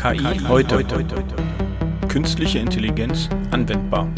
KI 0.00 0.40
heute. 0.48 0.82
Künstliche 2.08 2.58
Intelligenz 2.58 3.28
anwendbar. 3.50 4.08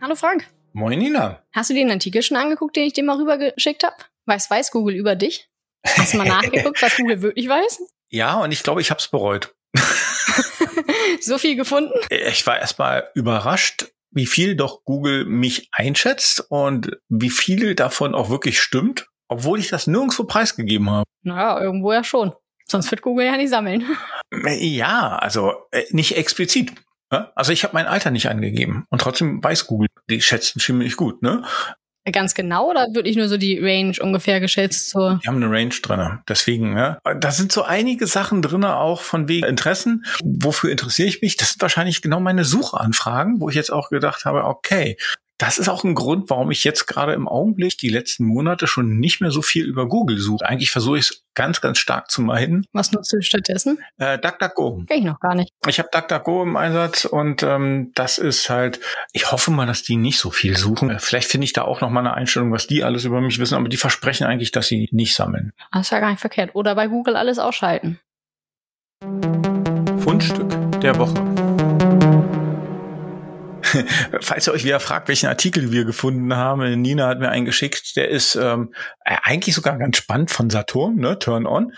Hallo 0.00 0.14
Frank. 0.14 0.46
Moin 0.74 1.00
Nina. 1.00 1.42
Hast 1.52 1.70
du 1.70 1.74
dir 1.74 1.84
den 1.84 1.90
Artikel 1.90 2.22
schon 2.22 2.36
angeguckt, 2.36 2.76
den 2.76 2.84
ich 2.84 2.92
dir 2.92 3.02
mal 3.02 3.16
rübergeschickt 3.16 3.82
habe? 3.82 3.96
Was 4.24 4.48
weiß 4.48 4.70
Google 4.70 4.94
über 4.94 5.16
dich? 5.16 5.50
Hast 5.84 6.12
du 6.14 6.18
mal 6.18 6.28
nachgeguckt, 6.28 6.80
was 6.80 6.96
Google 6.96 7.20
wirklich 7.20 7.48
weiß? 7.48 7.82
Ja, 8.10 8.36
und 8.36 8.52
ich 8.52 8.62
glaube, 8.62 8.80
ich 8.80 8.90
habe 8.90 9.00
es 9.00 9.08
bereut. 9.08 9.56
so 11.20 11.36
viel 11.36 11.56
gefunden? 11.56 11.98
Ich 12.10 12.46
war 12.46 12.60
erstmal 12.60 13.08
überrascht, 13.14 13.88
wie 14.10 14.26
viel 14.26 14.56
doch 14.56 14.84
Google 14.84 15.24
mich 15.24 15.68
einschätzt 15.72 16.46
und 16.48 16.90
wie 17.08 17.30
viel 17.30 17.74
davon 17.74 18.14
auch 18.14 18.30
wirklich 18.30 18.60
stimmt, 18.60 19.06
obwohl 19.28 19.58
ich 19.58 19.68
das 19.68 19.86
nirgendwo 19.86 20.24
preisgegeben 20.24 20.90
habe. 20.90 21.04
Naja, 21.22 21.60
irgendwo 21.60 21.92
ja 21.92 22.04
schon. 22.04 22.32
Sonst 22.70 22.90
wird 22.90 23.02
Google 23.02 23.26
ja 23.26 23.36
nicht 23.36 23.50
sammeln. 23.50 23.84
Ja, 24.30 25.16
also 25.16 25.54
äh, 25.70 25.84
nicht 25.90 26.16
explizit. 26.16 26.72
Also 27.10 27.52
ich 27.52 27.64
habe 27.64 27.72
mein 27.72 27.86
Alter 27.86 28.10
nicht 28.10 28.28
angegeben 28.28 28.84
und 28.90 29.00
trotzdem 29.00 29.42
weiß 29.42 29.66
Google, 29.66 29.88
die 30.10 30.20
schätzen 30.20 30.60
ziemlich 30.60 30.96
gut. 30.96 31.22
Ne? 31.22 31.42
Ganz 32.12 32.34
genau 32.34 32.70
oder 32.70 32.86
wirklich 32.92 33.16
nur 33.16 33.28
so 33.28 33.36
die 33.36 33.58
Range 33.58 33.94
ungefähr 34.00 34.40
geschätzt? 34.40 34.90
So? 34.90 35.14
Die 35.22 35.28
haben 35.28 35.42
eine 35.42 35.50
Range 35.50 35.74
drin. 35.82 36.18
Deswegen, 36.28 36.76
ja. 36.76 36.98
Da 37.20 37.30
sind 37.30 37.52
so 37.52 37.62
einige 37.62 38.06
Sachen 38.06 38.42
drin, 38.42 38.64
auch 38.64 39.02
von 39.02 39.28
wegen 39.28 39.46
Interessen. 39.46 40.04
Wofür 40.22 40.70
interessiere 40.70 41.08
ich 41.08 41.22
mich? 41.22 41.36
Das 41.36 41.50
sind 41.50 41.62
wahrscheinlich 41.62 42.02
genau 42.02 42.20
meine 42.20 42.44
Suchanfragen, 42.44 43.40
wo 43.40 43.48
ich 43.48 43.54
jetzt 43.54 43.72
auch 43.72 43.90
gedacht 43.90 44.24
habe, 44.24 44.44
okay, 44.44 44.96
das 45.38 45.58
ist 45.58 45.68
auch 45.68 45.84
ein 45.84 45.94
Grund, 45.94 46.28
warum 46.30 46.50
ich 46.50 46.64
jetzt 46.64 46.86
gerade 46.86 47.12
im 47.12 47.28
Augenblick 47.28 47.78
die 47.78 47.88
letzten 47.88 48.24
Monate 48.24 48.66
schon 48.66 48.98
nicht 48.98 49.20
mehr 49.20 49.30
so 49.30 49.40
viel 49.40 49.66
über 49.66 49.86
Google 49.86 50.18
suche. 50.18 50.44
Eigentlich 50.44 50.72
versuche 50.72 50.98
ich 50.98 51.10
es 51.10 51.24
ganz, 51.34 51.60
ganz 51.60 51.78
stark 51.78 52.10
zu 52.10 52.22
meiden. 52.22 52.66
Was 52.72 52.90
nutzt 52.90 53.12
du 53.12 53.22
stattdessen? 53.22 53.78
Äh, 53.98 54.18
DuckDuckGo. 54.18 54.84
Kenn 54.88 54.98
ich 54.98 55.04
noch 55.04 55.20
gar 55.20 55.36
nicht. 55.36 55.52
Ich 55.68 55.78
habe 55.78 55.88
DuckDuckGo 55.92 56.42
im 56.42 56.56
Einsatz 56.56 57.04
und 57.04 57.44
ähm, 57.44 57.92
das 57.94 58.18
ist 58.18 58.50
halt, 58.50 58.80
ich 59.12 59.30
hoffe 59.30 59.52
mal, 59.52 59.66
dass 59.66 59.84
die 59.84 59.96
nicht 59.96 60.18
so 60.18 60.30
viel 60.30 60.56
suchen. 60.56 60.98
Vielleicht 60.98 61.30
finde 61.30 61.44
ich 61.44 61.52
da 61.52 61.62
auch 61.62 61.80
noch 61.80 61.90
mal 61.90 62.00
eine 62.00 62.14
Einstellung, 62.14 62.50
was 62.50 62.66
die 62.66 62.82
alles 62.82 63.04
über 63.04 63.20
mich 63.20 63.38
wissen, 63.38 63.54
aber 63.54 63.68
die 63.68 63.76
versprechen 63.76 64.26
eigentlich, 64.26 64.50
dass 64.50 64.66
sie 64.66 64.88
nicht 64.90 65.14
sammeln. 65.14 65.52
Das 65.72 65.82
ist 65.82 65.90
ja 65.90 66.00
gar 66.00 66.10
nicht 66.10 66.20
verkehrt. 66.20 66.50
Oder 66.54 66.74
bei 66.74 66.88
Google 66.88 67.14
alles 67.14 67.38
ausschalten. 67.38 68.00
Fundstück 70.00 70.50
der 70.80 70.98
Woche. 70.98 71.37
Falls 74.20 74.46
ihr 74.46 74.52
euch 74.52 74.64
wieder 74.64 74.80
fragt, 74.80 75.08
welchen 75.08 75.26
Artikel 75.26 75.72
wir 75.72 75.84
gefunden 75.84 76.34
haben, 76.34 76.80
Nina 76.80 77.06
hat 77.06 77.20
mir 77.20 77.30
einen 77.30 77.44
geschickt, 77.44 77.96
der 77.96 78.08
ist 78.08 78.34
ähm, 78.36 78.72
eigentlich 79.04 79.54
sogar 79.54 79.78
ganz 79.78 79.96
spannend 79.96 80.30
von 80.30 80.50
Saturn, 80.50 80.96
ne, 80.96 81.18
Turn 81.18 81.46
On. 81.46 81.72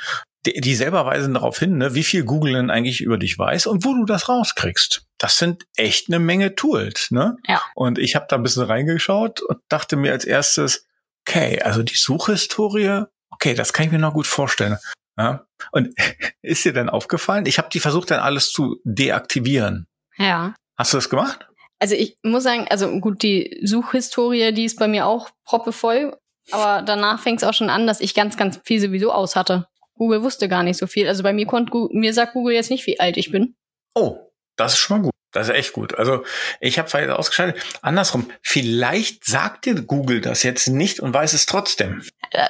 Die, 0.46 0.58
die 0.58 0.74
selber 0.74 1.04
weisen 1.04 1.34
darauf 1.34 1.58
hin, 1.58 1.76
ne, 1.76 1.94
wie 1.94 2.04
viel 2.04 2.24
Google 2.24 2.54
denn 2.54 2.70
eigentlich 2.70 3.02
über 3.02 3.18
dich 3.18 3.38
weiß 3.38 3.66
und 3.66 3.84
wo 3.84 3.92
du 3.92 4.06
das 4.06 4.28
rauskriegst. 4.28 5.02
Das 5.18 5.36
sind 5.36 5.66
echt 5.76 6.08
eine 6.08 6.18
Menge 6.18 6.54
Tools, 6.54 7.10
ne? 7.10 7.36
Ja. 7.46 7.60
Und 7.74 7.98
ich 7.98 8.16
habe 8.16 8.24
da 8.26 8.36
ein 8.36 8.42
bisschen 8.42 8.62
reingeschaut 8.62 9.42
und 9.42 9.58
dachte 9.68 9.96
mir 9.96 10.12
als 10.12 10.24
erstes, 10.24 10.86
okay, 11.28 11.60
also 11.60 11.82
die 11.82 11.96
Suchhistorie, 11.96 13.04
okay, 13.30 13.52
das 13.52 13.74
kann 13.74 13.86
ich 13.86 13.92
mir 13.92 13.98
noch 13.98 14.14
gut 14.14 14.26
vorstellen. 14.26 14.78
Ja? 15.18 15.44
Und 15.72 15.94
ist 16.42 16.64
dir 16.64 16.72
dann 16.72 16.88
aufgefallen? 16.88 17.46
Ich 17.46 17.58
habe 17.58 17.68
die 17.70 17.80
versucht 17.80 18.10
dann 18.10 18.20
alles 18.20 18.50
zu 18.50 18.80
deaktivieren. 18.84 19.86
Ja. 20.16 20.54
Hast 20.76 20.94
du 20.94 20.96
das 20.96 21.10
gemacht? 21.10 21.49
Also 21.80 21.94
ich 21.94 22.16
muss 22.22 22.44
sagen, 22.44 22.66
also 22.68 22.88
gut, 23.00 23.22
die 23.22 23.58
Suchhistorie, 23.62 24.52
die 24.52 24.66
ist 24.66 24.78
bei 24.78 24.86
mir 24.86 25.06
auch 25.06 25.30
proppevoll, 25.44 26.16
aber 26.50 26.82
danach 26.82 27.20
fängt 27.20 27.42
es 27.42 27.48
auch 27.48 27.54
schon 27.54 27.70
an, 27.70 27.86
dass 27.86 28.00
ich 28.00 28.14
ganz, 28.14 28.36
ganz 28.36 28.60
viel 28.64 28.80
sowieso 28.80 29.12
aus 29.12 29.34
hatte. 29.34 29.66
Google 29.94 30.22
wusste 30.22 30.48
gar 30.48 30.62
nicht 30.62 30.78
so 30.78 30.86
viel. 30.86 31.08
Also 31.08 31.22
bei 31.22 31.32
mir 31.32 31.46
konnte 31.46 31.88
mir 31.92 32.14
sagt 32.14 32.34
Google 32.34 32.54
jetzt 32.54 32.70
nicht, 32.70 32.86
wie 32.86 33.00
alt 33.00 33.16
ich 33.16 33.30
bin. 33.30 33.54
Oh, 33.94 34.18
das 34.56 34.74
ist 34.74 34.78
schon 34.78 34.98
mal 34.98 35.02
gut. 35.04 35.12
Das 35.32 35.48
ist 35.48 35.54
echt 35.54 35.72
gut. 35.72 35.94
Also 35.96 36.24
ich 36.60 36.78
habe 36.78 36.88
vielleicht 36.88 37.10
ausgeschaltet. 37.10 37.62
Andersrum, 37.82 38.30
vielleicht 38.42 39.24
sagt 39.24 39.64
dir 39.64 39.74
Google 39.80 40.20
das 40.20 40.42
jetzt 40.42 40.68
nicht 40.68 41.00
und 41.00 41.14
weiß 41.14 41.34
es 41.34 41.46
trotzdem. 41.46 42.02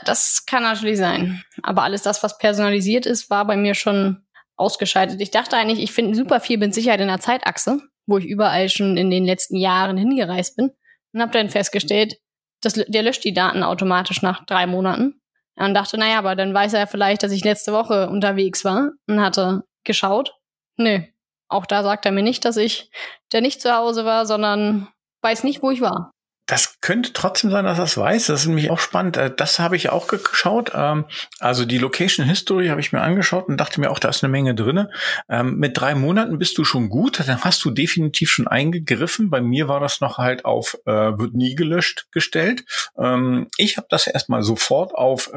Das 0.04 0.46
kann 0.46 0.62
natürlich 0.62 0.98
sein. 0.98 1.44
Aber 1.62 1.82
alles 1.82 2.02
das, 2.02 2.22
was 2.22 2.38
personalisiert 2.38 3.06
ist, 3.06 3.30
war 3.30 3.46
bei 3.46 3.56
mir 3.56 3.74
schon 3.74 4.24
ausgeschaltet. 4.56 5.20
Ich 5.20 5.30
dachte 5.30 5.56
eigentlich, 5.56 5.80
ich 5.80 5.92
finde 5.92 6.14
super 6.16 6.40
viel 6.40 6.58
mit 6.58 6.74
Sicherheit 6.74 7.00
in 7.00 7.08
der 7.08 7.20
Zeitachse 7.20 7.80
wo 8.10 8.18
ich 8.18 8.26
überall 8.26 8.68
schon 8.68 8.96
in 8.96 9.10
den 9.10 9.24
letzten 9.24 9.56
Jahren 9.56 9.96
hingereist 9.96 10.56
bin 10.56 10.72
und 11.12 11.20
habe 11.20 11.32
dann 11.32 11.48
festgestellt, 11.48 12.18
dass 12.60 12.74
der 12.74 13.02
löscht 13.02 13.24
die 13.24 13.32
Daten 13.32 13.62
automatisch 13.62 14.22
nach 14.22 14.44
drei 14.44 14.66
Monaten. 14.66 15.20
Und 15.56 15.74
dachte, 15.74 15.98
naja, 15.98 16.18
aber 16.18 16.36
dann 16.36 16.54
weiß 16.54 16.72
er 16.72 16.86
vielleicht, 16.86 17.22
dass 17.22 17.32
ich 17.32 17.44
letzte 17.44 17.72
Woche 17.72 18.08
unterwegs 18.08 18.64
war 18.64 18.92
und 19.06 19.20
hatte 19.20 19.64
geschaut. 19.84 20.34
Nö, 20.78 21.00
auch 21.48 21.66
da 21.66 21.82
sagt 21.82 22.06
er 22.06 22.12
mir 22.12 22.22
nicht, 22.22 22.44
dass 22.44 22.56
ich 22.56 22.90
der 23.32 23.42
nicht 23.42 23.60
zu 23.60 23.74
Hause 23.74 24.04
war, 24.06 24.24
sondern 24.24 24.88
weiß 25.22 25.44
nicht, 25.44 25.62
wo 25.62 25.70
ich 25.70 25.82
war. 25.82 26.12
Das 26.50 26.80
könnte 26.80 27.12
trotzdem 27.12 27.52
sein, 27.52 27.64
dass 27.64 27.78
er 27.78 27.84
es 27.84 27.96
weiß. 27.96 28.26
Das 28.26 28.40
ist 28.40 28.46
nämlich 28.48 28.72
auch 28.72 28.80
spannend. 28.80 29.16
Äh, 29.16 29.30
das 29.34 29.60
habe 29.60 29.76
ich 29.76 29.90
auch 29.90 30.08
geschaut. 30.08 30.72
Ähm, 30.74 31.04
also 31.38 31.64
die 31.64 31.78
Location 31.78 32.26
History 32.26 32.66
habe 32.66 32.80
ich 32.80 32.92
mir 32.92 33.02
angeschaut 33.02 33.46
und 33.46 33.56
dachte 33.56 33.80
mir 33.80 33.88
auch, 33.88 34.00
da 34.00 34.08
ist 34.08 34.24
eine 34.24 34.32
Menge 34.32 34.56
drinne. 34.56 34.90
Ähm, 35.28 35.58
mit 35.58 35.78
drei 35.78 35.94
Monaten 35.94 36.40
bist 36.40 36.58
du 36.58 36.64
schon 36.64 36.88
gut. 36.88 37.20
Dann 37.20 37.42
hast 37.42 37.64
du 37.64 37.70
definitiv 37.70 38.32
schon 38.32 38.48
eingegriffen. 38.48 39.30
Bei 39.30 39.40
mir 39.40 39.68
war 39.68 39.78
das 39.78 40.00
noch 40.00 40.18
halt 40.18 40.44
auf 40.44 40.76
äh, 40.86 40.90
wird 40.90 41.34
nie 41.34 41.54
gelöscht 41.54 42.08
gestellt. 42.10 42.64
Ähm, 42.98 43.46
ich 43.56 43.76
habe 43.76 43.86
das 43.88 44.08
erstmal 44.08 44.42
sofort 44.42 44.92
auf 44.92 45.30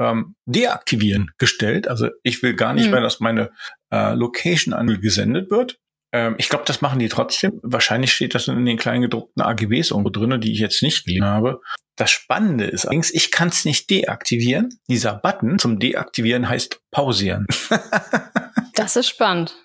deaktivieren 0.45 1.31
gestellt. 1.37 1.87
Also 1.87 2.09
ich 2.23 2.41
will 2.41 2.55
gar 2.55 2.73
nicht 2.73 2.85
hm. 2.85 2.91
mehr, 2.91 3.01
dass 3.01 3.19
meine 3.19 3.51
äh, 3.91 4.15
Location 4.15 4.73
angesendet 4.73 5.51
wird. 5.51 5.77
Ähm, 6.13 6.35
ich 6.37 6.47
glaube, 6.47 6.63
das 6.65 6.81
machen 6.81 6.99
die 6.99 7.09
trotzdem. 7.09 7.59
Wahrscheinlich 7.63 8.13
steht 8.13 8.35
das 8.35 8.47
in 8.47 8.65
den 8.65 8.77
kleinen 8.77 9.01
gedruckten 9.01 9.41
AGBs 9.41 9.91
irgendwo 9.91 10.11
drin, 10.11 10.39
die 10.39 10.53
ich 10.53 10.59
jetzt 10.59 10.83
nicht 10.83 11.05
gelesen 11.05 11.25
habe. 11.25 11.59
Das 11.95 12.11
Spannende 12.11 12.65
ist 12.65 12.85
allerdings, 12.85 13.13
ich 13.13 13.31
kann 13.31 13.49
es 13.49 13.65
nicht 13.65 13.89
deaktivieren. 13.89 14.69
Dieser 14.87 15.15
Button 15.15 15.59
zum 15.59 15.79
Deaktivieren 15.79 16.47
heißt 16.47 16.81
pausieren. 16.91 17.47
das 18.75 18.95
ist 18.95 19.07
spannend. 19.07 19.55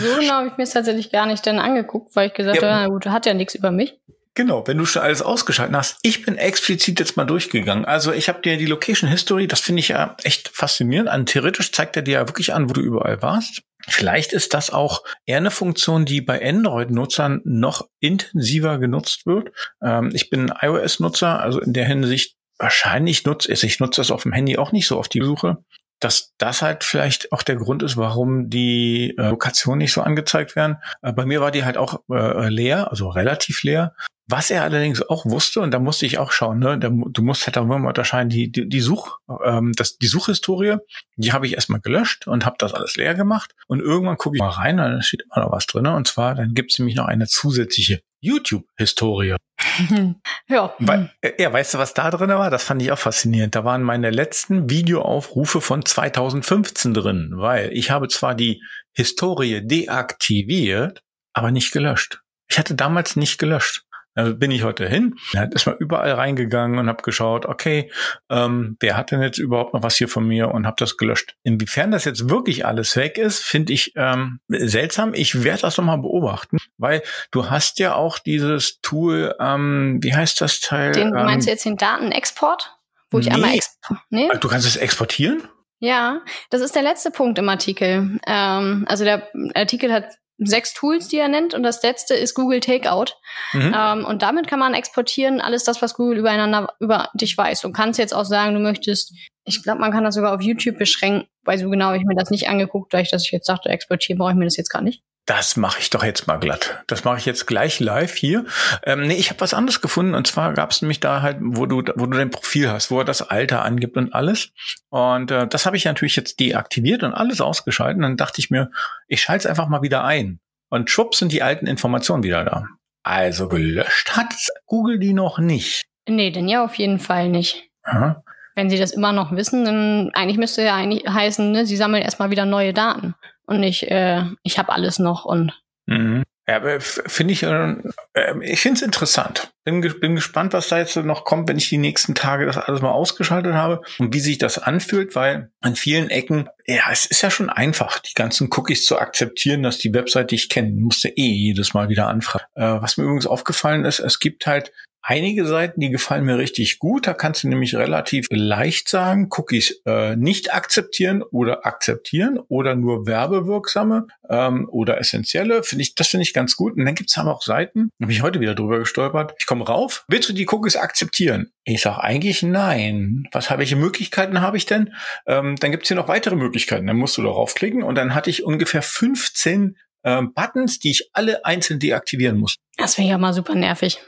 So 0.00 0.20
genau 0.20 0.34
habe 0.34 0.48
ich 0.48 0.56
mir 0.56 0.64
es 0.64 0.70
tatsächlich 0.70 1.10
gar 1.10 1.26
nicht 1.26 1.46
dann 1.46 1.58
angeguckt, 1.58 2.14
weil 2.16 2.28
ich 2.28 2.34
gesagt 2.34 2.62
ja. 2.62 2.68
habe, 2.70 2.82
na 2.82 2.88
gut, 2.88 3.06
hat 3.06 3.26
ja 3.26 3.34
nichts 3.34 3.54
über 3.54 3.70
mich. 3.70 3.98
Genau, 4.36 4.66
wenn 4.66 4.78
du 4.78 4.84
schon 4.84 5.02
alles 5.02 5.22
ausgeschaltet 5.22 5.76
hast. 5.76 5.98
Ich 6.02 6.24
bin 6.24 6.36
explizit 6.36 6.98
jetzt 6.98 7.16
mal 7.16 7.24
durchgegangen. 7.24 7.84
Also 7.84 8.12
ich 8.12 8.28
habe 8.28 8.42
dir 8.42 8.56
die 8.56 8.66
Location 8.66 9.08
History, 9.08 9.46
das 9.46 9.60
finde 9.60 9.80
ich 9.80 9.88
ja 9.88 10.16
echt 10.24 10.48
faszinierend. 10.48 11.08
An 11.08 11.24
theoretisch 11.24 11.70
zeigt 11.70 11.96
er 11.96 12.02
dir 12.02 12.14
ja 12.14 12.28
wirklich 12.28 12.52
an, 12.52 12.68
wo 12.68 12.72
du 12.72 12.80
überall 12.80 13.22
warst. 13.22 13.62
Vielleicht 13.88 14.32
ist 14.32 14.54
das 14.54 14.70
auch 14.70 15.02
eher 15.26 15.38
eine 15.38 15.50
Funktion, 15.50 16.04
die 16.04 16.20
bei 16.20 16.46
Android-Nutzern 16.46 17.42
noch 17.44 17.88
intensiver 18.00 18.78
genutzt 18.78 19.26
wird. 19.26 19.50
Ähm, 19.82 20.10
ich 20.12 20.30
bin 20.30 20.52
iOS-Nutzer, 20.60 21.40
also 21.40 21.60
in 21.60 21.72
der 21.72 21.86
Hinsicht 21.86 22.36
wahrscheinlich 22.58 23.24
nutze 23.24 23.52
ich, 23.52 23.64
ich 23.64 23.80
nutze 23.80 24.00
das 24.00 24.10
auf 24.10 24.22
dem 24.22 24.32
Handy 24.32 24.58
auch 24.58 24.72
nicht 24.72 24.86
so 24.86 24.98
auf 24.98 25.08
die 25.08 25.22
Suche, 25.22 25.58
dass 26.00 26.34
das 26.38 26.62
halt 26.62 26.84
vielleicht 26.84 27.32
auch 27.32 27.42
der 27.42 27.56
Grund 27.56 27.82
ist, 27.82 27.96
warum 27.96 28.50
die 28.50 29.14
äh, 29.16 29.28
Lokationen 29.30 29.78
nicht 29.78 29.92
so 29.92 30.02
angezeigt 30.02 30.56
werden. 30.56 30.78
Äh, 31.02 31.12
bei 31.12 31.26
mir 31.26 31.40
war 31.40 31.50
die 31.50 31.64
halt 31.64 31.76
auch 31.76 32.00
äh, 32.10 32.48
leer, 32.48 32.90
also 32.90 33.08
relativ 33.08 33.62
leer. 33.62 33.94
Was 34.26 34.50
er 34.50 34.62
allerdings 34.62 35.02
auch 35.02 35.26
wusste, 35.26 35.60
und 35.60 35.70
da 35.70 35.78
musste 35.78 36.06
ich 36.06 36.18
auch 36.18 36.32
schauen, 36.32 36.58
ne, 36.58 36.78
da, 36.78 36.88
du 36.88 37.22
musst 37.22 37.46
halt 37.46 37.58
auch 37.58 37.62
immer 37.64 37.76
unterscheiden, 37.76 38.30
die, 38.30 38.50
die, 38.50 38.68
die 38.68 38.80
Such, 38.80 39.18
ähm, 39.44 39.72
das, 39.76 39.98
die 39.98 40.06
Suchhistorie, 40.06 40.76
die 41.16 41.32
habe 41.32 41.46
ich 41.46 41.54
erstmal 41.54 41.80
gelöscht 41.80 42.26
und 42.26 42.46
habe 42.46 42.56
das 42.58 42.72
alles 42.72 42.96
leer 42.96 43.14
gemacht. 43.14 43.54
Und 43.66 43.80
irgendwann 43.80 44.16
gucke 44.16 44.36
ich 44.36 44.40
mal 44.40 44.48
rein, 44.48 44.80
und 44.80 44.92
da 44.92 45.02
steht 45.02 45.22
immer 45.22 45.44
noch 45.44 45.52
was 45.52 45.66
drin. 45.66 45.86
Und 45.86 46.08
zwar, 46.08 46.34
dann 46.34 46.54
gibt 46.54 46.72
es 46.72 46.78
nämlich 46.78 46.96
noch 46.96 47.06
eine 47.06 47.26
zusätzliche 47.26 48.00
YouTube-Historie. 48.20 49.36
ja. 50.48 50.74
Weil, 50.78 51.12
äh, 51.20 51.32
ja, 51.38 51.52
weißt 51.52 51.74
du, 51.74 51.78
was 51.78 51.94
da 51.94 52.10
drin 52.10 52.30
war? 52.30 52.50
Das 52.50 52.64
fand 52.64 52.80
ich 52.82 52.90
auch 52.92 52.98
faszinierend. 52.98 53.54
Da 53.54 53.64
waren 53.64 53.82
meine 53.82 54.10
letzten 54.10 54.70
Videoaufrufe 54.70 55.60
von 55.60 55.84
2015 55.84 56.94
drin, 56.94 57.32
weil 57.36 57.70
ich 57.72 57.90
habe 57.90 58.08
zwar 58.08 58.34
die 58.34 58.62
Historie 58.94 59.66
deaktiviert, 59.66 61.02
aber 61.34 61.50
nicht 61.50 61.72
gelöscht. 61.72 62.20
Ich 62.48 62.58
hatte 62.58 62.74
damals 62.74 63.16
nicht 63.16 63.38
gelöscht. 63.38 63.83
Da 64.14 64.30
bin 64.30 64.50
ich 64.50 64.62
heute 64.62 64.88
hin, 64.88 65.16
ist 65.52 65.66
mal 65.66 65.76
überall 65.78 66.12
reingegangen 66.12 66.78
und 66.78 66.88
habe 66.88 67.02
geschaut, 67.02 67.46
okay, 67.46 67.90
ähm, 68.30 68.76
wer 68.80 68.96
hat 68.96 69.10
denn 69.10 69.20
jetzt 69.20 69.38
überhaupt 69.38 69.74
noch 69.74 69.82
was 69.82 69.96
hier 69.96 70.08
von 70.08 70.26
mir 70.26 70.52
und 70.52 70.66
habe 70.66 70.76
das 70.78 70.96
gelöscht. 70.96 71.34
Inwiefern 71.42 71.90
das 71.90 72.04
jetzt 72.04 72.28
wirklich 72.28 72.64
alles 72.64 72.96
weg 72.96 73.18
ist, 73.18 73.42
finde 73.42 73.72
ich 73.72 73.92
ähm, 73.96 74.38
seltsam. 74.48 75.14
Ich 75.14 75.42
werde 75.42 75.62
das 75.62 75.76
nochmal 75.78 75.98
beobachten, 75.98 76.58
weil 76.78 77.02
du 77.32 77.50
hast 77.50 77.80
ja 77.80 77.94
auch 77.94 78.18
dieses 78.18 78.80
Tool, 78.80 79.34
ähm, 79.40 79.98
wie 80.00 80.14
heißt 80.14 80.40
das 80.40 80.60
Teil? 80.60 80.92
Den, 80.92 81.08
ähm, 81.08 81.24
meinst 81.24 81.46
du 81.46 81.50
jetzt 81.50 81.64
den 81.64 81.76
Datenexport? 81.76 82.76
Wo 83.10 83.18
ich 83.18 83.26
nee. 83.26 83.34
einmal 83.34 83.54
exp 83.54 83.78
nee? 84.10 84.28
Du 84.40 84.48
kannst 84.48 84.66
es 84.66 84.76
exportieren? 84.76 85.42
Ja, 85.80 86.22
das 86.50 86.62
ist 86.62 86.74
der 86.74 86.82
letzte 86.82 87.10
Punkt 87.10 87.38
im 87.38 87.48
Artikel. 87.48 88.18
Ähm, 88.26 88.84
also 88.88 89.04
der 89.04 89.28
Artikel 89.54 89.92
hat 89.92 90.06
sechs 90.38 90.74
Tools, 90.74 91.08
die 91.08 91.18
er 91.18 91.28
nennt. 91.28 91.54
Und 91.54 91.62
das 91.62 91.82
letzte 91.82 92.14
ist 92.14 92.34
Google 92.34 92.60
Takeout. 92.60 93.12
Mhm. 93.52 93.74
Ähm, 93.76 94.04
und 94.04 94.22
damit 94.22 94.48
kann 94.48 94.58
man 94.58 94.74
exportieren 94.74 95.40
alles 95.40 95.64
das, 95.64 95.80
was 95.82 95.94
Google 95.94 96.18
übereinander 96.18 96.74
über 96.80 97.10
dich 97.14 97.36
weiß. 97.36 97.62
Du 97.62 97.72
kannst 97.72 97.98
jetzt 97.98 98.14
auch 98.14 98.24
sagen, 98.24 98.54
du 98.54 98.60
möchtest, 98.60 99.14
ich 99.44 99.62
glaube, 99.62 99.80
man 99.80 99.92
kann 99.92 100.04
das 100.04 100.14
sogar 100.14 100.34
auf 100.34 100.40
YouTube 100.40 100.78
beschränken, 100.78 101.28
weil 101.44 101.58
so 101.58 101.68
genau 101.68 101.86
habe 101.86 101.98
ich 101.98 102.04
mir 102.04 102.16
das 102.16 102.30
nicht 102.30 102.48
angeguckt, 102.48 102.92
dadurch, 102.92 103.10
dass 103.10 103.24
ich 103.24 103.32
jetzt 103.32 103.46
sagte, 103.46 103.68
exportieren 103.68 104.18
brauche 104.18 104.30
ich 104.30 104.36
mir 104.36 104.44
das 104.44 104.56
jetzt 104.56 104.70
gar 104.70 104.82
nicht. 104.82 105.02
Das 105.26 105.56
mache 105.56 105.80
ich 105.80 105.88
doch 105.88 106.04
jetzt 106.04 106.26
mal 106.26 106.36
glatt. 106.36 106.82
Das 106.86 107.04
mache 107.04 107.16
ich 107.16 107.24
jetzt 107.24 107.46
gleich 107.46 107.80
live 107.80 108.14
hier. 108.14 108.44
Ähm, 108.82 109.06
nee, 109.06 109.14
ich 109.14 109.30
habe 109.30 109.40
was 109.40 109.54
anderes 109.54 109.80
gefunden 109.80 110.14
und 110.14 110.26
zwar 110.26 110.52
gab 110.52 110.70
es 110.70 110.82
nämlich 110.82 111.00
da 111.00 111.22
halt, 111.22 111.38
wo 111.40 111.64
du, 111.64 111.78
wo 111.96 112.06
du 112.06 112.18
dein 112.18 112.30
Profil 112.30 112.70
hast, 112.70 112.90
wo 112.90 112.98
er 112.98 113.06
das 113.06 113.22
Alter 113.22 113.64
angibt 113.64 113.96
und 113.96 114.14
alles. 114.14 114.52
Und 114.90 115.30
äh, 115.30 115.46
das 115.46 115.64
habe 115.64 115.78
ich 115.78 115.86
natürlich 115.86 116.16
jetzt 116.16 116.40
deaktiviert 116.40 117.02
und 117.02 117.14
alles 117.14 117.40
ausgeschaltet. 117.40 117.96
Und 117.96 118.02
dann 118.02 118.16
dachte 118.18 118.38
ich 118.40 118.50
mir, 118.50 118.70
ich 119.08 119.22
schalte 119.22 119.44
es 119.44 119.46
einfach 119.46 119.68
mal 119.68 119.80
wieder 119.80 120.04
ein. 120.04 120.40
Und 120.68 120.90
schwupp 120.90 121.14
sind 121.14 121.32
die 121.32 121.42
alten 121.42 121.66
Informationen 121.66 122.22
wieder 122.22 122.44
da. 122.44 122.66
Also 123.02 123.48
gelöscht 123.48 124.16
hat 124.16 124.34
Google 124.66 124.98
die 124.98 125.14
noch 125.14 125.38
nicht. 125.38 125.84
Nee, 126.06 126.32
denn 126.32 126.48
ja 126.48 126.62
auf 126.64 126.74
jeden 126.74 126.98
Fall 126.98 127.30
nicht. 127.30 127.70
Aha. 127.82 128.22
Wenn 128.54 128.70
sie 128.70 128.78
das 128.78 128.92
immer 128.92 129.12
noch 129.12 129.32
wissen, 129.32 129.64
dann 129.64 130.10
eigentlich 130.14 130.38
müsste 130.38 130.62
ja 130.62 130.74
eigentlich 130.74 131.06
heißen, 131.08 131.50
ne, 131.50 131.66
sie 131.66 131.76
sammeln 131.76 132.02
erstmal 132.02 132.30
wieder 132.30 132.44
neue 132.44 132.72
Daten 132.72 133.14
und 133.46 133.60
nicht, 133.60 133.84
äh, 133.84 134.22
ich 134.42 134.58
habe 134.58 134.72
alles 134.72 134.98
noch 134.98 135.24
und. 135.24 135.52
Mhm. 135.86 136.24
Ja, 136.46 136.56
aber 136.56 136.78
finde 136.80 137.32
ich, 137.32 137.42
äh, 137.42 137.74
ähm, 138.14 138.42
ich 138.42 138.60
finde 138.60 138.76
es 138.76 138.82
interessant. 138.82 139.50
Bin, 139.64 139.80
bin 139.80 140.14
gespannt, 140.14 140.52
was 140.52 140.68
da 140.68 140.76
jetzt 140.78 140.94
noch 140.96 141.24
kommt, 141.24 141.48
wenn 141.48 141.56
ich 141.56 141.70
die 141.70 141.78
nächsten 141.78 142.14
Tage 142.14 142.44
das 142.44 142.58
alles 142.58 142.82
mal 142.82 142.90
ausgeschaltet 142.90 143.54
habe 143.54 143.80
und 143.98 144.12
wie 144.12 144.20
sich 144.20 144.36
das 144.36 144.58
anfühlt, 144.58 145.14
weil 145.14 145.50
an 145.62 145.74
vielen 145.74 146.10
Ecken, 146.10 146.50
ja, 146.66 146.82
es 146.92 147.06
ist 147.06 147.22
ja 147.22 147.30
schon 147.30 147.48
einfach, 147.48 147.98
die 147.98 148.12
ganzen 148.12 148.50
Cookies 148.52 148.84
zu 148.84 148.98
akzeptieren, 148.98 149.62
dass 149.62 149.78
die 149.78 149.94
Website, 149.94 150.32
die 150.32 150.34
ich 150.34 150.50
kenne, 150.50 150.72
musste 150.72 151.08
eh 151.08 151.32
jedes 151.32 151.72
Mal 151.72 151.88
wieder 151.88 152.08
anfragen. 152.08 152.44
Äh, 152.56 152.82
was 152.82 152.98
mir 152.98 153.04
übrigens 153.04 153.26
aufgefallen 153.26 153.86
ist, 153.86 154.00
es 154.00 154.18
gibt 154.18 154.46
halt 154.46 154.70
einige 155.04 155.46
Seiten, 155.46 155.80
die 155.80 155.90
gefallen 155.90 156.24
mir 156.24 156.38
richtig 156.38 156.78
gut. 156.78 157.06
Da 157.06 157.14
kannst 157.14 157.44
du 157.44 157.48
nämlich 157.48 157.76
relativ 157.76 158.26
leicht 158.30 158.88
sagen, 158.88 159.28
Cookies 159.30 159.82
äh, 159.86 160.16
nicht 160.16 160.54
akzeptieren 160.54 161.22
oder 161.22 161.66
akzeptieren 161.66 162.38
oder 162.48 162.74
nur 162.74 163.06
werbewirksame 163.06 164.06
ähm, 164.28 164.68
oder 164.70 164.98
essentielle. 164.98 165.62
Finde 165.62 165.82
ich, 165.82 165.94
das 165.94 166.08
finde 166.08 166.22
ich 166.22 166.32
ganz 166.32 166.56
gut. 166.56 166.76
Und 166.76 166.84
dann 166.84 166.94
gibt's 166.94 167.16
aber 167.18 167.34
auch 167.34 167.42
Seiten, 167.42 167.90
habe 168.02 168.12
ich 168.12 168.22
heute 168.22 168.40
wieder 168.40 168.54
drüber 168.54 168.78
gestolpert. 168.78 169.34
Ich 169.38 169.46
komme 169.46 169.66
rauf, 169.66 170.04
willst 170.08 170.28
du 170.28 170.32
die 170.32 170.48
Cookies 170.48 170.76
akzeptieren? 170.76 171.50
Ich 171.64 171.82
sage 171.82 172.02
eigentlich 172.02 172.42
nein. 172.42 173.28
Was 173.32 173.50
habe 173.50 173.60
welche 173.60 173.76
Möglichkeiten 173.76 174.40
habe 174.40 174.56
ich 174.56 174.66
denn? 174.66 174.94
Ähm, 175.26 175.56
dann 175.60 175.70
gibt's 175.70 175.88
hier 175.88 175.96
noch 175.96 176.08
weitere 176.08 176.36
Möglichkeiten. 176.36 176.86
Dann 176.86 176.96
musst 176.96 177.16
du 177.18 177.22
darauf 177.22 177.54
klicken 177.54 177.82
und 177.82 177.94
dann 177.94 178.14
hatte 178.14 178.30
ich 178.30 178.44
ungefähr 178.44 178.82
15 178.82 179.76
ähm, 180.04 180.32
Buttons, 180.34 180.78
die 180.78 180.90
ich 180.90 181.10
alle 181.12 181.44
einzeln 181.44 181.80
deaktivieren 181.80 182.38
muss. 182.38 182.56
Das 182.76 182.98
wäre 182.98 183.08
ja 183.08 183.18
mal 183.18 183.32
super 183.32 183.54
nervig. 183.54 184.00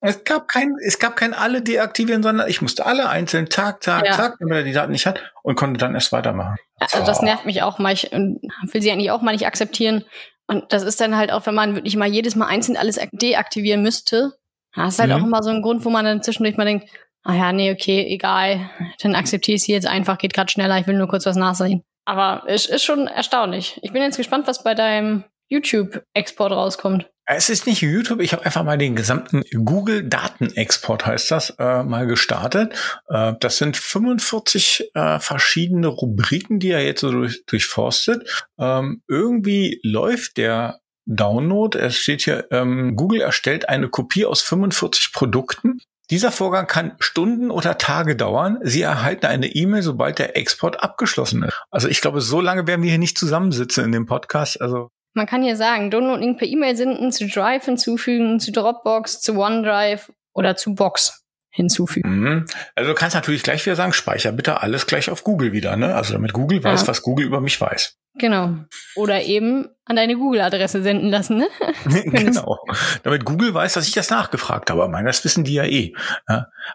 Es 0.00 0.22
gab 0.24 0.46
kein, 0.48 0.74
es 0.84 0.98
gab 0.98 1.16
kein 1.16 1.34
alle 1.34 1.60
deaktivieren, 1.60 2.22
sondern 2.22 2.48
ich 2.48 2.62
musste 2.62 2.86
alle 2.86 3.08
einzeln 3.08 3.48
Tag, 3.48 3.80
Tag, 3.80 4.06
ja. 4.06 4.12
Tag, 4.12 4.36
damit 4.38 4.56
er 4.56 4.62
die 4.62 4.72
Daten 4.72 4.92
nicht 4.92 5.06
hat 5.06 5.20
und 5.42 5.56
konnte 5.56 5.78
dann 5.78 5.94
erst 5.94 6.12
weitermachen. 6.12 6.56
Also 6.78 7.04
das 7.04 7.20
nervt 7.20 7.46
mich 7.46 7.62
auch 7.62 7.78
mal. 7.78 7.92
Ich 7.92 8.10
will 8.12 8.82
sie 8.82 8.92
eigentlich 8.92 9.10
auch 9.10 9.22
mal 9.22 9.32
nicht 9.32 9.46
akzeptieren. 9.46 10.04
Und 10.46 10.72
das 10.72 10.82
ist 10.82 11.00
dann 11.00 11.16
halt 11.16 11.32
auch, 11.32 11.46
wenn 11.46 11.54
man 11.54 11.74
wirklich 11.74 11.96
mal 11.96 12.08
jedes 12.08 12.36
Mal 12.36 12.46
einzeln 12.46 12.76
alles 12.76 12.98
deaktivieren 13.12 13.82
müsste. 13.82 14.34
Das 14.74 14.94
ist 14.94 15.00
halt 15.00 15.10
mhm. 15.10 15.16
auch 15.16 15.26
immer 15.26 15.42
so 15.42 15.50
ein 15.50 15.62
Grund, 15.62 15.84
wo 15.84 15.90
man 15.90 16.04
dann 16.04 16.22
zwischendurch 16.22 16.56
mal 16.56 16.64
denkt, 16.64 16.88
ah 17.24 17.34
ja, 17.34 17.52
nee, 17.52 17.72
okay, 17.72 18.06
egal. 18.08 18.70
Dann 19.02 19.16
akzeptiere 19.16 19.56
ich 19.56 19.64
sie 19.64 19.72
jetzt 19.72 19.86
einfach, 19.86 20.18
geht 20.18 20.32
gerade 20.32 20.50
schneller, 20.50 20.78
ich 20.78 20.86
will 20.86 20.96
nur 20.96 21.08
kurz 21.08 21.26
was 21.26 21.36
nachsehen. 21.36 21.82
Aber 22.04 22.44
es 22.46 22.66
ist 22.66 22.84
schon 22.84 23.06
erstaunlich. 23.06 23.78
Ich 23.82 23.92
bin 23.92 24.02
jetzt 24.02 24.16
gespannt, 24.16 24.46
was 24.46 24.62
bei 24.62 24.74
deinem 24.74 25.24
YouTube-Export 25.48 26.52
rauskommt. 26.52 27.10
Es 27.30 27.50
ist 27.50 27.66
nicht 27.66 27.82
YouTube, 27.82 28.20
ich 28.20 28.32
habe 28.32 28.46
einfach 28.46 28.64
mal 28.64 28.78
den 28.78 28.96
gesamten 28.96 29.42
Google-Datenexport, 29.52 31.04
heißt 31.04 31.30
das, 31.30 31.50
äh, 31.58 31.82
mal 31.82 32.06
gestartet. 32.06 32.72
Äh, 33.06 33.34
das 33.38 33.58
sind 33.58 33.76
45 33.76 34.92
äh, 34.94 35.18
verschiedene 35.20 35.88
Rubriken, 35.88 36.58
die 36.58 36.70
er 36.70 36.82
jetzt 36.82 37.02
so 37.02 37.10
durch, 37.10 37.44
durchforstet. 37.44 38.46
Ähm, 38.58 39.02
irgendwie 39.08 39.78
läuft 39.82 40.38
der 40.38 40.80
Download. 41.04 41.78
Es 41.78 41.96
steht 41.96 42.22
hier, 42.22 42.46
ähm, 42.50 42.96
Google 42.96 43.20
erstellt 43.20 43.68
eine 43.68 43.90
Kopie 43.90 44.24
aus 44.24 44.40
45 44.40 45.12
Produkten. 45.12 45.82
Dieser 46.08 46.32
Vorgang 46.32 46.66
kann 46.66 46.92
Stunden 46.98 47.50
oder 47.50 47.76
Tage 47.76 48.16
dauern. 48.16 48.58
Sie 48.62 48.80
erhalten 48.80 49.26
eine 49.26 49.48
E-Mail, 49.48 49.82
sobald 49.82 50.18
der 50.18 50.38
Export 50.38 50.82
abgeschlossen 50.82 51.42
ist. 51.42 51.60
Also 51.70 51.88
ich 51.88 52.00
glaube, 52.00 52.22
so 52.22 52.40
lange 52.40 52.66
werden 52.66 52.82
wir 52.82 52.88
hier 52.88 52.98
nicht 52.98 53.18
zusammensitzen 53.18 53.84
in 53.84 53.92
dem 53.92 54.06
Podcast. 54.06 54.62
Also 54.62 54.88
man 55.18 55.26
kann 55.26 55.42
hier 55.42 55.56
sagen, 55.56 55.90
Downloading 55.90 56.36
per 56.36 56.46
E-Mail 56.46 56.76
senden, 56.76 57.12
zu 57.12 57.26
Drive 57.26 57.66
hinzufügen, 57.66 58.40
zu 58.40 58.52
Dropbox, 58.52 59.20
zu 59.20 59.36
OneDrive 59.36 60.10
oder 60.32 60.56
zu 60.56 60.74
Box 60.74 61.24
hinzufügen. 61.50 62.20
Mhm. 62.20 62.46
Also 62.76 62.90
du 62.90 62.94
kannst 62.94 63.16
natürlich 63.16 63.42
gleich 63.42 63.66
wieder 63.66 63.76
sagen, 63.76 63.92
speicher 63.92 64.32
bitte 64.32 64.62
alles 64.62 64.86
gleich 64.86 65.10
auf 65.10 65.24
Google 65.24 65.52
wieder, 65.52 65.76
ne? 65.76 65.94
Also 65.94 66.12
damit 66.12 66.32
Google 66.32 66.62
weiß, 66.62 66.82
ja. 66.82 66.88
was 66.88 67.02
Google 67.02 67.26
über 67.26 67.40
mich 67.40 67.60
weiß. 67.60 67.96
Genau. 68.18 68.56
Oder 68.94 69.22
eben 69.22 69.68
an 69.84 69.96
deine 69.96 70.16
Google-Adresse 70.16 70.82
senden 70.82 71.10
lassen, 71.10 71.38
ne? 71.38 71.48
genau. 71.84 72.58
Damit 73.02 73.24
Google 73.24 73.52
weiß, 73.54 73.72
dass 73.74 73.88
ich 73.88 73.94
das 73.94 74.10
nachgefragt 74.10 74.70
habe. 74.70 74.84
Aber 74.84 75.02
das 75.02 75.24
wissen 75.24 75.44
die 75.44 75.54
ja 75.54 75.64
eh. 75.64 75.92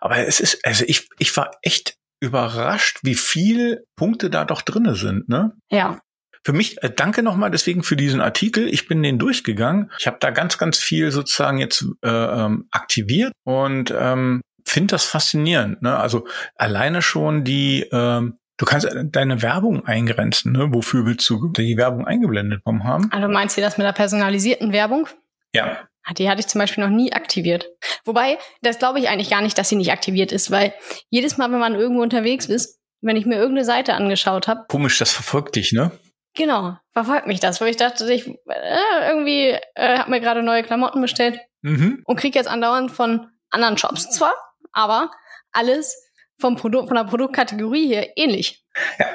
Aber 0.01 0.18
es 0.18 0.39
ist, 0.39 0.66
also 0.66 0.84
ich, 0.88 1.07
ich 1.18 1.36
war 1.38 1.51
echt 1.62 1.96
überrascht, 2.19 3.00
wie 3.04 3.16
viel 3.16 3.86
Punkte 3.96 4.30
da 4.30 4.46
doch 4.46 4.62
drinne 4.62 4.96
sind, 4.96 5.30
ne? 5.30 5.54
Ja. 5.69 6.00
Für 6.44 6.54
mich, 6.54 6.81
äh, 6.84 6.90
danke 6.90 7.24
nochmal 7.24 7.51
deswegen 7.51 7.84
für 7.84 7.95
diesen 7.95 8.22
Artikel. 8.22 8.68
Ich 8.68 8.88
bin 8.88 9.01
den 9.01 9.18
durchgegangen. 9.18 9.92
Ich 9.98 10.07
habe 10.07 10.18
da 10.19 10.31
ganz, 10.31 10.57
ganz 10.57 10.78
viel 10.78 11.12
sozusagen 11.12 11.57
jetzt 11.57 11.86
äh, 12.04 12.10
ähm, 12.10 12.68
aktiviert 12.72 13.31
und 13.44 13.94
ähm, 13.98 14.42
finde 14.68 14.94
das 14.94 15.06
faszinierend. 15.06 15.81
Ne? 15.81 15.98
Also 15.98 16.28
alleine 16.56 17.01
schon 17.01 17.44
die, 17.44 17.88
ähm, 17.92 18.38
du 18.57 18.66
kannst 18.66 18.88
deine 18.92 19.42
Werbung 19.42 19.86
eingrenzen. 19.86 20.51
Ne? 20.51 20.74
Wofür 20.74 21.06
willst 21.06 21.30
du 21.30 21.51
die 21.54 21.78
Werbung 21.78 22.06
eingeblendet 22.06 22.62
haben? 22.66 23.10
Also 23.12 23.28
meinst 23.28 23.57
du 23.57 23.62
das 23.62 23.78
mit 23.78 23.86
der 23.86 23.94
personalisierten 23.94 24.74
Werbung? 24.74 25.07
Ja. 25.54 25.88
Die 26.18 26.30
hatte 26.30 26.42
ich 26.42 26.48
zum 26.48 26.60
Beispiel 26.60 26.84
noch 26.84 26.92
nie 26.92 27.13
aktiviert. 27.13 27.68
Wobei, 28.04 28.38
das 28.62 28.78
glaube 28.78 29.00
ich 29.00 29.07
eigentlich 29.07 29.30
gar 29.30 29.42
nicht, 29.42 29.57
dass 29.57 29.69
sie 29.69 29.78
nicht 29.78 29.94
aktiviert 29.94 30.34
ist, 30.34 30.51
weil 30.51 30.74
jedes 31.10 31.38
Mal, 31.38 31.50
wenn 31.51 31.60
man 31.60 31.75
irgendwo 31.75 32.01
unterwegs 32.01 32.48
ist, 32.48 32.81
wenn 33.01 33.16
ich 33.16 33.25
mir 33.25 33.36
irgendeine 33.36 33.63
Seite 33.63 33.94
angeschaut 33.94 34.50
habe. 34.50 34.66
Komisch, 34.68 34.98
das 34.98 35.13
verfolgt 35.13 35.56
dich, 35.56 35.72
ne? 35.72 35.92
Genau, 36.35 36.77
verfolgt 36.93 37.27
mich 37.27 37.39
das, 37.39 37.62
wo 37.62 37.65
ich 37.65 37.77
dachte, 37.77 38.12
ich 38.12 38.27
äh, 38.27 39.08
irgendwie 39.08 39.58
äh, 39.75 40.00
habe 40.00 40.10
mir 40.10 40.19
gerade 40.19 40.41
neue 40.41 40.63
Klamotten 40.63 41.00
bestellt 41.01 41.39
mhm. 41.62 42.01
und 42.05 42.19
krieg 42.19 42.34
jetzt 42.34 42.48
andauernd 42.48 42.91
von 42.91 43.29
anderen 43.51 43.77
Shops 43.77 44.10
zwar, 44.10 44.34
aber 44.72 45.12
alles 45.51 45.96
vom 46.39 46.55
Produkt, 46.55 46.88
von 46.88 46.98
der 46.98 47.03
Produktkategorie 47.03 47.88
hier 47.88 48.17
ähnlich. 48.17 48.65
Ja, 48.98 49.05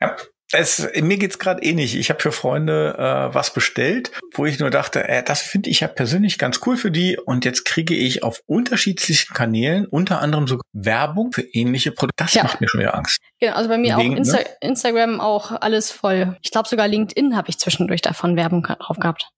ja. 0.00 0.16
Es, 0.52 0.88
mir 0.94 1.18
geht's 1.18 1.38
gerade 1.38 1.62
ähnlich. 1.62 1.94
Ich 1.94 2.08
habe 2.08 2.20
für 2.20 2.32
Freunde 2.32 2.94
äh, 2.96 3.34
was 3.34 3.52
bestellt, 3.52 4.12
wo 4.32 4.46
ich 4.46 4.58
nur 4.58 4.70
dachte, 4.70 5.06
äh, 5.06 5.22
das 5.22 5.42
finde 5.42 5.68
ich 5.68 5.80
ja 5.80 5.88
persönlich 5.88 6.38
ganz 6.38 6.60
cool 6.64 6.78
für 6.78 6.90
die. 6.90 7.18
Und 7.18 7.44
jetzt 7.44 7.66
kriege 7.66 7.94
ich 7.94 8.22
auf 8.22 8.40
unterschiedlichen 8.46 9.34
Kanälen, 9.34 9.86
unter 9.86 10.22
anderem 10.22 10.46
sogar 10.46 10.62
Werbung 10.72 11.32
für 11.32 11.42
ähnliche 11.42 11.92
Produkte. 11.92 12.14
Das 12.16 12.32
ja. 12.32 12.44
macht 12.44 12.62
mir 12.62 12.68
schon 12.68 12.80
wieder 12.80 12.94
Angst. 12.94 13.18
Genau, 13.40 13.54
also 13.54 13.68
bei 13.68 13.76
mir 13.76 13.96
Wegen, 13.98 14.14
auch 14.14 14.16
Insta 14.16 14.38
ne? 14.38 14.46
Instagram 14.62 15.20
auch 15.20 15.50
alles 15.50 15.90
voll. 15.90 16.38
Ich 16.42 16.50
glaube 16.50 16.68
sogar 16.68 16.88
LinkedIn 16.88 17.36
habe 17.36 17.50
ich 17.50 17.58
zwischendurch 17.58 18.00
davon 18.00 18.36
Werbung 18.36 18.62
drauf 18.62 18.98
gehabt. 18.98 19.28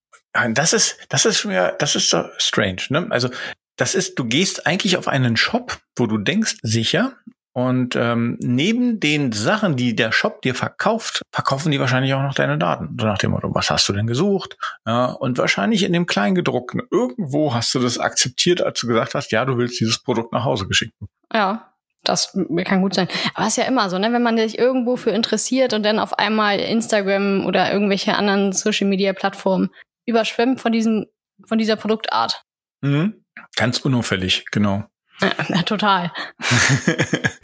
Das 0.52 0.72
ist, 0.72 0.96
das 1.08 1.24
ist 1.24 1.38
schon 1.38 1.50
wieder, 1.50 1.72
das 1.72 1.96
ist 1.96 2.08
so 2.08 2.24
strange. 2.38 2.82
Ne? 2.90 3.08
Also 3.10 3.30
das 3.76 3.96
ist, 3.96 4.18
du 4.18 4.24
gehst 4.24 4.66
eigentlich 4.66 4.96
auf 4.96 5.08
einen 5.08 5.36
Shop, 5.36 5.78
wo 5.96 6.06
du 6.06 6.18
denkst, 6.18 6.58
sicher, 6.62 7.16
und 7.52 7.96
ähm, 7.96 8.36
neben 8.40 9.00
den 9.00 9.32
Sachen, 9.32 9.76
die 9.76 9.96
der 9.96 10.12
Shop 10.12 10.40
dir 10.42 10.54
verkauft, 10.54 11.22
verkaufen 11.32 11.72
die 11.72 11.80
wahrscheinlich 11.80 12.14
auch 12.14 12.22
noch 12.22 12.34
deine 12.34 12.58
Daten. 12.58 12.96
So 12.98 13.06
nach 13.06 13.18
dem 13.18 13.32
Motto, 13.32 13.52
was 13.54 13.70
hast 13.70 13.88
du 13.88 13.92
denn 13.92 14.06
gesucht? 14.06 14.56
Ja, 14.86 15.06
und 15.06 15.38
wahrscheinlich 15.38 15.82
in 15.82 15.92
dem 15.92 16.06
Kleingedruckten. 16.06 16.82
Irgendwo 16.90 17.52
hast 17.52 17.74
du 17.74 17.80
das 17.80 17.98
akzeptiert, 17.98 18.62
als 18.62 18.80
du 18.80 18.86
gesagt 18.86 19.14
hast, 19.14 19.32
ja, 19.32 19.44
du 19.44 19.58
willst 19.58 19.80
dieses 19.80 19.98
Produkt 20.00 20.32
nach 20.32 20.44
Hause 20.44 20.68
geschickt. 20.68 20.94
Ja. 21.32 21.66
Das 22.02 22.32
kann 22.64 22.80
gut 22.80 22.94
sein. 22.94 23.08
Aber 23.34 23.46
es 23.46 23.52
ist 23.52 23.56
ja 23.58 23.64
immer 23.64 23.90
so, 23.90 23.98
ne? 23.98 24.10
wenn 24.10 24.22
man 24.22 24.38
sich 24.38 24.58
irgendwo 24.58 24.96
für 24.96 25.10
interessiert 25.10 25.74
und 25.74 25.82
dann 25.82 25.98
auf 25.98 26.18
einmal 26.18 26.58
Instagram 26.58 27.44
oder 27.44 27.70
irgendwelche 27.70 28.14
anderen 28.14 28.52
Social 28.52 28.88
Media 28.88 29.12
Plattformen 29.12 29.68
überschwemmt 30.06 30.62
von 30.62 30.72
diesem, 30.72 31.04
von 31.46 31.58
dieser 31.58 31.76
Produktart. 31.76 32.42
Mhm. 32.80 33.22
Ganz 33.54 33.80
unauffällig, 33.80 34.46
genau. 34.50 34.84
Ja, 35.48 35.62
total. 35.62 36.12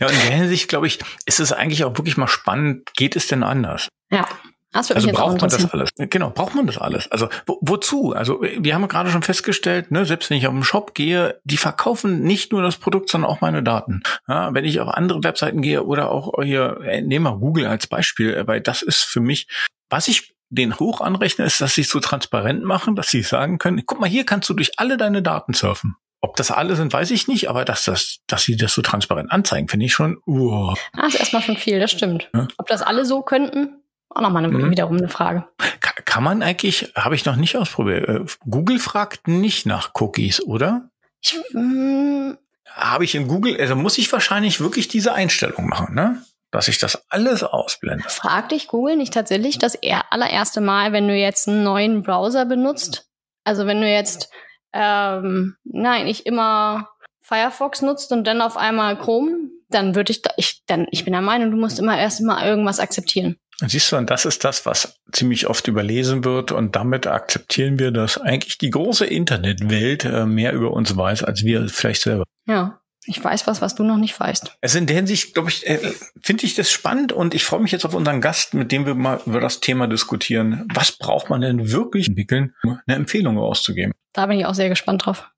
ja, 0.00 0.06
und 0.06 0.12
in 0.12 0.20
der 0.20 0.36
Hinsicht, 0.36 0.68
glaube 0.68 0.86
ich, 0.86 0.98
ist 1.26 1.40
es 1.40 1.52
eigentlich 1.52 1.84
auch 1.84 1.96
wirklich 1.98 2.16
mal 2.16 2.28
spannend, 2.28 2.92
geht 2.94 3.16
es 3.16 3.26
denn 3.26 3.42
anders? 3.42 3.88
Ja. 4.10 4.26
Das 4.72 4.92
also 4.92 5.10
braucht 5.10 5.40
man 5.40 5.48
das 5.48 5.72
alles? 5.72 5.88
Genau, 5.96 6.28
braucht 6.30 6.54
man 6.54 6.66
das 6.66 6.76
alles? 6.76 7.10
Also 7.10 7.30
wo, 7.46 7.58
wozu? 7.62 8.12
Also 8.12 8.42
wir 8.42 8.74
haben 8.74 8.86
gerade 8.88 9.10
schon 9.10 9.22
festgestellt, 9.22 9.90
ne, 9.90 10.04
selbst 10.04 10.28
wenn 10.28 10.36
ich 10.36 10.46
auf 10.46 10.52
den 10.52 10.64
Shop 10.64 10.94
gehe, 10.94 11.40
die 11.44 11.56
verkaufen 11.56 12.22
nicht 12.22 12.52
nur 12.52 12.60
das 12.60 12.76
Produkt, 12.76 13.08
sondern 13.08 13.30
auch 13.30 13.40
meine 13.40 13.62
Daten. 13.62 14.02
Ja, 14.28 14.52
wenn 14.52 14.66
ich 14.66 14.78
auf 14.80 14.88
andere 14.88 15.24
Webseiten 15.24 15.62
gehe 15.62 15.84
oder 15.84 16.10
auch 16.10 16.42
hier, 16.42 16.80
äh, 16.82 17.00
nehmen 17.00 17.24
wir 17.24 17.38
Google 17.38 17.66
als 17.66 17.86
Beispiel, 17.86 18.42
weil 18.46 18.60
das 18.60 18.82
ist 18.82 19.04
für 19.04 19.20
mich 19.20 19.46
was 19.88 20.08
ich 20.08 20.34
den 20.48 20.78
hoch 20.78 21.00
anrechne, 21.00 21.44
ist, 21.44 21.60
dass 21.60 21.74
sie 21.74 21.80
es 21.82 21.88
so 21.88 22.00
transparent 22.00 22.64
machen, 22.64 22.94
dass 22.94 23.08
sie 23.08 23.22
sagen 23.22 23.58
können, 23.58 23.82
guck 23.84 24.00
mal, 24.00 24.08
hier 24.08 24.24
kannst 24.24 24.48
du 24.48 24.54
durch 24.54 24.78
alle 24.78 24.96
deine 24.96 25.22
Daten 25.22 25.54
surfen. 25.54 25.96
Ob 26.20 26.36
das 26.36 26.50
alle 26.50 26.76
sind, 26.76 26.92
weiß 26.92 27.10
ich 27.10 27.28
nicht, 27.28 27.48
aber 27.48 27.64
dass 27.64 27.84
das, 27.84 28.18
dass 28.26 28.42
sie 28.42 28.56
das 28.56 28.72
so 28.72 28.82
transparent 28.82 29.30
anzeigen, 29.30 29.68
finde 29.68 29.86
ich 29.86 29.92
schon. 29.92 30.18
Uh. 30.26 30.74
Ah, 30.92 31.06
ist 31.06 31.18
erstmal 31.18 31.42
schon 31.42 31.56
viel, 31.56 31.78
das 31.78 31.90
stimmt. 31.90 32.30
Ja? 32.34 32.48
Ob 32.56 32.66
das 32.66 32.82
alle 32.82 33.04
so 33.04 33.22
könnten, 33.22 33.82
auch 34.08 34.22
nochmal 34.22 34.44
eine, 34.44 34.56
mhm. 34.56 34.70
wiederum 34.70 34.96
eine 34.96 35.08
Frage. 35.08 35.44
Kann, 35.80 36.04
kann 36.04 36.24
man 36.24 36.42
eigentlich, 36.42 36.92
habe 36.94 37.14
ich 37.14 37.24
noch 37.24 37.36
nicht 37.36 37.56
ausprobiert. 37.56 38.08
Äh, 38.08 38.24
Google 38.48 38.78
fragt 38.78 39.28
nicht 39.28 39.66
nach 39.66 39.90
Cookies, 39.94 40.42
oder? 40.42 40.90
Ich, 41.20 41.38
mm, 41.52 42.32
habe 42.70 43.04
ich 43.04 43.14
in 43.14 43.28
Google, 43.28 43.60
also 43.60 43.76
muss 43.76 43.98
ich 43.98 44.10
wahrscheinlich 44.12 44.60
wirklich 44.60 44.88
diese 44.88 45.12
Einstellung 45.12 45.66
machen, 45.66 45.94
ne? 45.94 46.22
Dass 46.50 46.68
ich 46.68 46.78
das 46.78 47.10
alles 47.10 47.42
ausblende. 47.42 48.08
Frag 48.08 48.50
dich 48.50 48.68
Google 48.68 48.96
nicht 48.96 49.12
tatsächlich 49.12 49.58
das 49.58 49.78
allererste 50.10 50.60
Mal, 50.60 50.92
wenn 50.92 51.08
du 51.08 51.14
jetzt 51.14 51.48
einen 51.48 51.64
neuen 51.64 52.02
Browser 52.02 52.46
benutzt? 52.46 53.08
Also 53.44 53.66
wenn 53.66 53.80
du 53.80 53.88
jetzt 53.88 54.30
ähm, 54.76 55.56
nein, 55.64 56.04
nicht 56.04 56.26
immer 56.26 56.88
Firefox 57.22 57.82
nutzt 57.82 58.12
und 58.12 58.26
dann 58.26 58.40
auf 58.40 58.56
einmal 58.56 58.98
Chrome, 58.98 59.50
dann 59.68 59.94
würde 59.94 60.12
ich, 60.12 60.22
da, 60.22 60.30
ich, 60.36 60.62
dann, 60.66 60.86
ich 60.90 61.04
bin 61.04 61.12
der 61.12 61.22
Meinung, 61.22 61.50
du 61.50 61.56
musst 61.56 61.78
immer 61.78 61.98
erst 61.98 62.20
mal 62.20 62.46
irgendwas 62.46 62.78
akzeptieren. 62.78 63.36
Siehst 63.66 63.90
du, 63.90 63.96
und 63.96 64.10
das 64.10 64.26
ist 64.26 64.44
das, 64.44 64.66
was 64.66 65.00
ziemlich 65.12 65.46
oft 65.46 65.66
überlesen 65.66 66.24
wird 66.24 66.52
und 66.52 66.76
damit 66.76 67.06
akzeptieren 67.06 67.78
wir, 67.78 67.90
dass 67.90 68.18
eigentlich 68.18 68.58
die 68.58 68.70
große 68.70 69.06
Internetwelt 69.06 70.04
äh, 70.04 70.26
mehr 70.26 70.52
über 70.52 70.72
uns 70.72 70.94
weiß, 70.94 71.24
als 71.24 71.42
wir 71.42 71.68
vielleicht 71.68 72.02
selber. 72.02 72.24
Ja. 72.46 72.80
Ich 73.06 73.22
weiß 73.22 73.46
was, 73.46 73.62
was 73.62 73.74
du 73.76 73.84
noch 73.84 73.98
nicht 73.98 74.18
weißt. 74.18 74.58
Also 74.60 74.78
in 74.78 74.86
der 74.86 74.96
Hinsicht, 74.96 75.34
glaube 75.34 75.48
ich, 75.48 75.66
äh, 75.66 75.78
finde 76.20 76.44
ich 76.44 76.54
das 76.54 76.70
spannend 76.70 77.12
und 77.12 77.34
ich 77.34 77.44
freue 77.44 77.60
mich 77.60 77.70
jetzt 77.70 77.84
auf 77.84 77.94
unseren 77.94 78.20
Gast, 78.20 78.54
mit 78.54 78.72
dem 78.72 78.84
wir 78.84 78.96
mal 78.96 79.20
über 79.26 79.40
das 79.40 79.60
Thema 79.60 79.86
diskutieren. 79.86 80.66
Was 80.74 80.92
braucht 80.92 81.30
man 81.30 81.40
denn 81.40 81.70
wirklich 81.70 82.08
entwickeln, 82.08 82.54
eine 82.64 82.96
Empfehlung 82.96 83.38
auszugeben? 83.38 83.92
Da 84.12 84.26
bin 84.26 84.40
ich 84.40 84.46
auch 84.46 84.54
sehr 84.54 84.68
gespannt 84.68 85.06
drauf. 85.06 85.30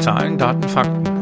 Zahlen, 0.00 0.38
Daten, 0.38 0.68
Fakten. 0.68 1.21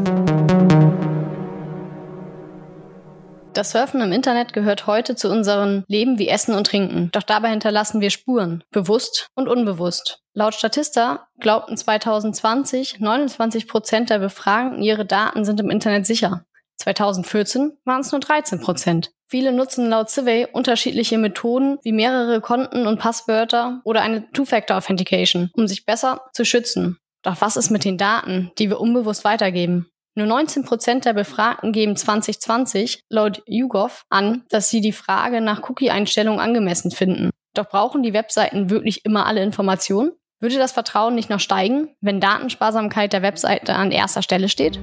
Das 3.53 3.71
Surfen 3.71 3.99
im 3.99 4.13
Internet 4.13 4.53
gehört 4.53 4.87
heute 4.87 5.15
zu 5.15 5.29
unserem 5.29 5.83
Leben 5.87 6.17
wie 6.17 6.29
Essen 6.29 6.55
und 6.55 6.67
Trinken. 6.67 7.09
Doch 7.11 7.23
dabei 7.23 7.49
hinterlassen 7.49 7.99
wir 7.99 8.09
Spuren, 8.09 8.63
bewusst 8.71 9.27
und 9.35 9.49
unbewusst. 9.49 10.21
Laut 10.33 10.55
Statista 10.55 11.27
glaubten 11.37 11.75
2020 11.75 13.01
29 13.01 13.67
Prozent 13.67 14.09
der 14.09 14.19
Befragten, 14.19 14.81
ihre 14.81 15.05
Daten 15.05 15.43
sind 15.43 15.59
im 15.59 15.69
Internet 15.69 16.05
sicher. 16.05 16.45
2014 16.77 17.73
waren 17.83 18.01
es 18.01 18.11
nur 18.13 18.21
13 18.21 18.61
Prozent. 18.61 19.11
Viele 19.27 19.51
nutzen 19.51 19.89
laut 19.89 20.09
Civey 20.09 20.47
unterschiedliche 20.51 21.17
Methoden 21.17 21.77
wie 21.83 21.91
mehrere 21.91 22.39
Konten 22.39 22.87
und 22.87 22.99
Passwörter 22.99 23.81
oder 23.83 24.01
eine 24.01 24.31
Two-Factor-Authentication, 24.31 25.51
um 25.53 25.67
sich 25.67 25.85
besser 25.85 26.21
zu 26.33 26.45
schützen. 26.45 26.97
Doch 27.21 27.35
was 27.39 27.57
ist 27.57 27.69
mit 27.69 27.83
den 27.83 27.97
Daten, 27.97 28.51
die 28.57 28.69
wir 28.69 28.79
unbewusst 28.79 29.25
weitergeben? 29.25 29.90
Nur 30.13 30.27
19 30.27 30.65
Prozent 30.65 31.05
der 31.05 31.13
Befragten 31.13 31.71
geben 31.71 31.95
2020 31.95 33.05
laut 33.07 33.41
YouGov 33.45 34.03
an, 34.09 34.43
dass 34.49 34.69
sie 34.69 34.81
die 34.81 34.91
Frage 34.91 35.39
nach 35.39 35.69
Cookie-Einstellungen 35.69 36.41
angemessen 36.41 36.91
finden. 36.91 37.29
Doch 37.53 37.69
brauchen 37.69 38.03
die 38.03 38.11
Webseiten 38.11 38.69
wirklich 38.69 39.05
immer 39.05 39.25
alle 39.25 39.41
Informationen? 39.41 40.11
Würde 40.41 40.57
das 40.57 40.73
Vertrauen 40.73 41.15
nicht 41.15 41.29
noch 41.29 41.39
steigen, 41.39 41.95
wenn 42.01 42.19
Datensparsamkeit 42.19 43.13
der 43.13 43.21
Webseite 43.21 43.73
an 43.75 43.91
erster 43.91 44.21
Stelle 44.21 44.49
steht? 44.49 44.81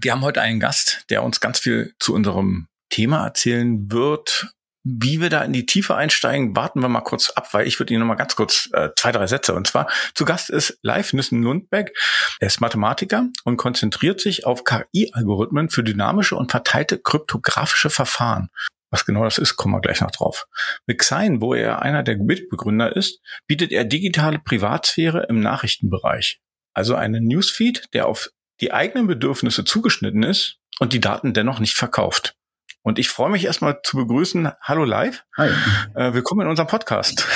Wir 0.00 0.10
haben 0.10 0.22
heute 0.22 0.40
einen 0.40 0.58
Gast, 0.58 1.04
der 1.08 1.22
uns 1.22 1.38
ganz 1.38 1.60
viel 1.60 1.94
zu 2.00 2.14
unserem 2.14 2.66
Thema 2.90 3.24
erzählen 3.24 3.92
wird. 3.92 4.48
Wie 4.84 5.22
wir 5.22 5.30
da 5.30 5.42
in 5.42 5.54
die 5.54 5.64
Tiefe 5.64 5.94
einsteigen, 5.94 6.54
warten 6.54 6.80
wir 6.80 6.90
mal 6.90 7.00
kurz 7.00 7.30
ab, 7.30 7.54
weil 7.54 7.66
ich 7.66 7.80
würde 7.80 7.94
Ihnen 7.94 8.00
noch 8.00 8.06
mal 8.06 8.16
ganz 8.16 8.36
kurz 8.36 8.68
äh, 8.74 8.90
zwei, 8.96 9.12
drei 9.12 9.26
Sätze. 9.26 9.54
Und 9.54 9.66
zwar, 9.66 9.88
zu 10.14 10.26
Gast 10.26 10.50
ist 10.50 10.78
Live 10.82 11.14
Nissen 11.14 11.42
Lundbeck. 11.42 11.96
Er 12.38 12.48
ist 12.48 12.60
Mathematiker 12.60 13.28
und 13.44 13.56
konzentriert 13.56 14.20
sich 14.20 14.44
auf 14.44 14.64
KI-Algorithmen 14.64 15.70
für 15.70 15.82
dynamische 15.82 16.36
und 16.36 16.50
verteilte 16.50 16.98
kryptografische 16.98 17.88
Verfahren. 17.88 18.50
Was 18.90 19.06
genau 19.06 19.24
das 19.24 19.38
ist, 19.38 19.56
kommen 19.56 19.74
wir 19.74 19.80
gleich 19.80 20.02
noch 20.02 20.10
drauf. 20.10 20.46
Mit 20.86 20.98
Xein, 20.98 21.40
wo 21.40 21.54
er 21.54 21.80
einer 21.80 22.02
der 22.02 22.18
Mitbegründer 22.18 22.94
ist, 22.94 23.20
bietet 23.46 23.72
er 23.72 23.84
digitale 23.84 24.38
Privatsphäre 24.38 25.26
im 25.30 25.40
Nachrichtenbereich. 25.40 26.40
Also 26.74 26.94
einen 26.94 27.26
Newsfeed, 27.26 27.86
der 27.94 28.06
auf 28.06 28.30
die 28.60 28.72
eigenen 28.72 29.06
Bedürfnisse 29.06 29.64
zugeschnitten 29.64 30.22
ist 30.22 30.58
und 30.78 30.92
die 30.92 31.00
Daten 31.00 31.32
dennoch 31.32 31.58
nicht 31.58 31.74
verkauft. 31.74 32.36
Und 32.84 32.98
ich 32.98 33.08
freue 33.08 33.30
mich 33.30 33.46
erstmal 33.46 33.80
zu 33.82 33.96
begrüßen. 33.96 34.52
Hallo 34.60 34.84
live. 34.84 35.24
Hi. 35.38 35.48
Äh, 35.94 36.12
willkommen 36.12 36.42
in 36.42 36.48
unserem 36.48 36.68
Podcast. 36.68 37.26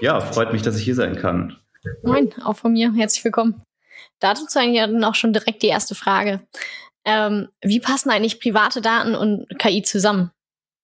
Ja, 0.00 0.18
freut 0.20 0.54
mich, 0.54 0.62
dass 0.62 0.78
ich 0.78 0.84
hier 0.84 0.94
sein 0.94 1.16
kann. 1.16 1.58
Moin, 2.02 2.32
auch 2.42 2.56
von 2.56 2.72
mir. 2.72 2.90
Herzlich 2.94 3.22
willkommen. 3.22 3.62
Dazu 4.20 4.46
zeigen 4.46 4.72
ja 4.72 4.86
dann 4.86 5.04
auch 5.04 5.14
schon 5.14 5.34
direkt 5.34 5.62
die 5.62 5.66
erste 5.66 5.94
Frage. 5.94 6.40
Ähm, 7.04 7.48
wie 7.60 7.80
passen 7.80 8.08
eigentlich 8.08 8.40
private 8.40 8.80
Daten 8.80 9.14
und 9.14 9.46
KI 9.58 9.82
zusammen? 9.82 10.30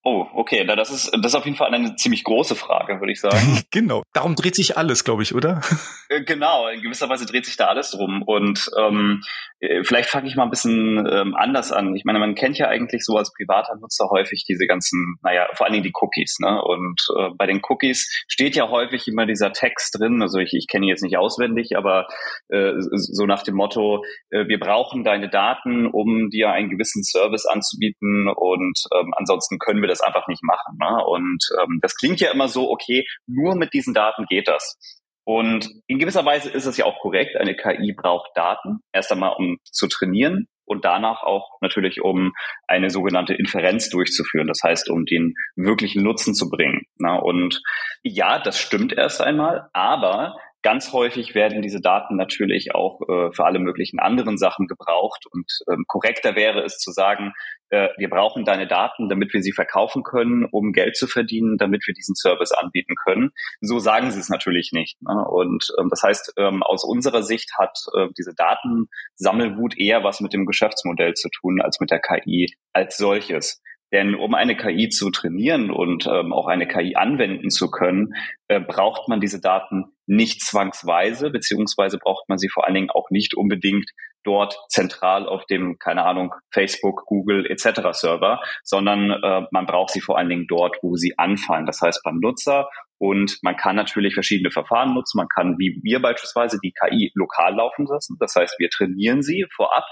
Oh, 0.08 0.24
okay, 0.34 0.64
das 0.64 0.92
ist, 0.92 1.10
das 1.16 1.32
ist 1.32 1.34
auf 1.34 1.46
jeden 1.46 1.56
Fall 1.56 1.74
eine 1.74 1.96
ziemlich 1.96 2.22
große 2.22 2.54
Frage, 2.54 3.00
würde 3.00 3.10
ich 3.10 3.18
sagen. 3.18 3.60
genau, 3.72 4.04
darum 4.12 4.36
dreht 4.36 4.54
sich 4.54 4.76
alles, 4.76 5.02
glaube 5.02 5.24
ich, 5.24 5.34
oder? 5.34 5.60
Äh, 6.08 6.22
genau, 6.22 6.68
in 6.68 6.82
gewisser 6.82 7.08
Weise 7.08 7.26
dreht 7.26 7.46
sich 7.46 7.56
da 7.56 7.66
alles 7.66 7.90
drum. 7.90 8.22
Und 8.22 8.70
ähm, 8.78 9.24
äh, 9.58 9.82
vielleicht 9.82 10.08
fange 10.08 10.28
ich 10.28 10.36
mal 10.36 10.44
ein 10.44 10.50
bisschen 10.50 11.04
ähm, 11.10 11.34
anders 11.34 11.72
an. 11.72 11.96
Ich 11.96 12.04
meine, 12.04 12.20
man 12.20 12.36
kennt 12.36 12.58
ja 12.58 12.68
eigentlich 12.68 13.04
so 13.04 13.16
als 13.16 13.32
privater 13.32 13.74
Nutzer 13.74 14.08
häufig 14.08 14.44
diese 14.48 14.68
ganzen, 14.68 15.16
naja, 15.24 15.48
vor 15.54 15.66
allen 15.66 15.72
Dingen 15.72 15.82
die 15.82 15.92
Cookies. 16.00 16.38
Ne? 16.38 16.62
Und 16.62 17.04
äh, 17.18 17.30
bei 17.36 17.46
den 17.46 17.60
Cookies 17.68 18.08
steht 18.28 18.54
ja 18.54 18.68
häufig 18.68 19.08
immer 19.08 19.26
dieser 19.26 19.52
Text 19.52 19.98
drin. 19.98 20.22
Also 20.22 20.38
ich, 20.38 20.52
ich 20.52 20.68
kenne 20.68 20.86
ihn 20.86 20.90
jetzt 20.90 21.02
nicht 21.02 21.18
auswendig, 21.18 21.76
aber 21.76 22.06
äh, 22.50 22.74
so 22.76 23.26
nach 23.26 23.42
dem 23.42 23.56
Motto, 23.56 24.04
äh, 24.30 24.46
wir 24.46 24.60
brauchen 24.60 25.02
deine 25.02 25.28
Daten, 25.28 25.88
um 25.88 26.30
dir 26.30 26.50
einen 26.50 26.70
gewissen 26.70 27.02
Service 27.02 27.46
anzubieten 27.46 28.28
und 28.28 28.78
ähm, 28.94 29.12
ansonsten 29.16 29.58
können 29.58 29.80
wir 29.80 29.88
das 29.88 29.95
das 29.98 30.06
einfach 30.06 30.28
nicht 30.28 30.42
machen. 30.42 30.76
Ne? 30.78 31.04
Und 31.06 31.44
ähm, 31.62 31.78
das 31.82 31.94
klingt 31.96 32.20
ja 32.20 32.30
immer 32.30 32.48
so, 32.48 32.70
okay, 32.70 33.04
nur 33.26 33.56
mit 33.56 33.72
diesen 33.72 33.94
Daten 33.94 34.26
geht 34.26 34.48
das. 34.48 34.78
Und 35.24 35.68
in 35.88 35.98
gewisser 35.98 36.24
Weise 36.24 36.50
ist 36.50 36.66
es 36.66 36.76
ja 36.76 36.84
auch 36.84 37.00
korrekt, 37.00 37.36
eine 37.36 37.56
KI 37.56 37.92
braucht 37.96 38.30
Daten, 38.36 38.78
erst 38.92 39.10
einmal 39.10 39.34
um 39.36 39.58
zu 39.64 39.88
trainieren 39.88 40.46
und 40.66 40.84
danach 40.84 41.22
auch 41.22 41.58
natürlich, 41.60 42.00
um 42.02 42.32
eine 42.66 42.90
sogenannte 42.90 43.34
Inferenz 43.34 43.88
durchzuführen, 43.88 44.48
das 44.48 44.60
heißt, 44.62 44.90
um 44.90 45.04
den 45.04 45.34
wirklichen 45.56 46.02
Nutzen 46.02 46.34
zu 46.34 46.48
bringen. 46.48 46.82
Ne? 46.98 47.20
Und 47.20 47.60
ja, 48.02 48.38
das 48.38 48.58
stimmt 48.58 48.92
erst 48.92 49.20
einmal, 49.20 49.68
aber 49.72 50.36
Ganz 50.62 50.92
häufig 50.92 51.34
werden 51.34 51.62
diese 51.62 51.80
Daten 51.80 52.16
natürlich 52.16 52.74
auch 52.74 53.00
äh, 53.02 53.32
für 53.32 53.44
alle 53.44 53.58
möglichen 53.58 54.00
anderen 54.00 54.36
Sachen 54.36 54.66
gebraucht 54.66 55.24
und 55.30 55.46
ähm, 55.70 55.84
korrekter 55.86 56.34
wäre 56.34 56.62
es 56.64 56.78
zu 56.78 56.90
sagen, 56.90 57.32
äh, 57.70 57.88
wir 57.96 58.08
brauchen 58.08 58.44
deine 58.44 58.66
Daten, 58.66 59.08
damit 59.08 59.32
wir 59.32 59.42
sie 59.42 59.52
verkaufen 59.52 60.02
können, 60.02 60.44
um 60.44 60.72
Geld 60.72 60.96
zu 60.96 61.06
verdienen, 61.06 61.56
damit 61.58 61.86
wir 61.86 61.94
diesen 61.94 62.14
Service 62.14 62.52
anbieten 62.52 62.94
können. 62.94 63.30
So 63.60 63.78
sagen 63.78 64.10
sie 64.10 64.20
es 64.20 64.28
natürlich 64.28 64.70
nicht. 64.72 65.00
Ne? 65.02 65.24
Und 65.28 65.68
ähm, 65.78 65.88
das 65.90 66.02
heißt, 66.02 66.34
ähm, 66.36 66.62
aus 66.62 66.84
unserer 66.84 67.22
Sicht 67.22 67.52
hat 67.58 67.78
äh, 67.96 68.08
diese 68.16 68.34
Datensammelwut 68.34 69.78
eher 69.78 70.04
was 70.04 70.20
mit 70.20 70.32
dem 70.32 70.46
Geschäftsmodell 70.46 71.14
zu 71.14 71.28
tun 71.28 71.60
als 71.60 71.80
mit 71.80 71.90
der 71.90 72.00
KI 72.00 72.54
als 72.72 72.96
solches. 72.96 73.62
Denn 73.92 74.14
um 74.14 74.34
eine 74.34 74.56
KI 74.56 74.88
zu 74.88 75.10
trainieren 75.10 75.70
und 75.70 76.06
ähm, 76.06 76.32
auch 76.32 76.46
eine 76.46 76.66
KI 76.66 76.96
anwenden 76.96 77.50
zu 77.50 77.70
können, 77.70 78.14
äh, 78.48 78.60
braucht 78.60 79.08
man 79.08 79.20
diese 79.20 79.40
Daten 79.40 79.84
nicht 80.06 80.42
zwangsweise, 80.42 81.30
beziehungsweise 81.30 81.98
braucht 81.98 82.28
man 82.28 82.38
sie 82.38 82.48
vor 82.48 82.66
allen 82.66 82.74
Dingen 82.74 82.90
auch 82.90 83.10
nicht 83.10 83.34
unbedingt 83.34 83.90
dort 84.24 84.58
zentral 84.68 85.28
auf 85.28 85.46
dem, 85.46 85.78
keine 85.78 86.04
Ahnung, 86.04 86.34
Facebook, 86.50 87.04
Google 87.06 87.46
etc. 87.46 87.92
Server, 87.92 88.40
sondern 88.64 89.10
äh, 89.10 89.46
man 89.52 89.66
braucht 89.66 89.92
sie 89.92 90.00
vor 90.00 90.18
allen 90.18 90.28
Dingen 90.28 90.46
dort, 90.48 90.76
wo 90.82 90.96
sie 90.96 91.16
anfallen. 91.16 91.66
Das 91.66 91.80
heißt 91.80 92.02
beim 92.04 92.18
Nutzer 92.18 92.68
und 92.98 93.38
man 93.42 93.56
kann 93.56 93.76
natürlich 93.76 94.14
verschiedene 94.14 94.50
Verfahren 94.50 94.94
nutzen. 94.94 95.18
Man 95.18 95.28
kann, 95.28 95.56
wie 95.58 95.80
wir 95.82 96.00
beispielsweise, 96.00 96.58
die 96.62 96.72
KI 96.72 97.12
lokal 97.14 97.54
laufen 97.54 97.86
lassen. 97.86 98.16
Das 98.18 98.34
heißt, 98.34 98.56
wir 98.58 98.70
trainieren 98.70 99.22
sie 99.22 99.46
vorab 99.54 99.84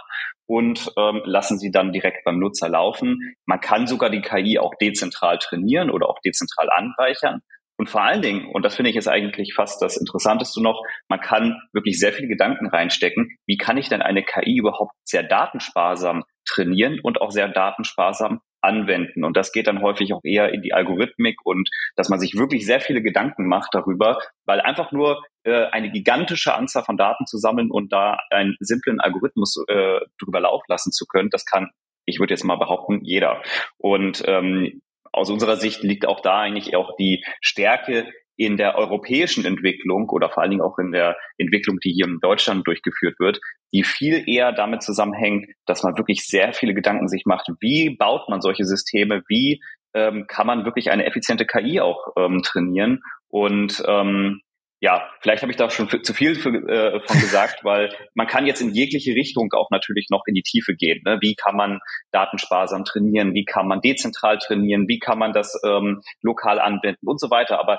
und 0.46 0.92
ähm, 0.96 1.22
lassen 1.24 1.58
sie 1.58 1.70
dann 1.70 1.92
direkt 1.92 2.24
beim 2.24 2.38
Nutzer 2.38 2.68
laufen. 2.68 3.34
Man 3.46 3.60
kann 3.60 3.86
sogar 3.86 4.10
die 4.10 4.22
KI 4.22 4.58
auch 4.58 4.74
dezentral 4.80 5.38
trainieren 5.38 5.90
oder 5.90 6.08
auch 6.08 6.18
dezentral 6.24 6.68
anreichern. 6.74 7.40
Und 7.76 7.90
vor 7.90 8.02
allen 8.02 8.22
Dingen, 8.22 8.46
und 8.52 8.64
das 8.64 8.76
finde 8.76 8.90
ich 8.90 8.94
jetzt 8.94 9.08
eigentlich 9.08 9.54
fast 9.54 9.82
das 9.82 9.96
Interessanteste 9.96 10.62
noch, 10.62 10.80
man 11.08 11.20
kann 11.20 11.60
wirklich 11.72 11.98
sehr 11.98 12.12
viele 12.12 12.28
Gedanken 12.28 12.68
reinstecken. 12.68 13.36
Wie 13.46 13.56
kann 13.56 13.78
ich 13.78 13.88
denn 13.88 14.00
eine 14.00 14.22
KI 14.22 14.56
überhaupt 14.58 14.94
sehr 15.02 15.24
datensparsam 15.24 16.22
trainieren 16.46 17.00
und 17.02 17.20
auch 17.20 17.32
sehr 17.32 17.48
datensparsam 17.48 18.40
anwenden? 18.64 19.24
Und 19.24 19.36
das 19.36 19.52
geht 19.52 19.66
dann 19.66 19.82
häufig 19.82 20.12
auch 20.12 20.24
eher 20.24 20.52
in 20.52 20.62
die 20.62 20.72
Algorithmik 20.72 21.36
und 21.44 21.68
dass 21.96 22.08
man 22.08 22.18
sich 22.18 22.34
wirklich 22.34 22.66
sehr 22.66 22.80
viele 22.80 23.02
Gedanken 23.02 23.46
macht 23.46 23.74
darüber, 23.74 24.18
weil 24.44 24.60
einfach 24.60 24.90
nur 24.90 25.22
äh, 25.44 25.66
eine 25.66 25.90
gigantische 25.90 26.54
Anzahl 26.54 26.84
von 26.84 26.96
Daten 26.96 27.26
zu 27.26 27.38
sammeln 27.38 27.70
und 27.70 27.92
da 27.92 28.18
einen 28.30 28.56
simplen 28.60 29.00
Algorithmus 29.00 29.62
äh, 29.68 30.00
drüber 30.20 30.40
laufen 30.40 30.66
lassen 30.68 30.90
zu 30.90 31.06
können, 31.06 31.30
das 31.30 31.44
kann 31.44 31.70
ich 32.06 32.18
würde 32.20 32.34
jetzt 32.34 32.44
mal 32.44 32.56
behaupten, 32.56 33.00
jeder. 33.02 33.42
Und 33.78 34.22
ähm, 34.26 34.82
aus 35.12 35.30
unserer 35.30 35.56
Sicht 35.56 35.82
liegt 35.82 36.06
auch 36.06 36.20
da 36.20 36.40
eigentlich 36.40 36.76
auch 36.76 36.96
die 36.96 37.24
Stärke 37.40 38.12
in 38.36 38.56
der 38.56 38.76
europäischen 38.76 39.44
Entwicklung 39.44 40.08
oder 40.10 40.30
vor 40.30 40.42
allen 40.42 40.50
Dingen 40.50 40.62
auch 40.62 40.78
in 40.78 40.92
der 40.92 41.16
Entwicklung, 41.38 41.78
die 41.84 41.92
hier 41.92 42.06
in 42.06 42.18
Deutschland 42.20 42.66
durchgeführt 42.66 43.18
wird, 43.18 43.40
die 43.72 43.84
viel 43.84 44.28
eher 44.28 44.52
damit 44.52 44.82
zusammenhängt, 44.82 45.46
dass 45.66 45.82
man 45.82 45.96
wirklich 45.96 46.26
sehr 46.26 46.52
viele 46.52 46.74
Gedanken 46.74 47.08
sich 47.08 47.24
macht, 47.26 47.48
wie 47.60 47.96
baut 47.96 48.28
man 48.28 48.40
solche 48.40 48.64
Systeme, 48.64 49.22
wie 49.28 49.60
ähm, 49.94 50.26
kann 50.26 50.46
man 50.46 50.64
wirklich 50.64 50.90
eine 50.90 51.06
effiziente 51.06 51.46
KI 51.46 51.80
auch 51.80 52.08
ähm, 52.16 52.42
trainieren. 52.42 53.00
Und 53.28 53.82
ähm, 53.86 54.40
ja, 54.80 55.08
vielleicht 55.22 55.42
habe 55.42 55.50
ich 55.50 55.56
da 55.56 55.70
schon 55.70 55.88
zu 55.88 56.12
viel 56.12 56.34
für, 56.34 56.50
äh, 56.50 57.00
von 57.06 57.20
gesagt, 57.20 57.60
weil 57.64 57.90
man 58.14 58.26
kann 58.26 58.46
jetzt 58.46 58.60
in 58.60 58.74
jegliche 58.74 59.14
Richtung 59.14 59.50
auch 59.54 59.70
natürlich 59.70 60.08
noch 60.10 60.24
in 60.26 60.34
die 60.34 60.42
Tiefe 60.42 60.74
gehen. 60.74 61.00
Ne? 61.06 61.18
Wie 61.22 61.34
kann 61.34 61.56
man 61.56 61.80
datensparsam 62.12 62.84
trainieren? 62.84 63.32
Wie 63.32 63.44
kann 63.44 63.66
man 63.66 63.80
dezentral 63.80 64.38
trainieren? 64.38 64.86
Wie 64.86 64.98
kann 64.98 65.18
man 65.18 65.32
das 65.32 65.58
ähm, 65.64 66.02
lokal 66.20 66.60
anwenden 66.60 67.06
und 67.06 67.18
so 67.18 67.30
weiter? 67.30 67.60
Aber 67.60 67.78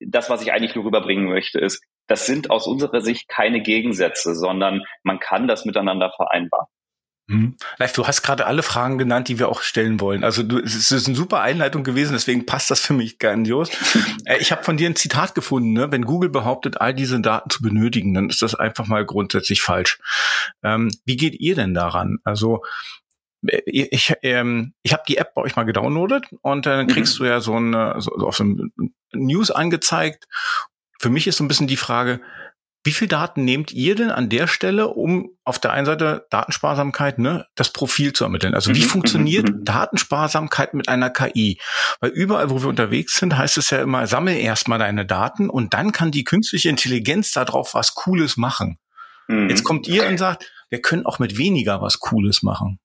das, 0.00 0.30
was 0.30 0.42
ich 0.42 0.52
eigentlich 0.52 0.74
nur 0.74 0.84
rüberbringen 0.84 1.28
möchte, 1.28 1.58
ist, 1.58 1.82
das 2.06 2.26
sind 2.26 2.50
aus 2.50 2.66
unserer 2.66 3.00
Sicht 3.00 3.28
keine 3.28 3.62
Gegensätze, 3.62 4.34
sondern 4.34 4.82
man 5.02 5.18
kann 5.18 5.48
das 5.48 5.64
miteinander 5.64 6.12
vereinbaren. 6.14 6.66
Mhm. 7.26 7.56
Live, 7.78 7.94
du 7.94 8.06
hast 8.06 8.20
gerade 8.22 8.44
alle 8.44 8.62
Fragen 8.62 8.98
genannt, 8.98 9.28
die 9.28 9.38
wir 9.38 9.48
auch 9.48 9.62
stellen 9.62 9.98
wollen. 10.00 10.24
Also 10.24 10.42
du, 10.42 10.58
es 10.58 10.90
ist 10.90 11.06
eine 11.06 11.16
super 11.16 11.40
Einleitung 11.40 11.82
gewesen, 11.82 12.12
deswegen 12.12 12.44
passt 12.44 12.70
das 12.70 12.80
für 12.80 12.92
mich 12.92 13.18
grandios. 13.18 13.70
Äh, 14.26 14.38
ich 14.38 14.52
habe 14.52 14.64
von 14.64 14.78
dir 14.78 14.88
ein 14.88 14.96
Zitat 14.96 15.34
gefunden, 15.34 15.74
ne? 15.74 15.92
wenn 15.92 16.06
Google 16.06 16.30
behauptet, 16.30 16.80
all 16.80 16.94
diese 16.94 17.20
Daten 17.20 17.50
zu 17.50 17.60
benötigen, 17.60 18.14
dann 18.14 18.30
ist 18.30 18.40
das 18.40 18.54
einfach 18.54 18.86
mal 18.86 19.04
grundsätzlich 19.04 19.60
falsch. 19.60 19.98
Ähm, 20.62 20.90
wie 21.04 21.16
geht 21.16 21.38
ihr 21.38 21.54
denn 21.54 21.74
daran? 21.74 22.18
Also 22.24 22.62
ich, 23.66 24.14
ähm, 24.22 24.74
ich 24.82 24.92
habe 24.92 25.02
die 25.08 25.16
App 25.16 25.34
bei 25.34 25.42
euch 25.42 25.56
mal 25.56 25.64
gedownloadet 25.64 26.26
und 26.42 26.66
dann 26.66 26.86
kriegst 26.86 27.18
mhm. 27.18 27.24
du 27.24 27.30
ja 27.30 27.40
so, 27.40 27.54
eine, 27.54 27.94
so, 27.98 28.12
auf 28.12 28.36
so 28.36 28.44
ein 28.44 28.72
News 29.12 29.50
angezeigt. 29.50 30.26
Für 30.98 31.10
mich 31.10 31.26
ist 31.26 31.36
so 31.36 31.44
ein 31.44 31.48
bisschen 31.48 31.66
die 31.66 31.76
Frage, 31.76 32.20
wie 32.86 32.92
viel 32.92 33.08
Daten 33.08 33.44
nehmt 33.44 33.72
ihr 33.72 33.94
denn 33.94 34.10
an 34.10 34.28
der 34.28 34.46
Stelle, 34.46 34.88
um 34.88 35.30
auf 35.42 35.58
der 35.58 35.72
einen 35.72 35.86
Seite 35.86 36.26
Datensparsamkeit, 36.28 37.18
ne, 37.18 37.46
das 37.54 37.72
Profil 37.72 38.12
zu 38.12 38.24
ermitteln? 38.24 38.54
Also 38.54 38.74
wie 38.74 38.82
mhm, 38.82 38.88
funktioniert 38.88 39.48
mhm, 39.48 39.56
mhm. 39.60 39.64
Datensparsamkeit 39.64 40.74
mit 40.74 40.88
einer 40.88 41.08
KI? 41.08 41.58
Weil 42.00 42.10
überall, 42.10 42.50
wo 42.50 42.60
wir 42.60 42.68
unterwegs 42.68 43.18
sind, 43.18 43.38
heißt 43.38 43.56
es 43.56 43.70
ja 43.70 43.80
immer, 43.80 44.06
sammel 44.06 44.36
erstmal 44.36 44.78
deine 44.78 45.06
Daten 45.06 45.48
und 45.48 45.72
dann 45.72 45.92
kann 45.92 46.10
die 46.10 46.24
künstliche 46.24 46.68
Intelligenz 46.68 47.32
darauf 47.32 47.72
was 47.72 47.94
Cooles 47.94 48.36
machen. 48.36 48.78
Jetzt 49.28 49.64
kommt 49.64 49.88
ihr 49.88 50.06
und 50.06 50.18
sagt, 50.18 50.52
wir 50.68 50.82
können 50.82 51.06
auch 51.06 51.18
mit 51.18 51.38
weniger 51.38 51.80
was 51.80 51.98
Cooles 51.98 52.42
machen. 52.42 52.78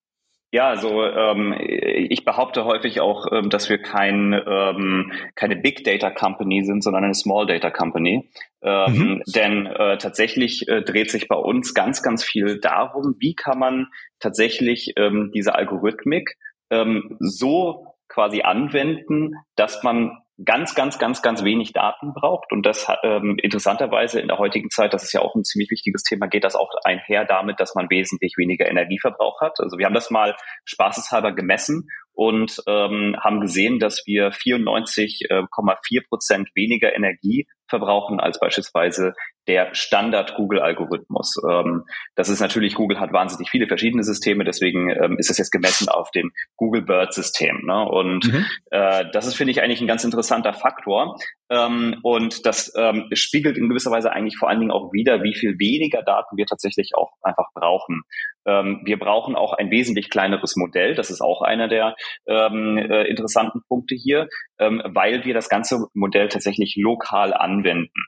Ja, 0.51 0.67
also 0.69 1.03
ähm, 1.03 1.55
ich 1.59 2.25
behaupte 2.25 2.65
häufig 2.65 3.01
auch, 3.01 3.27
ähm, 3.31 3.51
dass 3.51 3.69
wir 3.69 3.77
kein, 3.79 4.33
ähm, 4.33 5.11
keine 5.35 5.55
Big 5.55 5.83
Data 5.83 6.09
Company 6.09 6.63
sind, 6.63 6.83
sondern 6.83 7.03
eine 7.03 7.13
Small 7.13 7.45
Data 7.45 7.69
Company. 7.69 8.31
Ähm, 8.63 8.93
mhm. 8.93 9.23
Denn 9.27 9.67
äh, 9.67 9.97
tatsächlich 9.99 10.67
äh, 10.67 10.81
dreht 10.81 11.11
sich 11.11 11.27
bei 11.27 11.35
uns 11.35 11.75
ganz, 11.75 12.01
ganz 12.01 12.23
viel 12.23 12.59
darum, 12.59 13.15
wie 13.19 13.35
kann 13.35 13.59
man 13.59 13.87
tatsächlich 14.19 14.93
ähm, 14.97 15.31
diese 15.35 15.53
Algorithmik 15.53 16.35
ähm, 16.71 17.15
so 17.19 17.85
quasi 18.07 18.41
anwenden, 18.41 19.35
dass 19.55 19.83
man 19.83 20.17
ganz, 20.45 20.75
ganz, 20.75 20.99
ganz, 20.99 21.21
ganz 21.21 21.43
wenig 21.43 21.73
Daten 21.73 22.13
braucht. 22.13 22.51
Und 22.51 22.65
das 22.65 22.87
ähm, 23.03 23.37
interessanterweise 23.41 24.19
in 24.19 24.27
der 24.27 24.37
heutigen 24.37 24.69
Zeit, 24.69 24.93
das 24.93 25.03
ist 25.03 25.13
ja 25.13 25.21
auch 25.21 25.35
ein 25.35 25.43
ziemlich 25.43 25.69
wichtiges 25.71 26.03
Thema, 26.03 26.27
geht 26.27 26.43
das 26.43 26.55
auch 26.55 26.69
einher 26.83 27.25
damit, 27.25 27.59
dass 27.59 27.75
man 27.75 27.89
wesentlich 27.89 28.35
weniger 28.37 28.69
Energieverbrauch 28.69 29.41
hat. 29.41 29.59
Also 29.59 29.77
wir 29.77 29.85
haben 29.85 29.93
das 29.93 30.09
mal 30.09 30.35
spaßeshalber 30.65 31.33
gemessen 31.33 31.87
und 32.13 32.61
ähm, 32.67 33.15
haben 33.19 33.41
gesehen, 33.41 33.79
dass 33.79 34.03
wir 34.05 34.31
94,4 34.31 36.07
Prozent 36.07 36.49
weniger 36.55 36.95
Energie 36.95 37.47
verbrauchen 37.67 38.19
als 38.19 38.39
beispielsweise 38.39 39.13
der 39.49 39.73
Standard-Google-Algorithmus. 39.73 41.41
Ähm, 41.49 41.83
das 42.15 42.29
ist 42.29 42.39
natürlich, 42.39 42.75
Google 42.75 42.99
hat 42.99 43.11
wahnsinnig 43.11 43.49
viele 43.49 43.65
verschiedene 43.65 44.03
Systeme, 44.03 44.43
deswegen 44.45 44.91
ähm, 44.91 45.17
ist 45.17 45.31
es 45.31 45.39
jetzt 45.39 45.51
gemessen 45.51 45.89
auf 45.89 46.11
dem 46.11 46.31
Google 46.55 46.83
Bird-System. 46.83 47.65
Ne? 47.65 47.83
Und 47.83 48.31
mhm. 48.31 48.45
äh, 48.69 49.05
das 49.11 49.25
ist, 49.25 49.35
finde 49.35 49.51
ich, 49.51 49.63
eigentlich 49.63 49.81
ein 49.81 49.87
ganz 49.87 50.03
interessanter 50.03 50.53
Faktor. 50.53 51.17
Ähm, 51.49 51.97
und 52.03 52.45
das 52.45 52.71
ähm, 52.77 53.09
spiegelt 53.13 53.57
in 53.57 53.69
gewisser 53.69 53.89
Weise 53.89 54.11
eigentlich 54.11 54.37
vor 54.37 54.49
allen 54.49 54.59
Dingen 54.59 54.71
auch 54.71 54.93
wieder, 54.93 55.23
wie 55.23 55.33
viel 55.33 55.57
weniger 55.57 56.03
Daten 56.03 56.37
wir 56.37 56.45
tatsächlich 56.45 56.91
auch 56.95 57.11
einfach 57.23 57.47
brauchen. 57.55 58.03
Ähm, 58.45 58.81
wir 58.85 58.99
brauchen 58.99 59.35
auch 59.35 59.53
ein 59.53 59.71
wesentlich 59.71 60.11
kleineres 60.11 60.55
Modell. 60.57 60.93
Das 60.93 61.09
ist 61.09 61.21
auch 61.21 61.41
einer 61.41 61.67
der 61.67 61.95
ähm, 62.27 62.77
äh, 62.77 63.07
interessanten 63.07 63.61
Punkte 63.67 63.95
hier, 63.95 64.27
ähm, 64.59 64.83
weil 64.85 65.25
wir 65.25 65.33
das 65.33 65.49
ganze 65.49 65.87
Modell 65.95 66.29
tatsächlich 66.29 66.75
lokal 66.77 67.33
anwenden. 67.33 68.05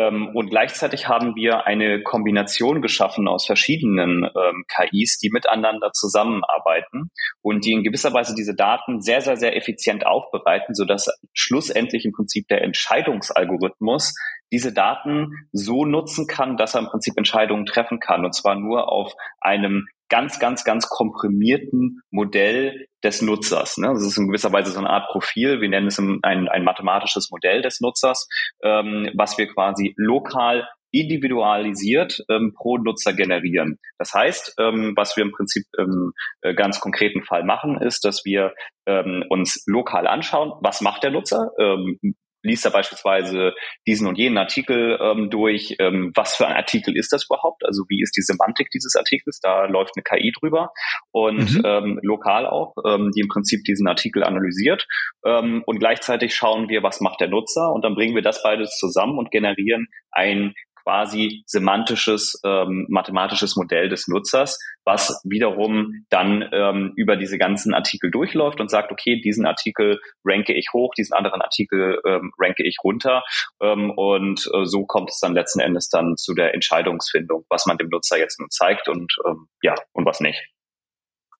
Ähm, 0.00 0.30
und 0.34 0.50
gleichzeitig 0.50 1.08
haben 1.08 1.34
wir 1.36 1.66
eine 1.66 2.02
Kombination 2.02 2.80
geschaffen 2.80 3.28
aus 3.28 3.44
verschiedenen 3.44 4.24
ähm, 4.24 4.64
KIs, 4.68 5.18
die 5.18 5.30
miteinander 5.30 5.92
zusammenarbeiten 5.92 7.10
und 7.42 7.64
die 7.64 7.72
in 7.72 7.82
gewisser 7.82 8.12
Weise 8.14 8.34
diese 8.34 8.54
Daten 8.54 9.02
sehr, 9.02 9.20
sehr, 9.20 9.36
sehr 9.36 9.56
effizient 9.56 10.06
aufbereiten, 10.06 10.74
sodass 10.74 11.08
schlussendlich 11.34 12.04
im 12.04 12.12
Prinzip 12.12 12.48
der 12.48 12.62
Entscheidungsalgorithmus 12.62 14.14
diese 14.52 14.72
Daten 14.72 15.48
so 15.52 15.84
nutzen 15.84 16.26
kann, 16.26 16.56
dass 16.56 16.74
er 16.74 16.80
im 16.80 16.86
Prinzip 16.86 17.14
Entscheidungen 17.16 17.66
treffen 17.66 18.00
kann. 18.00 18.24
Und 18.24 18.34
zwar 18.34 18.54
nur 18.54 18.90
auf 18.90 19.12
einem 19.40 19.86
ganz, 20.10 20.38
ganz, 20.38 20.64
ganz 20.64 20.88
komprimierten 20.88 22.02
Modell 22.10 22.86
des 23.02 23.22
Nutzers. 23.22 23.78
Ne? 23.78 23.88
Das 23.88 24.04
ist 24.04 24.18
in 24.18 24.26
gewisser 24.26 24.52
Weise 24.52 24.70
so 24.70 24.78
eine 24.78 24.90
Art 24.90 25.08
Profil. 25.08 25.60
Wir 25.60 25.68
nennen 25.68 25.86
es 25.86 25.98
ein, 25.98 26.20
ein 26.22 26.64
mathematisches 26.64 27.30
Modell 27.30 27.62
des 27.62 27.80
Nutzers, 27.80 28.28
ähm, 28.62 29.08
was 29.14 29.38
wir 29.38 29.46
quasi 29.46 29.94
lokal 29.96 30.68
individualisiert 30.92 32.24
ähm, 32.28 32.52
pro 32.54 32.76
Nutzer 32.76 33.12
generieren. 33.12 33.78
Das 33.98 34.12
heißt, 34.12 34.56
ähm, 34.58 34.94
was 34.96 35.16
wir 35.16 35.24
im 35.24 35.32
Prinzip 35.32 35.64
im 35.78 36.12
äh, 36.42 36.52
ganz 36.54 36.80
konkreten 36.80 37.22
Fall 37.22 37.44
machen, 37.44 37.80
ist, 37.80 38.04
dass 38.04 38.24
wir 38.24 38.54
ähm, 38.86 39.24
uns 39.28 39.62
lokal 39.66 40.08
anschauen, 40.08 40.52
was 40.62 40.80
macht 40.80 41.04
der 41.04 41.12
Nutzer, 41.12 41.52
ähm, 41.58 41.98
liest 42.42 42.64
er 42.64 42.70
beispielsweise 42.70 43.52
diesen 43.86 44.06
und 44.06 44.18
jenen 44.18 44.38
Artikel 44.38 44.98
ähm, 45.00 45.30
durch. 45.30 45.76
Ähm, 45.78 46.12
was 46.14 46.36
für 46.36 46.46
ein 46.46 46.56
Artikel 46.56 46.96
ist 46.96 47.12
das 47.12 47.26
überhaupt? 47.26 47.64
Also 47.64 47.84
wie 47.88 48.02
ist 48.02 48.16
die 48.16 48.22
Semantik 48.22 48.70
dieses 48.70 48.96
Artikels? 48.96 49.40
Da 49.40 49.66
läuft 49.66 49.92
eine 49.96 50.02
KI 50.02 50.32
drüber 50.38 50.70
und 51.12 51.54
mhm. 51.54 51.62
ähm, 51.64 52.00
lokal 52.02 52.46
auch, 52.46 52.74
ähm, 52.86 53.10
die 53.14 53.20
im 53.20 53.28
Prinzip 53.28 53.64
diesen 53.64 53.86
Artikel 53.86 54.22
analysiert. 54.24 54.86
Ähm, 55.24 55.62
und 55.66 55.78
gleichzeitig 55.78 56.34
schauen 56.34 56.68
wir, 56.68 56.82
was 56.82 57.00
macht 57.00 57.20
der 57.20 57.28
Nutzer 57.28 57.72
und 57.72 57.84
dann 57.84 57.94
bringen 57.94 58.14
wir 58.14 58.22
das 58.22 58.42
beides 58.42 58.76
zusammen 58.76 59.18
und 59.18 59.30
generieren 59.30 59.86
ein 60.12 60.54
quasi 60.90 61.44
semantisches, 61.46 62.40
ähm, 62.44 62.86
mathematisches 62.88 63.54
Modell 63.54 63.88
des 63.88 64.08
Nutzers, 64.08 64.58
was 64.84 65.20
wiederum 65.24 66.04
dann 66.10 66.48
ähm, 66.52 66.92
über 66.96 67.16
diese 67.16 67.38
ganzen 67.38 67.74
Artikel 67.74 68.10
durchläuft 68.10 68.60
und 68.60 68.70
sagt, 68.70 68.90
okay, 68.90 69.20
diesen 69.20 69.46
Artikel 69.46 70.00
ranke 70.24 70.52
ich 70.52 70.70
hoch, 70.72 70.92
diesen 70.96 71.14
anderen 71.14 71.42
Artikel 71.42 72.00
ähm, 72.04 72.32
ranke 72.38 72.66
ich 72.66 72.78
runter. 72.82 73.22
Ähm, 73.62 73.92
und 73.92 74.50
äh, 74.52 74.64
so 74.64 74.84
kommt 74.84 75.10
es 75.10 75.20
dann 75.20 75.32
letzten 75.34 75.60
Endes 75.60 75.88
dann 75.90 76.16
zu 76.16 76.34
der 76.34 76.54
Entscheidungsfindung, 76.54 77.44
was 77.48 77.66
man 77.66 77.78
dem 77.78 77.88
Nutzer 77.88 78.18
jetzt 78.18 78.40
nun 78.40 78.50
zeigt 78.50 78.88
und 78.88 79.14
ähm, 79.28 79.46
ja, 79.62 79.76
und 79.92 80.04
was 80.06 80.18
nicht. 80.18 80.44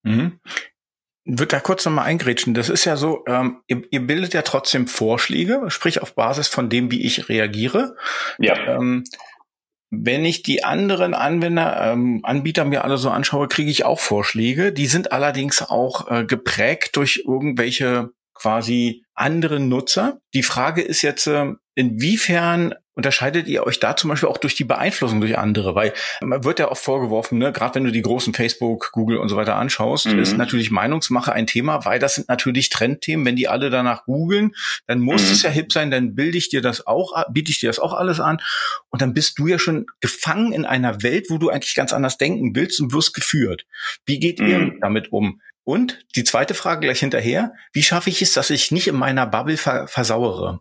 Mhm. 0.03 0.39
Wird 1.23 1.53
da 1.53 1.59
kurz 1.59 1.85
nochmal 1.85 2.05
eingrätschen. 2.05 2.55
Das 2.55 2.67
ist 2.67 2.85
ja 2.85 2.95
so, 2.97 3.23
ähm, 3.27 3.61
ihr, 3.67 3.83
ihr, 3.91 3.99
bildet 4.07 4.33
ja 4.33 4.41
trotzdem 4.41 4.87
Vorschläge, 4.87 5.61
sprich 5.67 6.01
auf 6.01 6.15
Basis 6.15 6.47
von 6.47 6.67
dem, 6.67 6.89
wie 6.89 7.05
ich 7.05 7.29
reagiere. 7.29 7.95
Ja. 8.39 8.57
Ähm, 8.75 9.03
wenn 9.91 10.23
ich 10.23 10.41
die 10.41 10.63
anderen 10.63 11.13
Anwender, 11.13 11.91
ähm, 11.91 12.21
Anbieter 12.23 12.63
mir 12.63 12.85
alle 12.85 12.97
so 12.97 13.09
anschaue, 13.09 13.49
kriege 13.49 13.69
ich 13.69 13.83
auch 13.83 13.99
Vorschläge. 13.99 14.71
Die 14.71 14.87
sind 14.87 15.11
allerdings 15.11 15.61
auch 15.61 16.09
äh, 16.09 16.25
geprägt 16.25 16.95
durch 16.95 17.23
irgendwelche 17.27 18.09
quasi 18.33 19.03
anderen 19.13 19.67
Nutzer. 19.67 20.19
Die 20.33 20.43
Frage 20.43 20.81
ist 20.81 21.01
jetzt, 21.01 21.27
äh, 21.27 21.53
inwiefern 21.75 22.73
unterscheidet 22.93 23.47
ihr 23.47 23.65
euch 23.65 23.79
da 23.79 23.95
zum 23.95 24.09
Beispiel 24.09 24.29
auch 24.29 24.37
durch 24.37 24.55
die 24.55 24.63
Beeinflussung 24.63 25.21
durch 25.21 25.37
andere? 25.37 25.75
Weil 25.75 25.93
man 26.21 26.43
wird 26.43 26.59
ja 26.59 26.69
oft 26.69 26.83
vorgeworfen, 26.83 27.37
ne, 27.37 27.51
gerade 27.51 27.75
wenn 27.75 27.83
du 27.83 27.91
die 27.91 28.01
großen 28.01 28.33
Facebook, 28.33 28.91
Google 28.91 29.17
und 29.17 29.29
so 29.29 29.35
weiter 29.35 29.55
anschaust, 29.55 30.07
mhm. 30.07 30.19
ist 30.19 30.37
natürlich 30.37 30.71
Meinungsmache 30.71 31.33
ein 31.33 31.47
Thema, 31.47 31.85
weil 31.85 31.99
das 31.99 32.15
sind 32.15 32.29
natürlich 32.29 32.69
Trendthemen. 32.69 33.25
Wenn 33.25 33.35
die 33.35 33.47
alle 33.47 33.69
danach 33.69 34.05
googeln, 34.05 34.53
dann 34.87 34.99
muss 34.99 35.25
mhm. 35.25 35.31
es 35.31 35.41
ja 35.43 35.49
hip 35.49 35.71
sein, 35.71 35.91
dann 35.91 36.15
bilde 36.15 36.37
ich 36.37 36.49
dir 36.49 36.61
das 36.61 36.85
auch, 36.87 37.13
biete 37.31 37.51
ich 37.51 37.59
dir 37.59 37.69
das 37.69 37.79
auch 37.79 37.93
alles 37.93 38.19
an. 38.19 38.41
Und 38.89 39.01
dann 39.01 39.13
bist 39.13 39.39
du 39.39 39.47
ja 39.47 39.59
schon 39.59 39.85
gefangen 39.99 40.51
in 40.51 40.65
einer 40.65 41.03
Welt, 41.03 41.27
wo 41.29 41.37
du 41.37 41.49
eigentlich 41.49 41.75
ganz 41.75 41.93
anders 41.93 42.17
denken 42.17 42.55
willst 42.55 42.79
und 42.81 42.93
wirst 42.93 43.13
geführt. 43.13 43.65
Wie 44.05 44.19
geht 44.19 44.39
mhm. 44.39 44.47
ihr 44.47 44.73
damit 44.81 45.11
um? 45.11 45.41
Und 45.63 46.05
die 46.15 46.23
zweite 46.23 46.53
Frage 46.53 46.81
gleich 46.81 46.99
hinterher, 46.99 47.53
wie 47.71 47.83
schaffe 47.83 48.09
ich 48.09 48.21
es, 48.21 48.33
dass 48.33 48.49
ich 48.49 48.71
nicht 48.71 48.87
in 48.87 48.95
meiner 48.95 49.27
Bubble 49.27 49.57
versauere? 49.57 50.59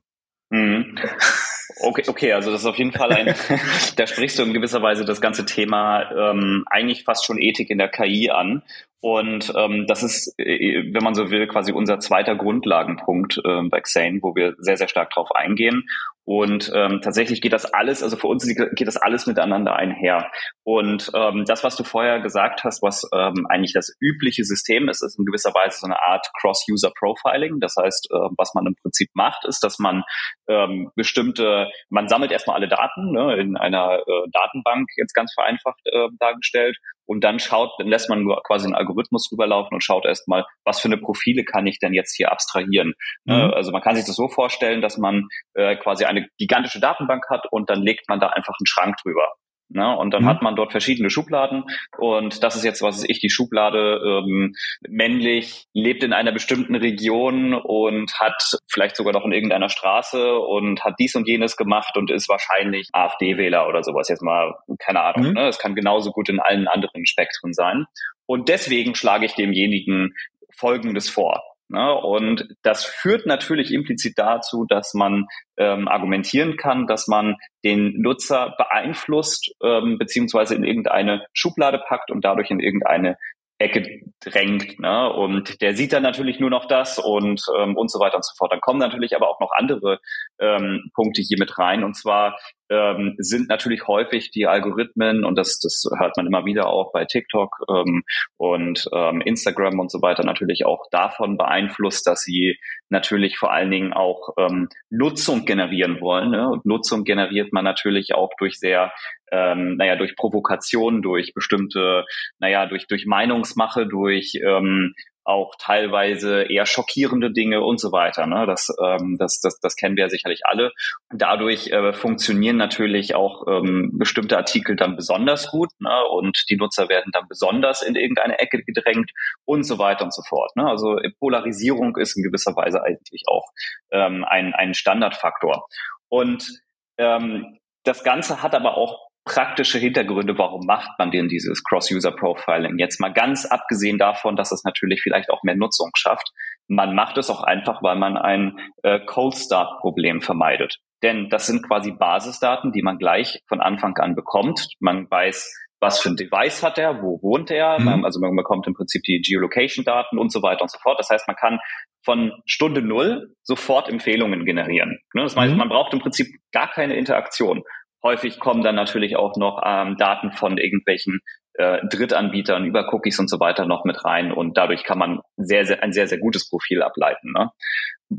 Okay, 1.83 2.03
okay, 2.07 2.33
also 2.33 2.51
das 2.51 2.61
ist 2.63 2.67
auf 2.67 2.77
jeden 2.77 2.93
Fall 2.93 3.13
ein, 3.13 3.35
da 3.97 4.07
sprichst 4.07 4.39
du 4.39 4.43
in 4.43 4.53
gewisser 4.53 4.83
Weise 4.83 5.05
das 5.05 5.21
ganze 5.21 5.47
Thema 5.47 6.11
ähm, 6.13 6.65
eigentlich 6.71 7.05
fast 7.05 7.25
schon 7.25 7.39
Ethik 7.39 7.71
in 7.71 7.79
der 7.79 7.89
KI 7.89 8.31
an. 8.31 8.63
Und 9.03 9.53
ähm, 9.57 9.87
das 9.87 10.03
ist, 10.03 10.35
äh, 10.39 10.93
wenn 10.93 11.03
man 11.03 11.15
so 11.15 11.31
will, 11.31 11.47
quasi 11.47 11.73
unser 11.73 12.01
zweiter 12.01 12.37
Grundlagenpunkt 12.37 13.41
äh, 13.45 13.63
bei 13.71 13.81
Xane, 13.81 14.19
wo 14.21 14.35
wir 14.35 14.55
sehr, 14.59 14.77
sehr 14.77 14.89
stark 14.89 15.11
drauf 15.11 15.31
eingehen. 15.35 15.89
Und 16.25 16.71
ähm, 16.75 17.01
tatsächlich 17.03 17.41
geht 17.41 17.53
das 17.53 17.65
alles, 17.65 18.03
also 18.03 18.17
für 18.17 18.29
uns 18.29 18.47
geht 18.47 18.87
das 18.87 18.97
alles 18.97 19.27
miteinander 19.27 19.75
einher. 19.75 20.31
Und 20.63 21.11
ähm, 21.15 21.45
das, 21.47 21.65
was 21.65 21.77
du 21.77 21.83
vorher 21.83 22.21
gesagt 22.21 22.63
hast, 22.63 22.83
was 22.83 23.09
ähm, 23.15 23.47
eigentlich 23.49 23.73
das 23.73 23.97
übliche 24.01 24.45
System 24.45 24.89
ist, 24.89 25.03
ist 25.03 25.19
in 25.19 25.25
gewisser 25.25 25.51
Weise 25.51 25.79
so 25.81 25.87
eine 25.87 26.01
Art 26.01 26.27
Cross-User-Profiling. 26.41 27.59
Das 27.61 27.75
heißt, 27.81 28.09
äh, 28.13 28.29
was 28.37 28.55
man 28.55 28.67
im 28.67 28.75
Prinzip 28.81 29.11
macht, 29.15 29.45
ist, 29.47 29.65
dass 29.65 29.79
man 29.79 30.05
ähm, 30.49 30.91
bestimmte, 30.95 31.69
man 31.89 32.09
sammelt 32.09 32.31
erstmal 32.33 32.57
alle 32.57 32.69
Daten 32.69 33.13
ne, 33.13 33.37
in 33.37 33.57
einer 33.57 33.99
äh, 33.99 34.29
Datenbank, 34.33 34.89
jetzt 34.97 35.15
ganz 35.15 35.33
vereinfacht 35.35 35.81
äh, 35.87 36.09
dargestellt, 36.19 36.77
und 37.11 37.25
dann 37.25 37.41
schaut, 37.41 37.73
dann 37.79 37.89
lässt 37.89 38.09
man 38.09 38.23
nur 38.23 38.41
quasi 38.47 38.67
einen 38.67 38.77
Algorithmus 38.77 39.29
rüberlaufen 39.33 39.75
und 39.75 39.83
schaut 39.83 40.05
erstmal, 40.07 40.45
was 40.65 40.79
für 40.79 40.87
eine 40.87 40.97
Profile 40.97 41.43
kann 41.43 41.67
ich 41.67 41.81
denn 41.81 41.93
jetzt 41.93 42.15
hier 42.15 42.31
abstrahieren. 42.31 42.95
Mhm. 43.25 43.33
Äh, 43.33 43.53
also 43.53 43.73
man 43.73 43.83
kann 43.83 43.97
sich 43.97 44.05
das 44.05 44.15
so 44.15 44.29
vorstellen, 44.29 44.81
dass 44.81 44.97
man 44.97 45.27
äh, 45.55 45.75
quasi 45.75 46.05
eine 46.05 46.29
gigantische 46.39 46.79
Datenbank 46.79 47.25
hat 47.29 47.47
und 47.51 47.69
dann 47.69 47.83
legt 47.83 48.09
man 48.09 48.21
da 48.21 48.29
einfach 48.29 48.55
einen 48.61 48.67
Schrank 48.69 48.95
drüber. 49.03 49.27
Ne? 49.71 49.97
Und 49.97 50.13
dann 50.13 50.23
mhm. 50.23 50.27
hat 50.27 50.43
man 50.43 50.57
dort 50.57 50.73
verschiedene 50.73 51.11
Schubladen 51.11 51.65
und 51.97 52.43
das 52.43 52.57
ist 52.57 52.65
jetzt, 52.65 52.83
was 52.83 52.99
ist 52.99 53.11
ich, 53.11 53.21
die 53.21 53.31
Schublade 53.31 54.01
ähm, 54.05 54.55
männlich, 54.89 55.67
lebt 55.73 56.03
in 56.03 56.13
einer 56.13 56.33
bestimmten 56.33 56.75
Region 56.75 57.55
und 57.55 58.13
hat 58.19 58.43
vielleicht 58.69 58.97
sogar 58.97 59.13
noch 59.13 59.25
in 59.25 59.33
irgendeiner 59.33 59.69
Straße 59.69 60.39
und 60.39 60.85
hat 60.85 60.95
dies 60.99 61.15
und 61.15 61.29
jenes 61.29 61.57
gemacht 61.57 61.97
und 61.97 62.11
ist 62.11 62.29
wahrscheinlich 62.29 62.89
AfD-Wähler 62.93 63.69
oder 63.69 63.83
sowas. 63.83 64.09
Jetzt 64.09 64.23
mal, 64.23 64.55
keine 64.79 65.03
Ahnung. 65.03 65.29
Mhm. 65.29 65.35
Ne? 65.35 65.49
Es 65.49 65.59
kann 65.59 65.75
genauso 65.75 66.11
gut 66.11 66.29
in 66.29 66.41
allen 66.41 66.69
anderen 66.69 67.07
Spektren 67.07 67.53
sein. 67.53 67.87
Und 68.27 68.49
deswegen 68.49 68.95
schlage 68.95 69.27
ich 69.27 69.35
demjenigen 69.35 70.15
Folgendes 70.57 71.09
vor. 71.09 71.43
Ne? 71.71 71.95
Und 71.95 72.49
das 72.63 72.85
führt 72.85 73.27
natürlich 73.27 73.73
implizit 73.73 74.15
dazu, 74.19 74.67
dass 74.69 74.93
man 74.95 75.27
ähm, 75.57 75.89
argumentieren 75.89 76.57
kann, 76.57 76.87
dass 76.87 77.07
man 77.07 77.37
den 77.65 78.01
Nutzer 78.01 78.55
beeinflusst 78.59 79.53
ähm, 79.63 79.97
beziehungsweise 79.99 80.55
in 80.55 80.65
irgendeine 80.65 81.25
Schublade 81.33 81.81
packt 81.87 82.11
und 82.11 82.25
dadurch 82.25 82.51
in 82.51 82.61
irgendeine 82.61 83.17
Ecke 83.59 84.01
drängt. 84.21 84.81
Ne? 84.81 85.13
Und 85.13 85.61
der 85.61 85.77
sieht 85.77 85.93
dann 85.93 86.03
natürlich 86.03 86.41
nur 86.41 86.51
noch 86.51 86.67
das 86.67 86.99
und, 86.99 87.43
ähm, 87.59 87.77
und 87.77 87.91
so 87.91 88.01
weiter 88.01 88.17
und 88.17 88.25
so 88.25 88.33
fort. 88.37 88.53
Dann 88.53 88.61
kommen 88.61 88.81
natürlich 88.81 89.15
aber 89.15 89.29
auch 89.29 89.39
noch 89.39 89.53
andere 89.53 90.01
ähm, 90.41 90.91
Punkte 90.95 91.23
hier 91.23 91.37
mit 91.39 91.59
rein. 91.59 91.85
Und 91.85 91.95
zwar 91.95 92.39
ähm, 92.71 93.15
sind 93.19 93.49
natürlich 93.49 93.87
häufig 93.87 94.31
die 94.31 94.47
Algorithmen, 94.47 95.25
und 95.25 95.37
das, 95.37 95.59
das 95.59 95.85
hört 95.99 96.17
man 96.17 96.27
immer 96.27 96.45
wieder 96.45 96.69
auch 96.69 96.93
bei 96.93 97.05
TikTok 97.05 97.57
ähm, 97.69 98.05
und 98.37 98.89
ähm, 98.95 99.21
Instagram 99.21 99.79
und 99.79 99.91
so 99.91 100.01
weiter, 100.01 100.25
natürlich 100.25 100.65
auch 100.65 100.87
davon 100.91 101.37
beeinflusst, 101.37 102.07
dass 102.07 102.23
sie 102.23 102.57
natürlich 102.89 103.37
vor 103.39 103.53
allen 103.53 103.71
Dingen 103.71 103.93
auch 103.93 104.31
ähm, 104.39 104.69
Nutzung 104.89 105.45
generieren 105.45 106.01
wollen. 106.01 106.31
Ne? 106.31 106.49
Und 106.49 106.65
Nutzung 106.65 107.05
generiert 107.05 107.53
man 107.53 107.65
natürlich 107.65 108.15
auch 108.15 108.31
durch 108.39 108.59
sehr 108.59 108.93
ähm, 109.33 109.77
naja, 109.77 109.97
durch 109.97 110.17
Provokation, 110.17 111.03
durch 111.03 111.35
bestimmte, 111.35 112.05
naja, 112.41 112.67
durch, 112.67 112.89
durch 112.89 113.07
Meinungsmache, 113.07 113.87
durch 113.87 114.33
ähm, 114.45 114.95
auch 115.31 115.55
teilweise 115.59 116.43
eher 116.43 116.67
schockierende 116.67 117.33
Dinge 117.33 117.63
und 117.63 117.81
so 117.81 117.93
weiter. 117.93 118.27
Ne? 118.27 118.47
Das, 118.47 118.69
ähm, 118.85 119.17
das, 119.19 119.41
das, 119.41 119.59
das 119.61 119.77
kennen 119.77 119.97
wir 119.97 120.05
ja 120.05 120.11
sicherlich 120.11 120.43
alle. 120.45 120.73
Dadurch 121.15 121.69
äh, 121.69 121.93
funktionieren 121.93 122.57
natürlich 122.57 123.15
auch 123.15 123.47
ähm, 123.49 123.93
bestimmte 123.95 124.37
Artikel 124.37 124.77
dann 124.77 124.97
besonders 124.97 125.49
gut 125.49 125.71
ne? 125.79 126.05
und 126.11 126.45
die 126.51 126.57
Nutzer 126.57 126.89
werden 126.89 127.13
dann 127.13 127.29
besonders 127.29 127.83
in 127.83 127.95
irgendeine 127.95 128.39
Ecke 128.39 128.63
gedrängt 128.63 129.11
und 129.45 129.63
so 129.63 129.79
weiter 129.79 130.05
und 130.05 130.15
so 130.15 130.23
fort. 130.23 130.55
Ne? 130.57 130.67
Also 130.67 130.99
Polarisierung 131.19 131.97
ist 131.97 132.17
in 132.17 132.23
gewisser 132.23 132.55
Weise 132.57 132.83
eigentlich 132.83 133.23
auch 133.29 133.49
ähm, 133.91 134.25
ein, 134.25 134.55
ein 134.55 134.75
Standardfaktor. 134.75 135.67
Und 136.09 136.61
ähm, 136.99 137.59
das 137.85 138.05
Ganze 138.05 138.43
hat 138.43 138.55
aber 138.55 138.77
auch 138.77 139.10
praktische 139.31 139.79
Hintergründe, 139.79 140.37
warum 140.39 140.67
macht 140.67 140.99
man 140.99 141.13
denn 141.13 141.29
dieses 141.29 141.63
Cross-User-Profiling? 141.63 142.79
Jetzt 142.79 143.01
mal 143.01 143.13
ganz 143.13 143.47
abgesehen 143.47 143.97
davon, 143.97 144.35
dass 144.35 144.51
es 144.51 144.65
natürlich 144.65 145.03
vielleicht 145.03 145.31
auch 145.31 145.45
mehr 145.45 145.55
Nutzung 145.55 145.91
schafft. 145.95 146.31
Man 146.67 146.97
macht 146.97 147.17
es 147.17 147.31
auch 147.31 147.45
einfach, 147.45 147.81
weil 147.81 147.97
man 147.97 148.17
ein 148.17 148.59
äh, 148.83 148.99
Cold-Start-Problem 149.07 150.21
vermeidet. 150.21 150.79
Denn 151.05 151.29
das 151.31 151.47
sind 151.47 151.67
quasi 151.67 151.93
Basisdaten, 151.93 152.73
die 152.73 152.83
man 152.83 152.99
gleich 152.99 153.41
von 153.47 153.61
Anfang 153.61 153.97
an 153.99 154.17
bekommt. 154.17 154.67
Man 154.81 155.09
weiß, 155.09 155.49
was 155.81 156.01
für 156.01 156.11
ein 156.11 156.17
Device 156.17 156.63
hat 156.63 156.79
er, 156.79 157.01
wo 157.01 157.23
wohnt 157.23 157.51
er, 157.51 157.79
mhm. 157.81 158.05
also 158.05 158.21
man 158.21 158.37
bekommt 158.37 158.67
im 158.67 158.75
Prinzip 158.75 159.03
die 159.05 159.21
Geolocation-Daten 159.21 160.19
und 160.19 160.31
so 160.31 160.43
weiter 160.43 160.63
und 160.63 160.71
so 160.71 160.79
fort. 160.83 160.99
Das 160.99 161.09
heißt, 161.09 161.27
man 161.27 161.37
kann 161.37 161.59
von 162.05 162.33
Stunde 162.47 162.83
Null 162.83 163.35
sofort 163.43 163.89
Empfehlungen 163.89 164.45
generieren. 164.45 164.99
Ne, 165.15 165.23
das 165.23 165.37
heißt, 165.37 165.53
mhm. 165.53 165.59
man 165.59 165.69
braucht 165.69 165.93
im 165.93 166.01
Prinzip 166.01 166.29
gar 166.53 166.69
keine 166.69 166.97
Interaktion. 166.97 167.63
Häufig 168.03 168.39
kommen 168.39 168.63
dann 168.63 168.75
natürlich 168.75 169.17
auch 169.17 169.37
noch 169.37 169.63
ähm, 169.65 169.97
Daten 169.97 170.33
von 170.33 170.57
irgendwelchen 170.59 171.21
äh, 171.55 171.81
Drittanbietern 171.87 172.65
über 172.65 172.93
Cookies 172.93 173.19
und 173.19 173.29
so 173.29 173.39
weiter 173.41 173.67
noch 173.67 173.85
mit 173.85 174.05
rein 174.05 174.33
und 174.33 174.57
dadurch 174.57 174.85
kann 174.85 174.99
man 174.99 175.21
sehr, 175.37 175.67
sehr, 175.67 175.83
ein 175.83 175.93
sehr, 175.93 176.07
sehr 176.07 176.19
gutes 176.19 176.49
Profil 176.49 176.83
ableiten. 176.83 177.33
Ne? 177.33 177.51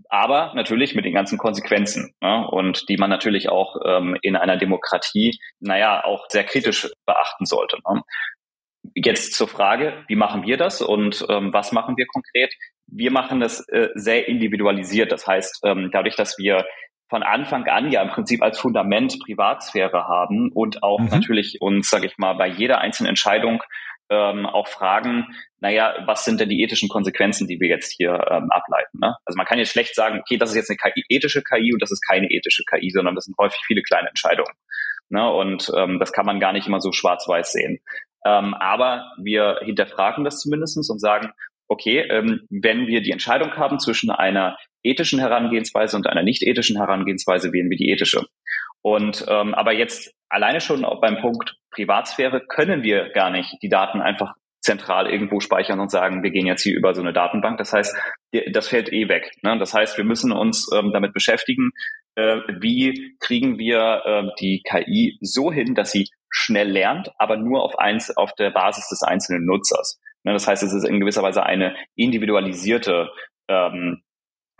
Aber 0.09 0.53
natürlich 0.53 0.95
mit 0.95 1.05
den 1.05 1.13
ganzen 1.13 1.37
Konsequenzen 1.37 2.13
ne? 2.21 2.47
und 2.47 2.87
die 2.89 2.97
man 2.97 3.09
natürlich 3.09 3.49
auch 3.49 3.77
ähm, 3.83 4.17
in 4.21 4.35
einer 4.35 4.57
Demokratie, 4.57 5.39
naja, 5.59 6.03
auch 6.03 6.25
sehr 6.29 6.43
kritisch 6.43 6.89
beachten 7.05 7.45
sollte. 7.45 7.77
Ne? 7.89 8.01
Jetzt 8.95 9.33
zur 9.33 9.47
Frage, 9.47 10.03
wie 10.07 10.15
machen 10.15 10.45
wir 10.45 10.57
das 10.57 10.81
und 10.81 11.25
ähm, 11.29 11.53
was 11.53 11.71
machen 11.71 11.97
wir 11.97 12.05
konkret? 12.07 12.53
Wir 12.87 13.11
machen 13.11 13.39
das 13.39 13.67
äh, 13.69 13.89
sehr 13.95 14.27
individualisiert. 14.27 15.11
Das 15.11 15.25
heißt, 15.25 15.61
ähm, 15.65 15.89
dadurch, 15.91 16.15
dass 16.15 16.37
wir 16.37 16.65
von 17.11 17.23
Anfang 17.23 17.67
an 17.67 17.91
ja 17.91 18.01
im 18.01 18.09
Prinzip 18.09 18.41
als 18.41 18.57
Fundament 18.57 19.19
Privatsphäre 19.19 20.07
haben 20.07 20.49
und 20.53 20.81
auch 20.81 20.99
mhm. 20.99 21.09
natürlich 21.09 21.57
uns, 21.59 21.89
sage 21.89 22.05
ich 22.05 22.17
mal, 22.17 22.33
bei 22.35 22.47
jeder 22.47 22.79
einzelnen 22.79 23.09
Entscheidung 23.09 23.61
ähm, 24.09 24.45
auch 24.45 24.69
fragen, 24.69 25.27
naja, 25.59 25.93
was 26.05 26.23
sind 26.23 26.39
denn 26.39 26.47
die 26.47 26.63
ethischen 26.63 26.87
Konsequenzen, 26.87 27.49
die 27.49 27.59
wir 27.59 27.67
jetzt 27.67 27.91
hier 27.91 28.11
ähm, 28.31 28.49
ableiten? 28.49 28.99
Ne? 29.01 29.17
Also 29.25 29.35
man 29.35 29.45
kann 29.45 29.59
jetzt 29.59 29.71
schlecht 29.71 29.93
sagen, 29.93 30.21
okay, 30.21 30.37
das 30.37 30.51
ist 30.51 30.55
jetzt 30.55 30.69
eine 30.69 30.77
KI, 30.77 31.03
ethische 31.09 31.43
KI 31.43 31.73
und 31.73 31.81
das 31.81 31.91
ist 31.91 32.01
keine 32.01 32.27
ethische 32.27 32.63
KI, 32.63 32.89
sondern 32.91 33.13
das 33.15 33.25
sind 33.25 33.37
häufig 33.37 33.59
viele 33.67 33.81
kleine 33.81 34.07
Entscheidungen. 34.07 34.53
Ne? 35.09 35.29
Und 35.29 35.69
ähm, 35.75 35.99
das 35.99 36.13
kann 36.13 36.25
man 36.25 36.39
gar 36.39 36.53
nicht 36.53 36.67
immer 36.67 36.79
so 36.79 36.93
schwarz-weiß 36.93 37.51
sehen. 37.51 37.81
Ähm, 38.25 38.53
aber 38.53 39.11
wir 39.21 39.59
hinterfragen 39.65 40.23
das 40.23 40.39
zumindestens 40.39 40.89
und 40.89 40.99
sagen, 40.99 41.33
okay, 41.67 41.99
ähm, 41.99 42.47
wenn 42.49 42.87
wir 42.87 43.01
die 43.01 43.11
Entscheidung 43.11 43.57
haben 43.57 43.79
zwischen 43.79 44.11
einer 44.11 44.57
ethischen 44.83 45.19
Herangehensweise 45.19 45.95
und 45.95 46.07
einer 46.07 46.23
nicht 46.23 46.43
ethischen 46.43 46.77
Herangehensweise, 46.77 47.53
wählen 47.53 47.69
wir 47.69 47.77
die 47.77 47.89
ethische. 47.89 48.25
Und 48.81 49.25
ähm, 49.27 49.53
aber 49.53 49.73
jetzt 49.73 50.13
alleine 50.29 50.61
schon 50.61 50.85
beim 51.01 51.21
Punkt 51.21 51.55
Privatsphäre 51.71 52.41
können 52.47 52.83
wir 52.83 53.09
gar 53.09 53.29
nicht 53.29 53.57
die 53.61 53.69
Daten 53.69 54.01
einfach 54.01 54.33
zentral 54.61 55.09
irgendwo 55.09 55.39
speichern 55.39 55.79
und 55.79 55.89
sagen, 55.89 56.23
wir 56.23 56.29
gehen 56.29 56.45
jetzt 56.45 56.61
hier 56.61 56.77
über 56.77 56.93
so 56.93 57.01
eine 57.01 57.13
Datenbank. 57.13 57.57
Das 57.57 57.73
heißt, 57.73 57.95
das 58.51 58.67
fällt 58.67 58.93
eh 58.93 59.09
weg. 59.09 59.31
Ne? 59.41 59.57
Das 59.57 59.73
heißt, 59.73 59.97
wir 59.97 60.03
müssen 60.03 60.31
uns 60.31 60.69
ähm, 60.73 60.91
damit 60.93 61.13
beschäftigen, 61.13 61.71
äh, 62.15 62.37
wie 62.59 63.15
kriegen 63.19 63.57
wir 63.57 64.03
äh, 64.05 64.29
die 64.39 64.61
KI 64.63 65.17
so 65.21 65.51
hin, 65.51 65.73
dass 65.73 65.91
sie 65.91 66.09
schnell 66.29 66.69
lernt, 66.69 67.11
aber 67.17 67.37
nur 67.37 67.63
auf 67.63 67.79
eins 67.79 68.15
auf 68.15 68.33
der 68.35 68.51
Basis 68.51 68.87
des 68.89 69.01
einzelnen 69.01 69.45
Nutzers. 69.45 69.99
Ne, 70.23 70.33
das 70.33 70.47
heißt, 70.47 70.61
es 70.63 70.73
ist 70.73 70.85
in 70.85 70.99
gewisser 70.99 71.23
Weise 71.23 71.43
eine 71.43 71.75
individualisierte 71.95 73.09
ähm, 73.47 74.03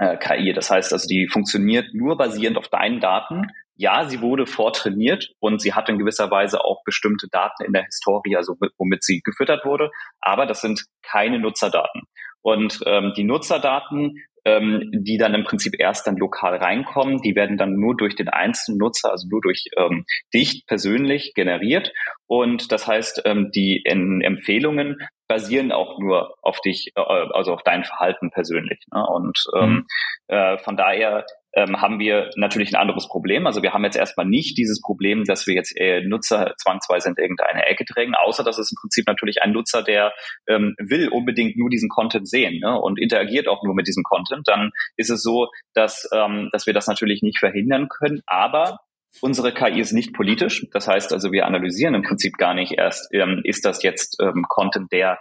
äh, 0.02 0.18
KI. 0.18 0.52
Das 0.52 0.72
heißt 0.72 0.92
also, 0.92 1.08
die 1.08 1.28
funktioniert 1.28 1.94
nur 1.94 2.18
basierend 2.18 2.58
auf 2.58 2.68
deinen 2.68 3.00
Daten. 3.00 3.52
Ja, 3.76 4.06
sie 4.10 4.22
wurde 4.22 4.48
vortrainiert 4.48 5.30
und 5.40 5.62
sie 5.62 5.74
hat 5.74 5.90
in 5.90 6.00
gewisser 6.00 6.30
Weise 6.32 6.66
auch 6.66 6.84
bestimmte 6.84 7.28
Daten 7.32 7.64
in 7.64 7.72
der 7.72 7.84
Historie, 7.84 8.36
also 8.36 8.56
womit 8.78 9.04
sie 9.04 9.22
gefüttert 9.24 9.64
wurde, 9.64 9.92
aber 10.20 10.46
das 10.46 10.62
sind 10.62 10.86
keine 11.04 11.40
Nutzerdaten. 11.40 12.02
Und 12.42 12.80
ähm, 12.88 13.14
die 13.16 13.24
Nutzerdaten 13.24 14.16
ähm, 14.46 14.90
die 14.92 15.18
dann 15.18 15.36
im 15.36 15.44
Prinzip 15.44 15.76
erst 15.78 16.08
dann 16.08 16.18
lokal 16.18 16.56
reinkommen. 16.56 17.22
Die 17.22 17.36
werden 17.36 17.58
dann 17.58 17.76
nur 17.76 17.96
durch 17.96 18.16
den 18.16 18.30
einzelnen 18.30 18.80
Nutzer, 18.80 19.12
also 19.12 19.28
nur 19.30 19.42
durch 19.42 19.66
ähm, 19.78 20.04
dich 20.34 20.66
persönlich 20.66 21.34
generiert. 21.36 21.92
Und 22.28 22.72
das 22.72 22.88
heißt, 22.88 23.22
ähm, 23.26 23.52
die 23.54 23.82
in 23.86 24.22
Empfehlungen 24.22 24.98
basieren 25.32 25.72
auch 25.72 25.98
nur 25.98 26.36
auf 26.42 26.60
dich, 26.60 26.92
äh, 26.98 27.02
also 27.02 27.54
auf 27.54 27.64
dein 27.64 27.86
Verhalten 27.86 28.32
persönlich. 28.32 28.84
Ne? 28.94 29.02
Und 29.08 29.46
ähm, 29.58 29.70
mhm. 29.70 29.86
äh, 30.28 30.58
von 30.58 30.76
daher 30.76 31.26
ähm, 31.54 31.82
haben 31.82 32.00
wir 32.00 32.32
natürlich 32.36 32.74
ein 32.74 32.82
anderes 32.82 33.08
Problem. 33.08 33.48
Also 33.48 33.64
wir 33.64 33.72
haben 33.72 33.86
jetzt 33.86 33.96
erstmal 33.96 34.26
nicht 34.26 34.58
dieses 34.58 34.82
Problem, 34.82 35.24
dass 35.24 35.48
wir 35.48 35.54
jetzt 35.54 35.74
äh, 35.80 36.02
Nutzer 36.02 36.54
zwangsweise 36.58 37.08
in 37.08 37.16
irgendeine 37.18 37.66
Ecke 37.66 37.86
drängen, 37.86 38.14
außer 38.14 38.44
dass 38.44 38.58
es 38.58 38.74
im 38.74 38.76
Prinzip 38.82 39.08
natürlich 39.08 39.42
ein 39.42 39.54
Nutzer, 39.54 39.84
der 39.84 40.12
ähm, 40.50 40.76
will 40.80 41.08
unbedingt 41.08 41.56
nur 41.56 41.70
diesen 41.70 41.88
Content 41.88 42.28
sehen 42.28 42.60
ne, 42.60 42.78
und 42.78 43.00
interagiert 43.00 43.48
auch 43.48 43.64
nur 43.64 43.74
mit 43.74 43.88
diesem 43.88 44.04
Content. 44.04 44.46
Dann 44.50 44.72
ist 44.98 45.10
es 45.10 45.24
so, 45.24 45.48
dass, 45.74 46.10
ähm, 46.14 46.50
dass 46.52 46.68
wir 46.68 46.74
das 46.74 46.88
natürlich 46.88 47.22
nicht 47.22 47.40
verhindern 47.40 47.88
können, 47.88 48.22
aber 48.26 48.80
Unsere 49.20 49.54
KI 49.54 49.80
ist 49.80 49.92
nicht 49.92 50.14
politisch. 50.14 50.66
Das 50.72 50.88
heißt 50.88 51.12
also, 51.12 51.32
wir 51.32 51.46
analysieren 51.46 51.96
im 51.96 52.04
Prinzip 52.04 52.38
gar 52.38 52.54
nicht 52.54 52.74
erst, 52.78 53.14
ähm, 53.14 53.42
ist 53.44 53.66
das 53.66 53.84
jetzt 53.84 54.18
ähm, 54.22 54.46
Content, 54.48 54.92
der 54.92 55.20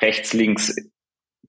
rechts, 0.00 0.32
links, 0.32 0.74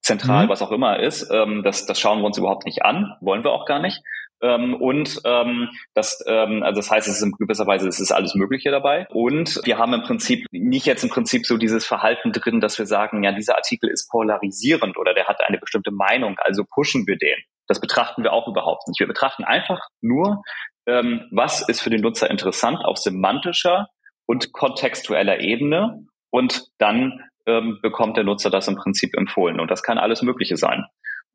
zentral, 0.01 0.45
mhm. 0.45 0.49
was 0.49 0.61
auch 0.61 0.71
immer 0.71 0.99
ist. 0.99 1.29
Ähm, 1.31 1.63
das, 1.63 1.85
das 1.85 1.99
schauen 1.99 2.19
wir 2.19 2.25
uns 2.25 2.37
überhaupt 2.37 2.65
nicht 2.65 2.83
an, 2.83 3.13
wollen 3.21 3.43
wir 3.43 3.51
auch 3.51 3.65
gar 3.65 3.79
nicht. 3.79 4.03
Ähm, 4.41 4.75
und 4.75 5.21
ähm, 5.23 5.69
das, 5.93 6.21
ähm, 6.27 6.63
also 6.63 6.81
das 6.81 6.91
heißt, 6.91 7.07
es 7.07 7.17
ist 7.17 7.23
in 7.23 7.31
gewisser 7.31 7.65
Weise, 7.65 7.87
es 7.87 8.01
ist 8.01 8.11
alles 8.11 8.35
Mögliche 8.35 8.71
dabei. 8.71 9.07
Und 9.09 9.61
wir 9.63 9.77
haben 9.77 9.93
im 9.93 10.03
Prinzip 10.03 10.45
nicht 10.51 10.85
jetzt 10.85 11.03
im 11.03 11.09
Prinzip 11.09 11.45
so 11.45 11.57
dieses 11.57 11.85
Verhalten 11.85 12.33
drin, 12.33 12.59
dass 12.59 12.77
wir 12.77 12.85
sagen, 12.85 13.23
ja, 13.23 13.31
dieser 13.31 13.55
Artikel 13.55 13.89
ist 13.89 14.09
polarisierend 14.11 14.97
oder 14.97 15.13
der 15.13 15.27
hat 15.27 15.39
eine 15.47 15.57
bestimmte 15.57 15.91
Meinung, 15.91 16.35
also 16.39 16.65
pushen 16.69 17.07
wir 17.07 17.17
den. 17.17 17.37
Das 17.67 17.79
betrachten 17.79 18.23
wir 18.23 18.33
auch 18.33 18.49
überhaupt 18.49 18.89
nicht. 18.89 18.99
Wir 18.99 19.07
betrachten 19.07 19.45
einfach 19.45 19.79
nur, 20.01 20.43
ähm, 20.87 21.27
was 21.31 21.67
ist 21.67 21.81
für 21.81 21.89
den 21.89 22.01
Nutzer 22.01 22.29
interessant 22.29 22.83
auf 22.83 22.97
semantischer 22.97 23.87
und 24.25 24.53
kontextueller 24.53 25.39
Ebene 25.39 26.05
und 26.29 26.63
dann 26.77 27.21
ähm, 27.45 27.79
bekommt 27.81 28.17
der 28.17 28.23
Nutzer 28.23 28.49
das 28.49 28.67
im 28.67 28.75
Prinzip 28.75 29.15
empfohlen. 29.15 29.59
Und 29.59 29.69
das 29.69 29.83
kann 29.83 29.97
alles 29.97 30.21
Mögliche 30.21 30.57
sein. 30.57 30.85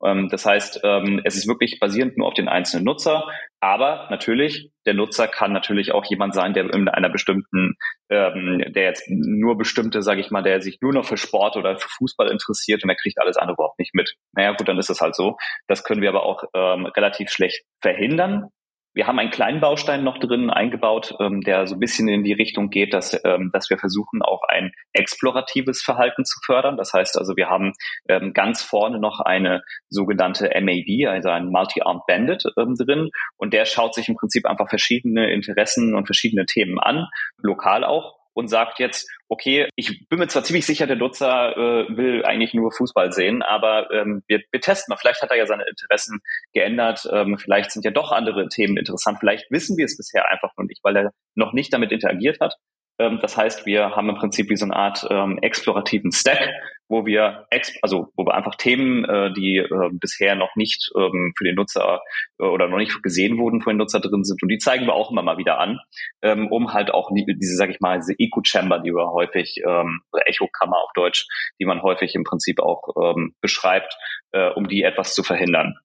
Ähm, 0.03 0.29
das 0.29 0.45
heißt, 0.45 0.81
ähm, 0.83 1.21
es 1.23 1.35
ist 1.35 1.47
wirklich 1.47 1.79
basierend 1.79 2.17
nur 2.17 2.27
auf 2.27 2.33
den 2.33 2.47
einzelnen 2.47 2.85
Nutzer. 2.85 3.27
Aber 3.59 4.07
natürlich, 4.09 4.71
der 4.85 4.93
Nutzer 4.93 5.27
kann 5.27 5.51
natürlich 5.51 5.91
auch 5.91 6.05
jemand 6.05 6.33
sein, 6.33 6.53
der 6.53 6.73
in 6.73 6.87
einer 6.87 7.09
bestimmten, 7.09 7.75
ähm, 8.09 8.63
der 8.69 8.83
jetzt 8.83 9.05
nur 9.09 9.57
bestimmte, 9.57 10.01
sage 10.01 10.21
ich 10.21 10.31
mal, 10.31 10.41
der 10.41 10.61
sich 10.61 10.79
nur 10.81 10.93
noch 10.93 11.05
für 11.05 11.17
Sport 11.17 11.57
oder 11.57 11.77
für 11.77 11.89
Fußball 11.89 12.31
interessiert 12.31 12.83
und 12.83 12.87
der 12.87 12.97
kriegt 12.97 13.19
alles 13.21 13.37
andere 13.37 13.55
überhaupt 13.55 13.79
nicht 13.79 13.93
mit. 13.93 14.15
Naja, 14.33 14.53
gut, 14.53 14.67
dann 14.67 14.77
ist 14.77 14.89
es 14.89 15.01
halt 15.01 15.15
so. 15.15 15.37
Das 15.67 15.83
können 15.83 16.01
wir 16.01 16.09
aber 16.09 16.23
auch 16.23 16.43
ähm, 16.53 16.85
relativ 16.85 17.29
schlecht 17.29 17.65
verhindern. 17.81 18.49
Wir 18.93 19.07
haben 19.07 19.19
einen 19.19 19.31
kleinen 19.31 19.61
Baustein 19.61 20.03
noch 20.03 20.17
drin 20.17 20.49
eingebaut, 20.49 21.15
ähm, 21.19 21.41
der 21.41 21.67
so 21.67 21.75
ein 21.75 21.79
bisschen 21.79 22.07
in 22.07 22.23
die 22.23 22.33
Richtung 22.33 22.69
geht, 22.69 22.93
dass, 22.93 23.19
ähm, 23.23 23.49
dass 23.53 23.69
wir 23.69 23.77
versuchen, 23.77 24.21
auch 24.21 24.41
ein 24.47 24.71
exploratives 24.93 25.81
Verhalten 25.81 26.25
zu 26.25 26.39
fördern. 26.45 26.77
Das 26.77 26.93
heißt 26.93 27.17
also, 27.17 27.35
wir 27.35 27.49
haben 27.49 27.73
ähm, 28.07 28.33
ganz 28.33 28.61
vorne 28.61 28.99
noch 28.99 29.19
eine 29.19 29.61
sogenannte 29.89 30.49
MAB, 30.61 31.07
also 31.07 31.29
ein 31.29 31.49
Multi-Armed 31.49 32.03
Bandit 32.07 32.43
ähm, 32.57 32.75
drin. 32.75 33.09
Und 33.37 33.53
der 33.53 33.65
schaut 33.65 33.93
sich 33.93 34.09
im 34.09 34.15
Prinzip 34.15 34.45
einfach 34.45 34.69
verschiedene 34.69 35.31
Interessen 35.31 35.95
und 35.95 36.05
verschiedene 36.05 36.45
Themen 36.45 36.79
an, 36.79 37.07
lokal 37.41 37.83
auch 37.83 38.18
und 38.39 38.47
sagt 38.47 38.79
jetzt, 38.79 39.09
okay, 39.27 39.69
ich 39.75 40.07
bin 40.07 40.17
mir 40.17 40.27
zwar 40.27 40.43
ziemlich 40.43 40.65
sicher, 40.65 40.87
der 40.87 40.95
Nutzer 40.95 41.57
äh, 41.57 41.97
will 41.97 42.23
eigentlich 42.23 42.53
nur 42.53 42.71
Fußball 42.71 43.11
sehen, 43.11 43.41
aber 43.41 43.91
ähm, 43.91 44.23
wir, 44.27 44.41
wir 44.51 44.61
testen 44.61 44.91
mal, 44.91 44.97
vielleicht 44.97 45.21
hat 45.21 45.29
er 45.29 45.37
ja 45.37 45.45
seine 45.45 45.65
Interessen 45.67 46.21
geändert, 46.53 47.07
ähm, 47.11 47.37
vielleicht 47.37 47.71
sind 47.71 47.83
ja 47.83 47.91
doch 47.91 48.11
andere 48.11 48.47
Themen 48.47 48.77
interessant, 48.77 49.19
vielleicht 49.19 49.51
wissen 49.51 49.77
wir 49.77 49.85
es 49.85 49.97
bisher 49.97 50.31
einfach 50.31 50.51
noch 50.57 50.65
nicht, 50.65 50.79
weil 50.83 50.95
er 50.95 51.11
noch 51.35 51.51
nicht 51.51 51.73
damit 51.73 51.91
interagiert 51.91 52.39
hat. 52.39 52.55
Ähm, 52.99 53.19
das 53.21 53.37
heißt, 53.37 53.65
wir 53.65 53.95
haben 53.95 54.09
im 54.09 54.15
Prinzip 54.15 54.49
wie 54.49 54.57
so 54.57 54.65
eine 54.65 54.75
Art 54.75 55.07
ähm, 55.09 55.39
explorativen 55.41 56.11
Stack, 56.11 56.49
wo 56.89 57.05
wir 57.05 57.45
ex 57.49 57.73
also 57.81 58.11
wo 58.15 58.25
wir 58.25 58.33
einfach 58.33 58.55
Themen, 58.55 59.05
äh, 59.05 59.31
die 59.33 59.57
äh, 59.57 59.89
bisher 59.93 60.35
noch 60.35 60.55
nicht 60.55 60.91
ähm, 60.97 61.33
für 61.37 61.45
den 61.45 61.55
Nutzer 61.55 62.01
äh, 62.39 62.43
oder 62.43 62.67
noch 62.67 62.77
nicht 62.77 63.01
gesehen 63.01 63.37
wurden 63.37 63.61
von 63.61 63.73
den 63.73 63.77
Nutzer 63.77 64.01
drin 64.01 64.23
sind 64.23 64.43
und 64.43 64.49
die 64.49 64.57
zeigen 64.57 64.85
wir 64.85 64.93
auch 64.93 65.11
immer 65.11 65.21
mal 65.21 65.37
wieder 65.37 65.59
an, 65.59 65.79
ähm, 66.21 66.47
um 66.51 66.73
halt 66.73 66.91
auch 66.91 67.09
die, 67.13 67.25
diese, 67.25 67.55
sag 67.55 67.69
ich 67.69 67.79
mal, 67.79 67.99
diese 67.99 68.15
Echo 68.19 68.41
Chamber, 68.43 68.79
die 68.79 68.91
wir 68.91 69.11
häufig 69.11 69.61
ähm, 69.65 70.01
oder 70.11 70.27
Echo-Kammer 70.27 70.77
auf 70.77 70.91
Deutsch, 70.93 71.25
die 71.59 71.65
man 71.65 71.81
häufig 71.81 72.15
im 72.15 72.23
Prinzip 72.23 72.59
auch 72.59 72.89
ähm, 73.01 73.33
beschreibt, 73.41 73.95
äh, 74.31 74.49
um 74.49 74.67
die 74.67 74.83
etwas 74.83 75.13
zu 75.13 75.23
verhindern. 75.23 75.75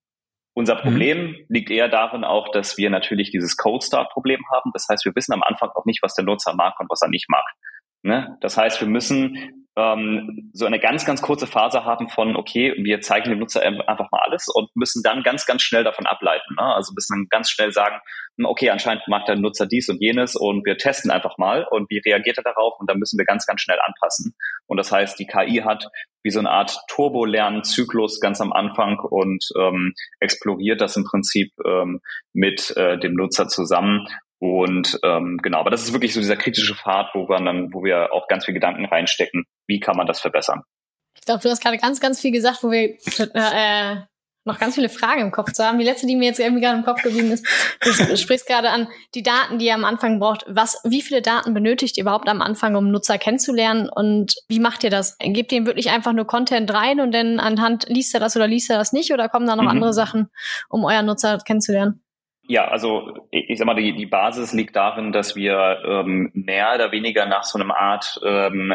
Unser 0.55 0.77
mhm. 0.77 0.81
Problem 0.81 1.27
mhm. 1.27 1.37
liegt 1.49 1.71
eher 1.71 1.88
darin 1.88 2.25
auch, 2.25 2.51
dass 2.51 2.79
wir 2.79 2.88
natürlich 2.90 3.31
dieses 3.31 3.57
Code 3.57 3.85
Start 3.85 4.11
Problem 4.12 4.40
haben. 4.53 4.71
Das 4.73 4.87
heißt, 4.88 5.05
wir 5.05 5.14
wissen 5.14 5.33
am 5.33 5.43
Anfang 5.43 5.71
auch 5.75 5.85
nicht, 5.85 6.03
was 6.03 6.14
der 6.14 6.25
Nutzer 6.25 6.55
mag 6.55 6.79
und 6.79 6.88
was 6.88 7.03
er 7.03 7.09
nicht 7.09 7.29
mag. 7.29 7.45
Ne? 8.03 8.37
Das 8.40 8.57
heißt, 8.57 8.81
wir 8.81 8.88
müssen 8.88 9.63
ähm, 9.77 10.51
so 10.53 10.67
eine 10.67 10.79
ganz, 10.79 11.05
ganz 11.05 11.21
kurze 11.21 11.47
Phase 11.47 11.85
haben 11.85 12.09
von, 12.09 12.37
okay, 12.37 12.75
wir 12.79 13.01
zeigen 13.01 13.31
dem 13.31 13.41
Nutzer 13.41 13.63
einfach 13.63 14.11
mal 14.11 14.21
alles 14.25 14.49
und 14.49 14.69
müssen 14.77 15.03
dann 15.03 15.23
ganz, 15.23 15.47
ganz 15.47 15.63
schnell 15.63 15.83
davon 15.83 16.07
ableiten. 16.07 16.55
Ne? 16.55 16.63
Also 16.63 16.93
müssen 16.95 17.15
dann 17.15 17.27
ganz 17.29 17.51
schnell 17.51 17.73
sagen, 17.73 17.97
hm, 18.37 18.47
okay, 18.47 18.71
anscheinend 18.71 19.07
mag 19.09 19.25
der 19.27 19.37
Nutzer 19.37 19.67
dies 19.67 19.89
und 19.89 20.01
jenes 20.01 20.37
und 20.37 20.65
wir 20.65 20.79
testen 20.79 21.11
einfach 21.11 21.39
mal 21.39 21.67
und 21.71 21.91
wie 21.91 21.99
reagiert 21.99 22.39
er 22.39 22.45
darauf 22.45 22.75
und 22.79 22.89
dann 22.89 22.99
müssen 22.99 23.19
wir 23.19 23.25
ganz, 23.25 23.47
ganz 23.47 23.61
schnell 23.61 23.79
anpassen. 23.85 24.35
Und 24.67 24.77
das 24.77 24.93
heißt, 24.93 25.19
die 25.19 25.27
KI 25.27 25.63
hat 25.65 25.89
wie 26.23 26.31
so 26.31 26.39
eine 26.39 26.51
Art 26.51 26.79
Turbo-Lernzyklus 26.89 28.19
ganz 28.21 28.41
am 28.41 28.53
Anfang 28.53 28.99
und 28.99 29.45
ähm, 29.61 29.93
exploriert 30.21 30.81
das 30.81 30.97
im 30.97 31.05
Prinzip 31.05 31.53
ähm, 31.67 32.01
mit 32.33 32.75
äh, 32.77 32.99
dem 32.99 33.15
Nutzer 33.15 33.49
zusammen 33.49 34.07
und 34.44 35.00
ähm, 35.02 35.38
genau, 35.42 35.61
aber 35.61 35.70
das 35.70 35.85
ist 35.85 35.94
wirklich 35.94 36.12
so 36.12 36.20
dieser 36.20 36.37
kritische 36.37 36.74
Pfad, 36.74 37.14
wo 37.14 37.30
wir 37.30 37.38
dann, 37.38 37.72
wo 37.72 37.83
wir 37.83 38.12
auch 38.12 38.28
ganz 38.28 38.44
viel 38.44 38.52
Gedanken 38.52 38.85
reinstecken, 38.85 39.46
wie 39.66 39.80
kann 39.80 39.96
man 39.96 40.07
das 40.07 40.20
verbessern. 40.20 40.64
Ich 41.14 41.24
glaube, 41.24 41.40
du 41.42 41.48
hast 41.48 41.62
gerade 41.62 41.78
ganz, 41.78 41.98
ganz 41.98 42.20
viel 42.20 42.30
gesagt, 42.30 42.62
wo 42.62 42.70
wir 42.70 42.98
äh, 43.35 44.02
noch 44.44 44.59
ganz 44.59 44.74
viele 44.74 44.90
Fragen 44.90 45.22
im 45.22 45.30
Kopf 45.30 45.52
zu 45.52 45.64
haben. 45.64 45.78
Die 45.78 45.85
letzte, 45.87 46.07
die 46.07 46.14
mir 46.14 46.26
jetzt 46.26 46.40
irgendwie 46.40 46.61
gerade 46.61 46.76
im 46.76 46.85
Kopf 46.85 47.02
geblieben 47.02 47.30
ist, 47.30 47.46
du 47.80 48.16
sprichst 48.18 48.46
gerade 48.46 48.68
an 48.68 48.88
die 49.14 49.22
Daten, 49.22 49.59
die 49.59 49.64
ihr 49.64 49.74
am 49.74 49.87
Anfang 49.87 50.18
braucht. 50.20 50.44
Was, 50.46 50.78
wie 50.85 51.00
viele 51.00 51.22
Daten 51.22 51.54
benötigt 51.54 51.96
ihr 51.96 52.02
überhaupt 52.02 52.28
am 52.28 52.42
Anfang, 52.42 52.76
um 52.76 52.90
Nutzer 52.90 53.16
kennenzulernen? 53.16 53.88
Und 53.88 54.35
wie 54.48 54.61
macht 54.61 54.85
ihr 54.85 54.90
das? 54.90 55.16
Gebt 55.20 55.52
ihr 55.52 55.59
ihm 55.59 55.66
wirklich 55.66 55.88
einfach 55.88 56.12
nur 56.12 56.26
Content 56.26 56.70
rein 56.70 57.00
und 57.00 57.12
dann 57.12 57.40
anhand 57.40 57.88
liest 57.88 58.12
er 58.12 58.20
das 58.20 58.37
oder 58.37 58.46
liest 58.46 58.68
er 58.68 58.76
das 58.76 58.92
nicht? 58.92 59.11
Oder 59.11 59.30
kommen 59.30 59.46
da 59.46 59.57
noch 59.57 59.62
mhm. 59.62 59.70
andere 59.70 59.94
Sachen, 59.94 60.28
um 60.68 60.85
euren 60.85 61.07
Nutzer 61.07 61.38
kennenzulernen? 61.38 62.04
Ja, 62.46 62.68
also 62.68 63.26
ich 63.30 63.59
sag 63.59 63.66
mal, 63.66 63.74
die, 63.74 63.94
die 63.94 64.04
Basis 64.04 64.52
liegt 64.52 64.76
darin, 64.76 65.12
dass 65.12 65.35
wir 65.35 65.83
ähm, 65.87 66.30
mehr 66.35 66.74
oder 66.74 66.92
weniger 66.92 67.24
nach 67.24 67.44
so 67.44 67.59
einem 67.59 67.70
Art 67.70 68.20
ähm, 68.22 68.74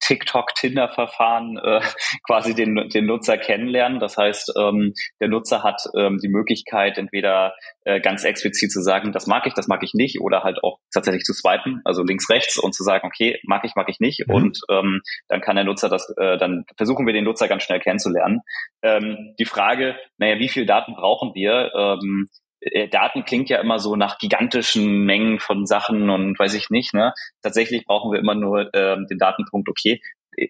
TikTok-Tinder-Verfahren 0.00 1.58
äh, 1.58 1.80
quasi 2.26 2.54
den, 2.54 2.88
den 2.88 3.04
Nutzer 3.04 3.36
kennenlernen. 3.36 4.00
Das 4.00 4.16
heißt, 4.16 4.54
ähm, 4.58 4.94
der 5.20 5.28
Nutzer 5.28 5.62
hat 5.62 5.82
ähm, 5.94 6.20
die 6.22 6.28
Möglichkeit, 6.28 6.96
entweder 6.96 7.54
äh, 7.84 8.00
ganz 8.00 8.24
explizit 8.24 8.72
zu 8.72 8.80
sagen, 8.80 9.12
das 9.12 9.26
mag 9.26 9.46
ich, 9.46 9.52
das 9.52 9.68
mag 9.68 9.82
ich 9.82 9.92
nicht, 9.92 10.20
oder 10.20 10.42
halt 10.42 10.64
auch 10.64 10.78
tatsächlich 10.92 11.24
zu 11.24 11.34
swipen, 11.34 11.82
also 11.84 12.02
links, 12.02 12.30
rechts 12.30 12.58
und 12.58 12.74
zu 12.74 12.82
sagen, 12.82 13.06
okay, 13.06 13.38
mag 13.44 13.64
ich, 13.64 13.74
mag 13.74 13.90
ich 13.90 14.00
nicht. 14.00 14.26
Mhm. 14.26 14.34
Und 14.34 14.58
ähm, 14.70 15.02
dann 15.28 15.42
kann 15.42 15.56
der 15.56 15.66
Nutzer 15.66 15.90
das, 15.90 16.08
äh, 16.16 16.38
dann 16.38 16.64
versuchen 16.78 17.06
wir 17.06 17.12
den 17.12 17.24
Nutzer 17.24 17.48
ganz 17.48 17.62
schnell 17.62 17.80
kennenzulernen. 17.80 18.40
Ähm, 18.82 19.34
die 19.38 19.44
Frage, 19.44 19.96
naja, 20.16 20.38
wie 20.38 20.48
viel 20.48 20.64
Daten 20.64 20.94
brauchen 20.94 21.34
wir? 21.34 21.72
Ähm, 21.74 22.28
äh, 22.30 22.41
Daten 22.90 23.24
klingt 23.24 23.48
ja 23.48 23.60
immer 23.60 23.78
so 23.78 23.96
nach 23.96 24.18
gigantischen 24.18 25.04
Mengen 25.04 25.40
von 25.40 25.66
Sachen 25.66 26.10
und 26.10 26.38
weiß 26.38 26.54
ich 26.54 26.70
nicht. 26.70 26.94
Ne? 26.94 27.12
Tatsächlich 27.42 27.84
brauchen 27.86 28.12
wir 28.12 28.20
immer 28.20 28.34
nur 28.34 28.72
ähm, 28.74 29.06
den 29.08 29.18
Datenpunkt, 29.18 29.68
okay, 29.68 30.00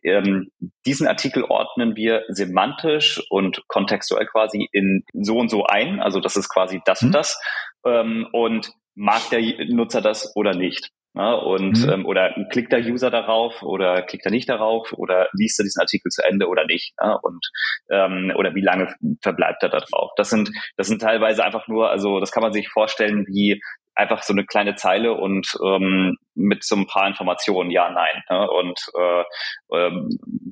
ähm, 0.05 0.51
diesen 0.87 1.07
Artikel 1.07 1.45
ordnen 1.45 1.97
wir 1.97 2.25
semantisch 2.29 3.21
und 3.31 3.67
kontextuell 3.69 4.27
quasi 4.27 4.69
in 4.73 5.05
so 5.13 5.39
und 5.39 5.49
so 5.49 5.65
ein. 5.65 6.01
Also 6.01 6.21
das 6.21 6.37
ist 6.37 6.49
quasi 6.49 6.81
das 6.85 7.03
mhm. 7.03 7.09
und 7.09 7.13
das. 7.15 7.41
Ähm, 7.85 8.29
und 8.33 8.73
mag 8.95 9.23
der 9.31 9.41
Nutzer 9.67 10.01
das 10.01 10.37
oder 10.37 10.55
nicht? 10.55 10.91
Ja, 11.15 11.35
und 11.35 11.85
mhm. 11.85 11.93
ähm, 11.93 12.07
oder 12.07 12.35
klickt 12.51 12.73
der 12.73 12.81
User 12.81 13.11
darauf 13.11 13.63
oder 13.63 14.01
klickt 14.03 14.25
er 14.25 14.31
nicht 14.31 14.49
darauf 14.49 14.95
oder 14.95 15.29
liest 15.35 15.61
er 15.61 15.65
diesen 15.65 15.81
Artikel 15.81 16.09
zu 16.09 16.25
Ende 16.25 16.49
oder 16.49 16.65
nicht 16.65 16.95
ja, 16.99 17.19
und 17.23 17.47
ähm, 17.91 18.33
oder 18.35 18.55
wie 18.55 18.63
lange 18.63 18.95
verbleibt 19.21 19.63
er 19.63 19.69
da 19.69 19.81
drauf? 19.81 20.13
Das 20.17 20.31
sind 20.31 20.51
das 20.79 20.87
sind 20.87 21.03
teilweise 21.03 21.45
einfach 21.45 21.69
nur 21.69 21.91
also 21.91 22.19
das 22.19 22.33
kann 22.33 22.43
man 22.43 22.55
sich 22.55 22.71
vorstellen 22.71 23.27
wie 23.27 23.61
einfach 23.95 24.23
so 24.23 24.33
eine 24.33 24.47
kleine 24.47 24.75
Zeile 24.75 25.13
und 25.13 25.47
ähm, 25.63 26.17
mit 26.35 26.65
so 26.65 26.77
ein 26.77 26.87
paar 26.87 27.07
Informationen 27.07 27.71
ja 27.71 27.91
nein 27.91 28.23
ne? 28.31 28.51
und 28.51 28.81
äh, 28.99 29.77
äh, 29.77 29.91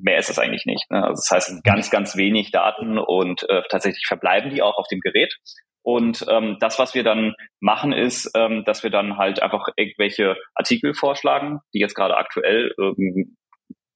mehr 0.03 0.19
ist 0.19 0.29
das 0.29 0.37
eigentlich 0.37 0.65
nicht. 0.67 0.91
Ne? 0.91 1.03
Also 1.03 1.21
das 1.21 1.31
heißt 1.31 1.63
ganz 1.63 1.89
ganz 1.89 2.15
wenig 2.15 2.51
Daten 2.51 2.99
und 2.99 3.49
äh, 3.49 3.63
tatsächlich 3.69 4.05
verbleiben 4.07 4.51
die 4.51 4.61
auch 4.61 4.77
auf 4.77 4.87
dem 4.89 4.99
Gerät 4.99 5.35
und 5.83 6.25
ähm, 6.29 6.57
das, 6.59 6.77
was 6.79 6.93
wir 6.93 7.03
dann 7.03 7.33
machen, 7.59 7.91
ist, 7.91 8.31
ähm, 8.35 8.63
dass 8.65 8.83
wir 8.83 8.91
dann 8.91 9.17
halt 9.17 9.41
einfach 9.41 9.67
irgendwelche 9.75 10.35
Artikel 10.53 10.93
vorschlagen, 10.93 11.59
die 11.73 11.79
jetzt 11.79 11.95
gerade 11.95 12.17
aktuell 12.17 12.73
ähm, 12.79 13.37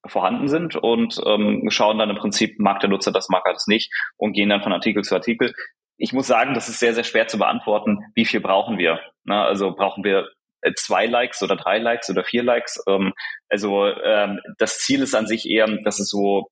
vorhanden 0.08 0.48
sind 0.48 0.76
und 0.76 1.20
ähm, 1.26 1.68
schauen 1.70 1.98
dann 1.98 2.10
im 2.10 2.18
Prinzip, 2.18 2.60
mag 2.60 2.80
der 2.80 2.90
Nutzer 2.90 3.12
das, 3.12 3.30
mag 3.30 3.44
er 3.46 3.54
das 3.54 3.68
nicht 3.68 3.92
und 4.18 4.34
gehen 4.34 4.50
dann 4.50 4.62
von 4.62 4.74
Artikel 4.74 5.04
zu 5.04 5.16
Artikel. 5.16 5.54
Ich 5.98 6.14
muss 6.14 6.28
sagen, 6.28 6.54
das 6.54 6.70
ist 6.70 6.80
sehr, 6.80 6.94
sehr 6.94 7.04
schwer 7.04 7.28
zu 7.28 7.38
beantworten, 7.38 8.00
wie 8.16 8.26
viel 8.26 8.42
brauchen 8.42 8.78
wir. 8.78 9.00
Na, 9.24 9.42
ne? 9.42 9.46
also 9.46 9.74
brauchen 9.74 10.04
wir 10.04 10.28
äh, 10.62 10.74
zwei 10.76 11.06
Likes 11.06 11.42
oder 11.42 11.56
drei 11.56 11.80
Likes 11.80 12.10
oder 12.10 12.24
vier 12.24 12.44
Likes. 12.44 12.84
Ähm, 12.88 13.14
also 13.50 13.86
ähm, 13.86 14.40
das 14.58 14.80
Ziel 14.80 15.02
ist 15.02 15.16
an 15.16 15.28
sich 15.28 15.50
eher, 15.50 15.68
dass 15.84 16.00
es 16.00 16.10
so 16.10 16.50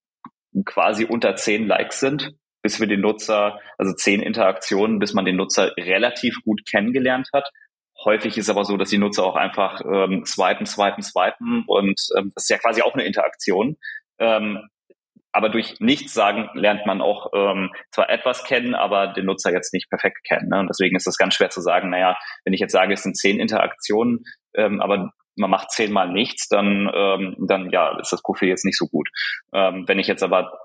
quasi 0.66 1.06
unter 1.06 1.36
zehn 1.36 1.68
Likes 1.68 2.00
sind 2.00 2.34
bis 2.64 2.80
wir 2.80 2.88
den 2.88 3.02
Nutzer, 3.02 3.60
also 3.78 3.94
zehn 3.94 4.22
Interaktionen, 4.22 4.98
bis 4.98 5.14
man 5.14 5.26
den 5.26 5.36
Nutzer 5.36 5.74
relativ 5.78 6.38
gut 6.44 6.62
kennengelernt 6.66 7.30
hat. 7.34 7.48
Häufig 8.04 8.38
ist 8.38 8.50
aber 8.50 8.66
so, 8.66 8.78
dass 8.78 8.90
die 8.90 8.98
Nutzer 8.98 9.24
auch 9.24 9.36
einfach 9.36 9.82
ähm, 9.82 10.26
swipen, 10.26 10.66
swipen, 10.66 11.04
swipen 11.04 11.66
und 11.68 12.00
ähm, 12.18 12.32
das 12.34 12.46
ist 12.46 12.50
ja 12.50 12.58
quasi 12.58 12.82
auch 12.82 12.96
eine 12.96 13.04
Interaktion. 13.04 13.78
Ähm, 14.18 14.68
aber 15.34 15.50
durch 15.50 15.80
nichts 15.80 16.14
sagen 16.14 16.50
lernt 16.54 16.86
man 16.86 17.02
auch 17.02 17.32
ähm, 17.34 17.72
zwar 17.92 18.10
etwas 18.10 18.44
kennen, 18.44 18.76
aber 18.76 19.08
den 19.08 19.26
Nutzer 19.26 19.52
jetzt 19.52 19.74
nicht 19.74 19.90
perfekt 19.90 20.24
kennen. 20.24 20.50
Ne? 20.50 20.60
Und 20.60 20.68
deswegen 20.68 20.96
ist 20.96 21.08
es 21.08 21.18
ganz 21.18 21.34
schwer 21.34 21.50
zu 21.50 21.60
sagen, 21.60 21.90
naja, 21.90 22.16
wenn 22.46 22.54
ich 22.54 22.60
jetzt 22.60 22.72
sage, 22.72 22.94
es 22.94 23.04
sind 23.04 23.18
zehn 23.18 23.40
Interaktionen, 23.40 24.24
ähm, 24.56 24.80
aber 24.80 25.12
man 25.36 25.50
macht 25.50 25.72
zehnmal 25.72 26.12
nichts, 26.12 26.48
dann, 26.48 26.90
ähm, 26.94 27.36
dann 27.40 27.72
ja, 27.72 27.98
ist 28.00 28.14
das 28.14 28.22
Profil 28.22 28.50
jetzt 28.50 28.66
nicht 28.66 28.78
so 28.78 28.88
gut. 28.88 29.10
Ähm, 29.54 29.86
wenn 29.88 29.98
ich 29.98 30.08
jetzt 30.08 30.22
aber 30.22 30.56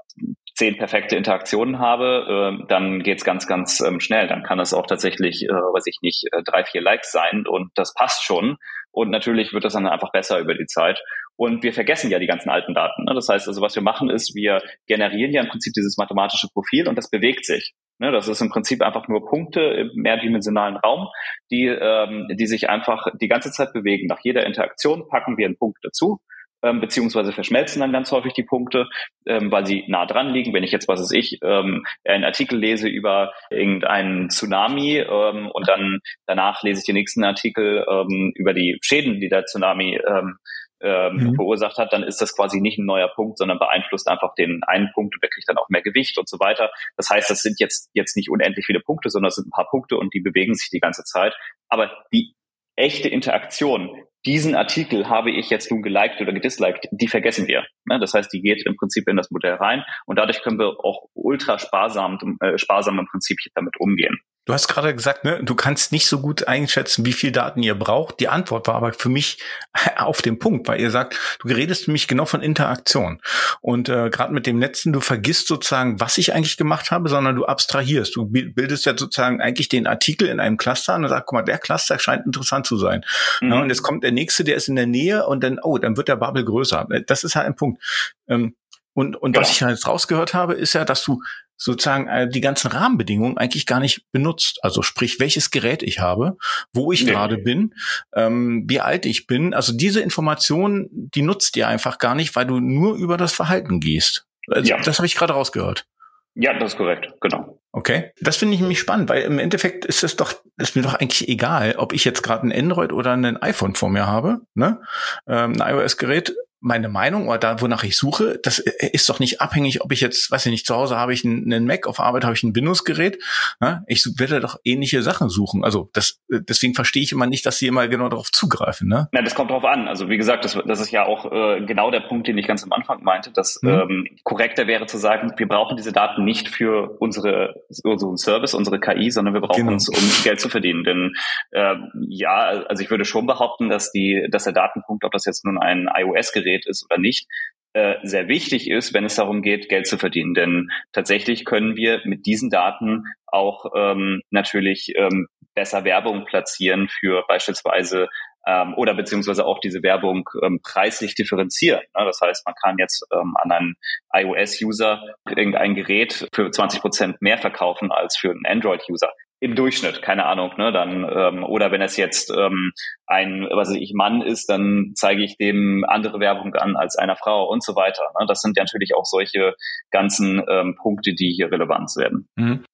zehn 0.59 0.77
perfekte 0.77 1.15
Interaktionen 1.15 1.79
habe, 1.79 2.59
äh, 2.61 2.67
dann 2.67 3.05
geht's 3.05 3.25
ganz, 3.25 3.47
ganz 3.47 3.81
ähm, 3.81 4.01
schnell. 4.01 4.27
Dann 4.27 4.43
kann 4.43 4.59
es 4.59 4.75
auch 4.75 4.87
tatsächlich, 4.87 5.45
äh, 5.45 5.53
weiß 5.53 5.87
ich 5.87 5.99
nicht, 6.03 6.25
äh, 6.33 6.43
drei, 6.43 6.65
vier 6.65 6.83
Likes 6.83 7.13
sein 7.13 7.45
und 7.47 7.71
das 7.77 7.95
passt 7.95 8.25
schon. 8.25 8.57
Und 8.91 9.11
natürlich 9.11 9.53
wird 9.53 9.65
das 9.65 9.75
dann 9.75 9.87
einfach 9.87 10.11
besser 10.11 10.41
über 10.41 10.55
die 10.55 10.67
Zeit. 10.67 11.01
Und 11.37 11.63
wir 11.63 11.73
vergessen 11.73 12.11
ja 12.11 12.19
die 12.19 12.27
ganzen 12.27 12.51
alten 12.51 12.75
Daten. 12.75 13.05
Ne? 13.05 13.15
Das 13.15 13.29
heißt 13.29 13.47
also, 13.47 13.63
was 13.63 13.77
wir 13.77 13.83
machen 13.83 14.11
ist, 14.11 14.35
wir 14.35 14.61
generieren 14.89 15.33
ja 15.33 15.43
im 15.43 15.49
Prinzip 15.49 15.73
dieses 15.75 15.97
mathematische 15.97 16.49
Profil 16.53 16.89
und 16.89 16.99
das 16.99 17.09
bewegt 17.09 17.47
sich. 17.47 17.75
Ne? 18.01 18.11
Das 18.11 18.27
ist 18.27 18.41
im 18.41 18.51
Prinzip 18.51 18.83
einfach 18.83 19.07
nur 19.07 19.25
Punkte 19.25 19.61
im 19.61 19.93
mehrdimensionalen 19.95 20.77
Raum, 20.77 21.07
die, 21.53 21.67
ähm, 21.67 22.27
die 22.33 22.47
sich 22.47 22.69
einfach 22.69 23.07
die 23.21 23.29
ganze 23.29 23.53
Zeit 23.53 23.73
bewegen. 23.73 24.09
Nach 24.09 24.19
jeder 24.25 24.45
Interaktion 24.45 25.09
packen 25.09 25.39
wir 25.39 25.47
einen 25.47 25.57
Punkt 25.57 25.79
dazu 25.85 26.19
ähm, 26.63 26.81
beziehungsweise 26.81 27.33
verschmelzen 27.33 27.81
dann 27.81 27.93
ganz 27.93 28.11
häufig 28.13 28.33
die 28.33 28.43
Punkte, 28.43 28.89
ähm, 29.27 29.51
weil 29.51 29.67
sie 29.67 29.85
nah 29.89 30.07
dran 30.07 30.33
liegen. 30.33 30.53
Wenn 30.53 30.65
ich 30.65 30.73
jetzt, 30.73 30.89
was 30.89 31.01
weiß 31.01 31.13
ich, 31.13 31.39
ähm, 31.43 31.85
einen 32.05 32.25
Artikel 32.25 32.59
lese 32.59 32.89
über 32.89 33.33
irgendeinen 33.51 34.31
Tsunami 34.31 34.99
ähm, 34.99 35.51
und 35.53 35.69
dann 35.69 36.01
danach 36.27 36.63
lese 36.63 36.81
ich 36.81 36.87
den 36.87 36.97
nächsten 36.97 37.25
Artikel 37.25 37.85
ähm, 37.89 38.33
über 38.35 38.55
die 38.55 38.79
Schäden, 38.83 39.21
die 39.21 39.29
der 39.29 39.45
Tsunami 39.45 40.01
ähm, 40.07 40.39
ähm, 40.81 41.17
mhm. 41.17 41.35
verursacht 41.35 41.79
hat, 41.79 41.93
dann 41.93 42.03
ist 42.03 42.21
das 42.21 42.37
quasi 42.37 42.61
nicht 42.61 42.79
ein 42.79 42.87
neuer 42.87 43.09
Punkt, 43.09 43.39
sondern 43.39 43.59
beeinflusst 43.59 44.09
einfach 44.09 44.35
den 44.35 44.61
einen 44.67 44.91
Punkt 44.93 45.15
und 45.15 45.23
der 45.23 45.31
kriegt 45.31 45.49
dann 45.49 45.59
auch 45.59 45.69
mehr 45.69 45.83
Gewicht 45.83 46.19
und 46.19 46.29
so 46.29 46.39
weiter. 46.39 46.71
Das 46.97 47.11
heißt, 47.11 47.31
das 47.31 47.43
sind 47.43 47.59
jetzt, 47.59 47.91
jetzt 47.95 48.17
nicht 48.17 48.31
unendlich 48.31 48.67
viele 48.67 48.81
Punkte, 48.81 49.11
sondern 49.11 49.29
es 49.29 49.37
sind 49.37 49.49
ein 49.49 49.51
paar 49.51 49.69
Punkte 49.69 49.97
und 49.97 50.15
die 50.15 50.21
bewegen 50.21 50.55
sich 50.55 50.71
die 50.71 50.81
ganze 50.81 51.03
Zeit. 51.05 51.35
Aber 51.69 51.91
die 52.13 52.35
echte 52.79 53.09
Interaktion, 53.09 53.91
diesen 54.27 54.55
Artikel 54.55 55.09
habe 55.09 55.31
ich 55.31 55.51
jetzt 55.51 55.71
nun 55.71 55.83
geliked 55.83 56.21
oder 56.21 56.33
gedisliked, 56.33 56.89
die 56.91 57.09
vergessen 57.09 57.47
wir. 57.47 57.65
Ne? 57.87 57.99
Das 58.01 58.15
heißt, 58.15 58.33
die 58.33 58.41
geht 58.41 58.67
im 58.67 58.77
Prinzip 58.77 59.09
in 59.09 59.17
das 59.17 59.31
Modell 59.31 59.55
rein 59.55 59.85
und 60.07 60.19
dadurch 60.19 60.43
können 60.43 60.59
wir 60.59 60.85
auch 60.85 61.09
ultra 61.15 61.59
sparsam, 61.59 62.19
äh, 62.41 62.59
sparsam 62.59 62.99
im 62.99 63.07
Prinzip 63.07 63.39
damit 63.55 63.75
umgehen. 63.79 64.19
Du 64.49 64.55
hast 64.55 64.67
gerade 64.67 64.95
gesagt, 64.95 65.25
ne, 65.25 65.41
du 65.43 65.55
kannst 65.55 65.93
nicht 65.93 66.07
so 66.07 66.23
gut 66.23 66.49
einschätzen, 66.49 67.05
wie 67.05 67.13
viel 67.13 67.33
Daten 67.33 67.63
ihr 67.63 67.79
braucht. 67.79 68.19
Die 68.19 68.29
Antwort 68.29 68.67
war 68.67 68.77
aber 68.77 68.95
für 68.95 69.11
mich 69.11 69.37
auf 69.97 70.23
dem 70.23 70.39
Punkt, 70.39 70.67
weil 70.69 70.81
ihr 70.81 70.91
sagt, 70.91 71.19
du 71.41 71.49
redest 71.49 71.87
nämlich 71.87 72.09
genau 72.09 72.25
von 72.25 72.41
Interaktion. 72.41 73.21
Und 73.61 73.91
äh, 73.91 74.09
gerade 74.09 74.33
mit 74.33 74.47
dem 74.47 74.59
letzten, 74.59 74.95
du 74.95 75.01
vergisst 75.01 75.49
sozusagen, 75.49 76.01
was 76.01 76.17
ich 76.17 76.33
eigentlich 76.33 76.57
gemacht 76.57 76.91
habe, 76.91 77.11
sondern 77.11 77.37
du 77.37 77.45
abstrahierst. 77.45 78.17
Du 78.17 78.25
bildest 78.25 78.87
ja 78.87 78.97
sozusagen 78.97 79.43
eigentlich 79.43 79.69
den 79.69 79.87
Artikel 79.87 80.29
in 80.29 80.41
einem 80.41 80.57
Cluster 80.57 80.95
an 80.95 81.05
und 81.05 81.11
sagst, 81.11 81.27
guck 81.27 81.35
mal, 81.35 81.43
der 81.43 81.59
Cluster 81.59 81.99
scheint 81.99 82.25
interessant 82.25 82.67
zu 82.67 82.79
sein. 82.79 83.05
Mhm. 83.43 83.53
Ja, 83.53 83.61
und 83.61 83.69
jetzt 83.69 83.83
kommt 83.83 84.03
der 84.03 84.13
nächste, 84.13 84.45
der 84.45 84.57
ist 84.57 84.69
in 84.69 84.77
der 84.77 84.87
Nähe 84.87 85.27
und 85.27 85.45
dann, 85.45 85.59
oh, 85.63 85.77
dann 85.77 85.99
wird 85.99 86.09
der 86.09 86.17
Bubble 86.17 86.47
größer. 86.47 86.89
Das 87.07 87.23
ist 87.23 87.37
halt 87.37 87.49
ein 87.49 87.55
Punkt. 87.55 87.83
Ähm, 88.29 88.57
und, 88.95 89.15
und 89.15 89.33
genau. 89.33 89.43
was 89.43 89.53
ich 89.53 89.61
jetzt 89.61 89.87
rausgehört 89.87 90.33
habe, 90.33 90.55
ist 90.55 90.73
ja, 90.73 90.87
dass 90.87 91.05
du 91.05 91.21
sozusagen 91.59 92.07
äh, 92.07 92.29
die 92.29 92.41
ganzen 92.41 92.69
Rahmenbedingungen 92.71 93.37
eigentlich 93.37 93.67
gar 93.67 93.81
nicht 93.81 94.07
benutzt. 94.13 94.61
Also 94.63 94.83
sprich, 94.83 95.21
welches 95.21 95.51
Gerät 95.51 95.83
ich 95.83 95.99
habe, 95.99 96.39
wo 96.73 96.93
ich 96.93 97.05
nee. 97.05 97.11
gerade 97.11 97.37
bin, 97.37 97.75
ähm, 98.15 98.65
wie 98.67 98.81
alt 98.81 99.05
ich 99.05 99.27
bin. 99.27 99.53
Also 99.53 99.77
diese 99.77 100.01
Informationen, 100.01 100.89
die 100.91 101.23
nutzt 101.23 101.57
ihr 101.57 101.69
einfach 101.69 101.99
gar 101.99 102.15
nicht, 102.15 102.35
weil 102.37 102.47
du 102.47 102.61
nur 102.61 102.95
über 102.97 103.17
das 103.17 103.33
Verhalten 103.33 103.81
gehst. 103.81 104.27
Also, 104.49 104.71
ja. 104.71 104.79
Das 104.81 104.99
habe 104.99 105.07
ich 105.07 105.17
gerade 105.17 105.35
rausgehört. 105.35 105.87
Ja, 106.35 106.57
das 106.57 106.73
ist 106.73 106.79
korrekt, 106.79 107.13
genau. 107.21 107.61
Okay, 107.73 108.13
das 108.21 108.37
finde 108.37 108.55
ich 108.55 108.61
nämlich 108.61 108.79
spannend, 108.79 109.09
weil 109.11 109.23
im 109.23 109.39
Endeffekt 109.39 109.85
ist 109.85 110.05
es 110.05 110.17
doch, 110.17 110.35
ist 110.57 110.77
mir 110.77 110.83
doch 110.83 110.95
eigentlich 110.95 111.29
egal, 111.29 111.75
ob 111.77 111.93
ich 111.93 112.05
jetzt 112.05 112.23
gerade 112.23 112.47
ein 112.47 112.53
Android 112.53 112.93
oder 112.93 113.13
ein 113.13 113.37
iPhone 113.43 113.75
vor 113.75 113.91
mir 113.91 114.07
habe, 114.07 114.41
ne, 114.55 114.81
ähm, 115.27 115.61
ein 115.61 115.75
iOS-Gerät 115.75 116.35
meine 116.61 116.89
Meinung 116.89 117.29
oder 117.29 117.39
da, 117.39 117.61
wonach 117.61 117.85
ich 117.85 117.97
suche, 117.97 118.39
das 118.43 118.59
äh, 118.59 118.91
ist 118.93 119.09
doch 119.09 119.21
nicht 119.21 119.41
abhängig, 119.41 119.83
ob 119.83 119.93
ich 119.93 120.01
jetzt, 120.01 120.31
weiß 120.31 120.47
ich 120.47 120.51
nicht, 120.53 120.67
zu 120.67 120.75
Hause 120.75 120.97
habe 120.97 121.13
ich 121.13 121.25
einen 121.25 121.67
Mac, 121.67 121.87
auf 121.87 122.01
Arbeit 122.01 122.25
habe 122.25 122.35
ich 122.35 122.43
ein 122.43 122.55
Windows-Gerät. 122.55 123.23
Ja, 123.61 123.83
ich 123.87 124.05
werde 124.19 124.41
doch 124.41 124.57
ähnliche 124.65 125.03
Sachen 125.03 125.29
suchen. 125.29 125.65
Also 125.65 125.91
das, 125.93 126.21
äh, 126.31 126.41
deswegen 126.41 126.75
verstehe 126.75 127.03
ich 127.03 127.13
immer 127.13 127.27
nicht, 127.27 127.47
dass 127.47 127.59
sie 127.59 127.69
immer 127.69 127.87
genau 127.89 128.09
darauf 128.09 128.33
zugreifen. 128.33 128.89
Ne? 128.89 129.09
Ja, 129.13 129.23
das 129.23 129.35
kommt 129.35 129.51
drauf 129.51 129.65
an. 129.65 129.89
Also 129.89 130.09
wie 130.09 130.17
gesagt, 130.17 130.45
das, 130.45 130.59
das 130.67 130.81
ist 130.81 130.91
ja 130.91 131.07
auch 131.07 131.31
äh, 131.31 131.65
genau 131.65 131.91
der 131.91 132.01
Punkt, 132.01 132.27
den 132.27 132.37
ich 132.39 132.47
ganz 132.47 132.65
am 132.65 132.73
Anfang 132.73 133.03
meinte, 133.05 133.31
dass 133.31 133.61
mhm. 133.63 133.69
ähm, 133.69 134.09
korrekter 134.25 134.67
wäre 134.67 134.87
zu 134.87 134.99
sagen, 134.99 135.33
wir 135.37 135.47
brauchen 135.47 135.77
diese 135.77 135.93
Daten 135.93 136.25
nicht 136.25 136.49
für 136.49 136.97
unsere 136.99 137.55
unseren 137.85 138.17
Service, 138.17 138.55
unsere 138.55 138.81
KI, 138.81 139.11
sondern 139.11 139.35
wir 139.35 139.41
brauchen 139.41 139.61
genau. 139.61 139.73
uns, 139.73 139.89
um 139.89 140.25
Geld 140.25 140.41
zu 140.41 140.49
verdienen. 140.49 140.83
Denn 140.83 141.13
äh, 141.53 141.75
ja, 142.09 142.65
also 142.69 142.83
ich 142.83 142.91
würde 142.91 143.05
schon 143.05 143.27
behaupten, 143.27 143.69
dass 143.69 143.93
die, 143.93 144.27
dass 144.31 144.45
der 144.45 144.53
Datenpunkt, 144.53 145.05
ob 145.05 145.13
das 145.13 145.25
jetzt 145.25 145.45
nun 145.45 145.59
ein 145.59 145.89
iOS-Gerät 145.95 146.48
Gerät 146.49 146.67
ist 146.67 146.87
oder 146.91 146.99
nicht, 146.99 147.27
äh, 147.75 147.97
sehr 148.03 148.29
wichtig 148.29 148.71
ist, 148.71 148.95
wenn 148.95 149.05
es 149.05 149.17
darum 149.17 149.43
geht, 149.43 149.69
Geld 149.69 149.87
zu 149.87 149.99
verdienen. 149.99 150.35
Denn 150.35 150.71
tatsächlich 150.93 151.45
können 151.45 151.77
wir 151.77 152.01
mit 152.05 152.27
diesen 152.27 152.51
Daten 152.51 153.05
auch 153.27 153.67
ähm, 153.77 154.23
natürlich 154.31 154.93
ähm, 154.97 155.29
besser 155.55 155.85
Werbung 155.85 156.25
platzieren 156.25 156.89
für 156.89 157.25
beispielsweise 157.29 158.09
ähm, 158.47 158.75
oder 158.75 158.95
beziehungsweise 158.95 159.45
auch 159.45 159.61
diese 159.61 159.83
Werbung 159.83 160.29
ähm, 160.43 160.61
preislich 160.63 161.15
differenzieren. 161.15 161.81
Ne? 161.97 162.05
Das 162.07 162.21
heißt, 162.23 162.47
man 162.47 162.55
kann 162.63 162.77
jetzt 162.79 163.05
ähm, 163.13 163.35
an 163.43 163.53
einen 163.53 163.75
iOS-User 164.15 165.03
irgendein 165.29 165.75
Gerät 165.75 166.29
für 166.33 166.51
20 166.51 166.81
Prozent 166.81 167.21
mehr 167.21 167.39
verkaufen 167.39 167.93
als 167.93 168.17
für 168.17 168.31
einen 168.31 168.47
Android-User 168.47 169.11
im 169.41 169.55
Durchschnitt, 169.55 170.03
keine 170.03 170.27
Ahnung, 170.27 170.53
ne, 170.57 170.73
dann 170.73 171.05
ähm, 171.05 171.45
oder 171.45 171.71
wenn 171.71 171.81
es 171.81 171.97
jetzt 171.97 172.31
ähm, 172.31 172.73
ein, 173.07 173.47
was 173.51 173.71
weiß 173.71 173.77
ich, 173.77 173.93
Mann 173.95 174.21
ist, 174.21 174.49
dann 174.49 174.93
zeige 174.95 175.23
ich 175.23 175.37
dem 175.37 175.85
andere 175.87 176.19
Werbung 176.21 176.55
an 176.55 176.77
als 176.77 176.97
einer 176.97 177.17
Frau 177.17 177.49
und 177.49 177.63
so 177.63 177.77
weiter. 177.77 178.03
Ne? 178.19 178.27
Das 178.27 178.41
sind 178.41 178.57
ja 178.57 178.65
natürlich 178.65 178.95
auch 178.97 179.05
solche 179.05 179.55
ganzen 179.91 180.43
ähm, 180.49 180.77
Punkte, 180.81 181.15
die 181.15 181.33
hier 181.33 181.53
relevant 181.53 181.91
werden. 181.97 182.29
Mhm. 182.37 182.65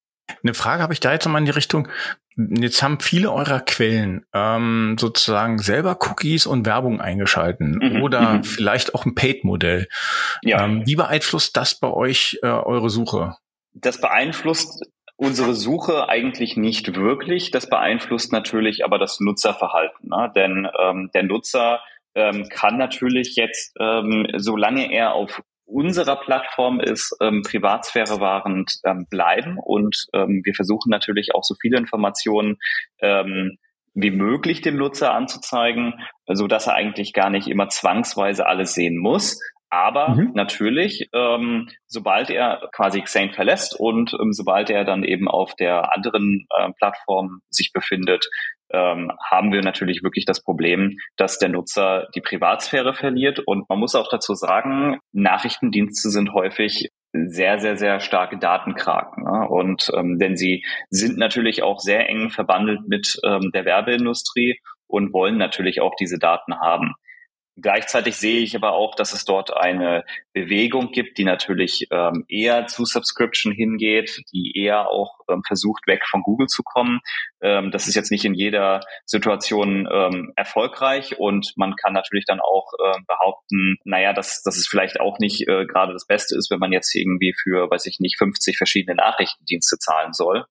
Eine 0.42 0.54
Frage 0.54 0.82
habe 0.82 0.94
ich 0.94 1.00
da 1.00 1.12
jetzt 1.12 1.26
nochmal 1.26 1.42
in 1.42 1.46
die 1.46 1.52
Richtung. 1.52 1.88
Jetzt 2.36 2.82
haben 2.82 2.98
viele 2.98 3.30
eurer 3.30 3.60
Quellen 3.60 4.24
ähm, 4.32 4.96
sozusagen 4.98 5.58
selber 5.58 5.98
Cookies 6.00 6.46
und 6.46 6.66
Werbung 6.66 7.00
eingeschalten 7.00 7.78
mhm, 7.80 8.02
oder 8.02 8.34
mhm. 8.34 8.44
vielleicht 8.44 8.94
auch 8.94 9.04
ein 9.04 9.14
Paid-Modell. 9.14 9.86
Ja. 10.42 10.64
Ähm, 10.64 10.82
wie 10.86 10.96
beeinflusst 10.96 11.56
das 11.56 11.78
bei 11.78 11.90
euch 11.90 12.38
äh, 12.42 12.46
eure 12.46 12.88
Suche? 12.88 13.36
Das 13.74 14.00
beeinflusst 14.00 14.82
unsere 15.16 15.54
Suche 15.54 16.08
eigentlich 16.08 16.56
nicht 16.56 16.96
wirklich. 16.96 17.50
Das 17.50 17.68
beeinflusst 17.68 18.32
natürlich 18.32 18.84
aber 18.84 18.98
das 18.98 19.20
Nutzerverhalten. 19.20 20.08
Ne? 20.08 20.32
Denn 20.34 20.68
ähm, 20.80 21.10
der 21.14 21.22
Nutzer 21.22 21.80
ähm, 22.14 22.48
kann 22.48 22.76
natürlich 22.76 23.36
jetzt, 23.36 23.74
ähm, 23.80 24.26
solange 24.36 24.92
er 24.92 25.14
auf 25.14 25.42
unserer 25.66 26.16
Plattform 26.16 26.80
ist, 26.80 27.16
ähm, 27.20 27.42
Privatsphäre 27.42 28.20
wahrend 28.20 28.78
ähm, 28.84 29.06
bleiben 29.08 29.58
und 29.58 30.06
ähm, 30.12 30.42
wir 30.44 30.54
versuchen 30.54 30.90
natürlich 30.90 31.34
auch 31.34 31.42
so 31.42 31.54
viele 31.58 31.78
Informationen 31.78 32.58
ähm, 33.00 33.56
wie 33.94 34.10
möglich 34.10 34.60
dem 34.60 34.76
Nutzer 34.76 35.14
anzuzeigen, 35.14 35.94
so 36.26 36.46
dass 36.48 36.66
er 36.66 36.74
eigentlich 36.74 37.12
gar 37.12 37.30
nicht 37.30 37.48
immer 37.48 37.68
zwangsweise 37.68 38.46
alles 38.46 38.74
sehen 38.74 38.98
muss. 38.98 39.40
Aber 39.70 40.10
mhm. 40.10 40.32
natürlich, 40.34 41.08
ähm, 41.12 41.68
sobald 41.86 42.30
er 42.30 42.68
quasi 42.72 43.00
Xane 43.00 43.32
verlässt 43.32 43.78
und 43.78 44.14
ähm, 44.20 44.32
sobald 44.32 44.70
er 44.70 44.84
dann 44.84 45.02
eben 45.02 45.28
auf 45.28 45.54
der 45.56 45.94
anderen 45.94 46.46
äh, 46.56 46.70
Plattform 46.78 47.40
sich 47.50 47.72
befindet, 47.72 48.28
ähm, 48.70 49.12
haben 49.30 49.52
wir 49.52 49.62
natürlich 49.62 50.02
wirklich 50.02 50.24
das 50.24 50.42
Problem, 50.42 50.96
dass 51.16 51.38
der 51.38 51.48
Nutzer 51.48 52.08
die 52.14 52.20
Privatsphäre 52.20 52.94
verliert. 52.94 53.40
Und 53.40 53.68
man 53.68 53.78
muss 53.78 53.94
auch 53.94 54.08
dazu 54.08 54.34
sagen, 54.34 54.98
Nachrichtendienste 55.12 56.10
sind 56.10 56.32
häufig 56.32 56.90
sehr, 57.12 57.58
sehr, 57.58 57.76
sehr 57.76 58.00
starke 58.00 58.38
Datenkraken. 58.38 59.24
Ne? 59.24 59.48
Und 59.48 59.90
ähm, 59.96 60.18
denn 60.18 60.36
sie 60.36 60.64
sind 60.90 61.16
natürlich 61.16 61.62
auch 61.62 61.78
sehr 61.78 62.08
eng 62.08 62.30
verbandelt 62.30 62.80
mit 62.88 63.18
ähm, 63.24 63.50
der 63.54 63.64
Werbeindustrie 63.64 64.58
und 64.88 65.12
wollen 65.12 65.38
natürlich 65.38 65.80
auch 65.80 65.94
diese 65.98 66.18
Daten 66.18 66.60
haben. 66.60 66.94
Gleichzeitig 67.56 68.16
sehe 68.16 68.40
ich 68.40 68.56
aber 68.56 68.72
auch, 68.72 68.96
dass 68.96 69.12
es 69.12 69.24
dort 69.24 69.56
eine 69.56 70.04
Bewegung 70.32 70.90
gibt, 70.90 71.18
die 71.18 71.24
natürlich 71.24 71.86
ähm, 71.92 72.24
eher 72.28 72.66
zu 72.66 72.84
Subscription 72.84 73.52
hingeht, 73.52 74.22
die 74.32 74.58
eher 74.58 74.88
auch 74.88 75.20
ähm, 75.30 75.42
versucht, 75.46 75.86
weg 75.86 76.02
von 76.04 76.22
Google 76.22 76.48
zu 76.48 76.64
kommen. 76.64 76.98
Ähm, 77.40 77.70
das 77.70 77.86
ist 77.86 77.94
jetzt 77.94 78.10
nicht 78.10 78.24
in 78.24 78.34
jeder 78.34 78.80
Situation 79.04 79.88
ähm, 79.88 80.32
erfolgreich 80.34 81.16
und 81.16 81.52
man 81.56 81.76
kann 81.76 81.92
natürlich 81.92 82.24
dann 82.26 82.40
auch 82.40 82.72
äh, 82.84 82.98
behaupten, 83.06 83.76
naja, 83.84 84.12
dass, 84.12 84.42
dass 84.42 84.56
es 84.56 84.66
vielleicht 84.66 84.98
auch 84.98 85.20
nicht 85.20 85.46
äh, 85.48 85.64
gerade 85.64 85.92
das 85.92 86.06
Beste 86.06 86.36
ist, 86.36 86.50
wenn 86.50 86.58
man 86.58 86.72
jetzt 86.72 86.92
irgendwie 86.96 87.34
für, 87.40 87.70
weiß 87.70 87.86
ich 87.86 88.00
nicht, 88.00 88.18
50 88.18 88.56
verschiedene 88.56 88.96
Nachrichtendienste 88.96 89.78
zahlen 89.78 90.12
soll. 90.12 90.44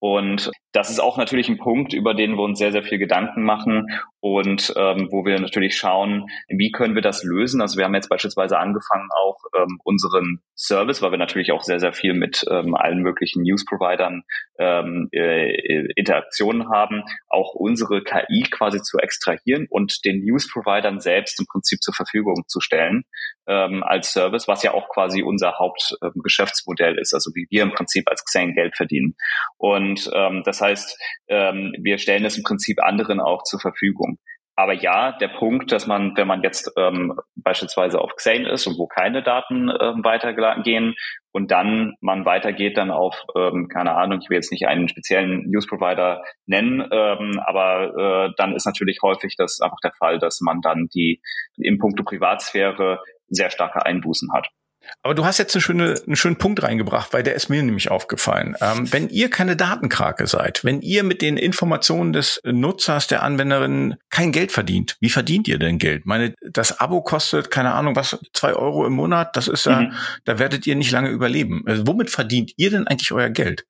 Und 0.00 0.50
das 0.78 0.90
ist 0.90 1.00
auch 1.00 1.16
natürlich 1.16 1.48
ein 1.48 1.58
Punkt, 1.58 1.92
über 1.92 2.14
den 2.14 2.36
wir 2.36 2.42
uns 2.42 2.60
sehr, 2.60 2.70
sehr 2.70 2.84
viel 2.84 2.98
Gedanken 2.98 3.42
machen 3.42 3.88
und 4.20 4.72
ähm, 4.76 5.08
wo 5.10 5.24
wir 5.24 5.36
natürlich 5.40 5.76
schauen, 5.76 6.28
wie 6.48 6.70
können 6.70 6.94
wir 6.94 7.02
das 7.02 7.24
lösen. 7.24 7.60
Also 7.60 7.78
wir 7.78 7.84
haben 7.84 7.96
jetzt 7.96 8.08
beispielsweise 8.08 8.58
angefangen, 8.60 9.08
auch 9.20 9.38
ähm, 9.56 9.80
unseren 9.82 10.40
Service, 10.54 11.02
weil 11.02 11.10
wir 11.10 11.18
natürlich 11.18 11.50
auch 11.50 11.62
sehr, 11.62 11.80
sehr 11.80 11.92
viel 11.92 12.14
mit 12.14 12.44
ähm, 12.48 12.76
allen 12.76 13.00
möglichen 13.02 13.42
News-Providern 13.42 14.22
ähm, 14.60 15.08
äh, 15.10 15.90
Interaktionen 15.96 16.68
haben, 16.70 17.02
auch 17.28 17.54
unsere 17.54 18.04
KI 18.04 18.46
quasi 18.48 18.80
zu 18.80 18.98
extrahieren 18.98 19.66
und 19.70 20.04
den 20.04 20.24
News-Providern 20.24 21.00
selbst 21.00 21.40
im 21.40 21.46
Prinzip 21.46 21.80
zur 21.80 21.94
Verfügung 21.94 22.44
zu 22.46 22.60
stellen 22.60 23.02
ähm, 23.48 23.82
als 23.82 24.12
Service, 24.12 24.46
was 24.46 24.62
ja 24.62 24.74
auch 24.74 24.88
quasi 24.90 25.22
unser 25.22 25.58
Hauptgeschäftsmodell 25.58 26.94
ähm, 26.94 26.98
ist, 26.98 27.14
also 27.14 27.30
wie 27.34 27.46
wir 27.50 27.62
im 27.62 27.72
Prinzip 27.72 28.08
als 28.08 28.24
Xang 28.24 28.54
Geld 28.54 28.76
verdienen. 28.76 29.16
Und 29.56 30.10
ähm, 30.14 30.42
das 30.44 30.60
heißt, 30.60 30.67
ähm, 31.28 31.74
wir 31.80 31.98
stellen 31.98 32.24
es 32.24 32.36
im 32.36 32.44
Prinzip 32.44 32.82
anderen 32.82 33.20
auch 33.20 33.42
zur 33.44 33.60
Verfügung. 33.60 34.18
Aber 34.58 34.72
ja, 34.72 35.12
der 35.12 35.28
Punkt, 35.28 35.70
dass 35.70 35.86
man, 35.86 36.16
wenn 36.16 36.26
man 36.26 36.42
jetzt 36.42 36.72
ähm, 36.76 37.14
beispielsweise 37.36 38.00
auf 38.00 38.16
Xane 38.16 38.50
ist 38.50 38.66
und 38.66 38.76
wo 38.76 38.88
keine 38.88 39.22
Daten 39.22 39.68
ähm, 39.68 40.02
weitergehen 40.02 40.96
und 41.30 41.52
dann 41.52 41.94
man 42.00 42.24
weitergeht 42.24 42.76
dann 42.76 42.90
auf, 42.90 43.22
ähm, 43.36 43.68
keine 43.72 43.94
Ahnung, 43.94 44.18
ich 44.20 44.28
will 44.28 44.38
jetzt 44.38 44.50
nicht 44.50 44.66
einen 44.66 44.88
speziellen 44.88 45.48
News-Provider 45.48 46.24
nennen, 46.46 46.80
ähm, 46.90 47.40
aber 47.46 48.30
äh, 48.30 48.34
dann 48.36 48.56
ist 48.56 48.66
natürlich 48.66 48.98
häufig 49.00 49.36
das 49.36 49.60
einfach 49.60 49.78
der 49.84 49.92
Fall, 49.92 50.18
dass 50.18 50.40
man 50.40 50.60
dann 50.60 50.88
die 50.92 51.22
im 51.56 51.78
Punkto 51.78 52.02
Privatsphäre 52.02 53.00
sehr 53.28 53.50
starke 53.50 53.86
Einbußen 53.86 54.32
hat. 54.32 54.48
Aber 55.02 55.14
du 55.14 55.24
hast 55.24 55.38
jetzt 55.38 55.54
eine 55.54 55.62
schöne, 55.62 55.94
einen 56.06 56.16
schönen 56.16 56.36
Punkt 56.36 56.62
reingebracht, 56.62 57.12
weil 57.12 57.22
der 57.22 57.34
ist 57.34 57.48
mir 57.48 57.62
nämlich 57.62 57.90
aufgefallen. 57.90 58.56
Ähm, 58.60 58.92
wenn 58.92 59.08
ihr 59.08 59.30
keine 59.30 59.56
Datenkrake 59.56 60.26
seid, 60.26 60.64
wenn 60.64 60.80
ihr 60.80 61.02
mit 61.02 61.22
den 61.22 61.36
Informationen 61.36 62.12
des 62.12 62.40
Nutzers, 62.44 63.06
der 63.06 63.22
Anwenderin 63.22 63.96
kein 64.10 64.32
Geld 64.32 64.52
verdient, 64.52 64.96
wie 65.00 65.10
verdient 65.10 65.48
ihr 65.48 65.58
denn 65.58 65.78
Geld? 65.78 66.06
Meine, 66.06 66.34
das 66.40 66.80
Abo 66.80 67.02
kostet, 67.02 67.50
keine 67.50 67.72
Ahnung, 67.72 67.96
was, 67.96 68.18
zwei 68.32 68.54
Euro 68.54 68.86
im 68.86 68.92
Monat, 68.92 69.36
das 69.36 69.48
ist 69.48 69.66
ja, 69.66 69.82
mhm. 69.82 69.92
da 70.24 70.38
werdet 70.38 70.66
ihr 70.66 70.76
nicht 70.76 70.90
lange 70.90 71.10
überleben. 71.10 71.62
Also 71.66 71.86
womit 71.86 72.10
verdient 72.10 72.52
ihr 72.56 72.70
denn 72.70 72.86
eigentlich 72.86 73.12
euer 73.12 73.30
Geld? 73.30 73.64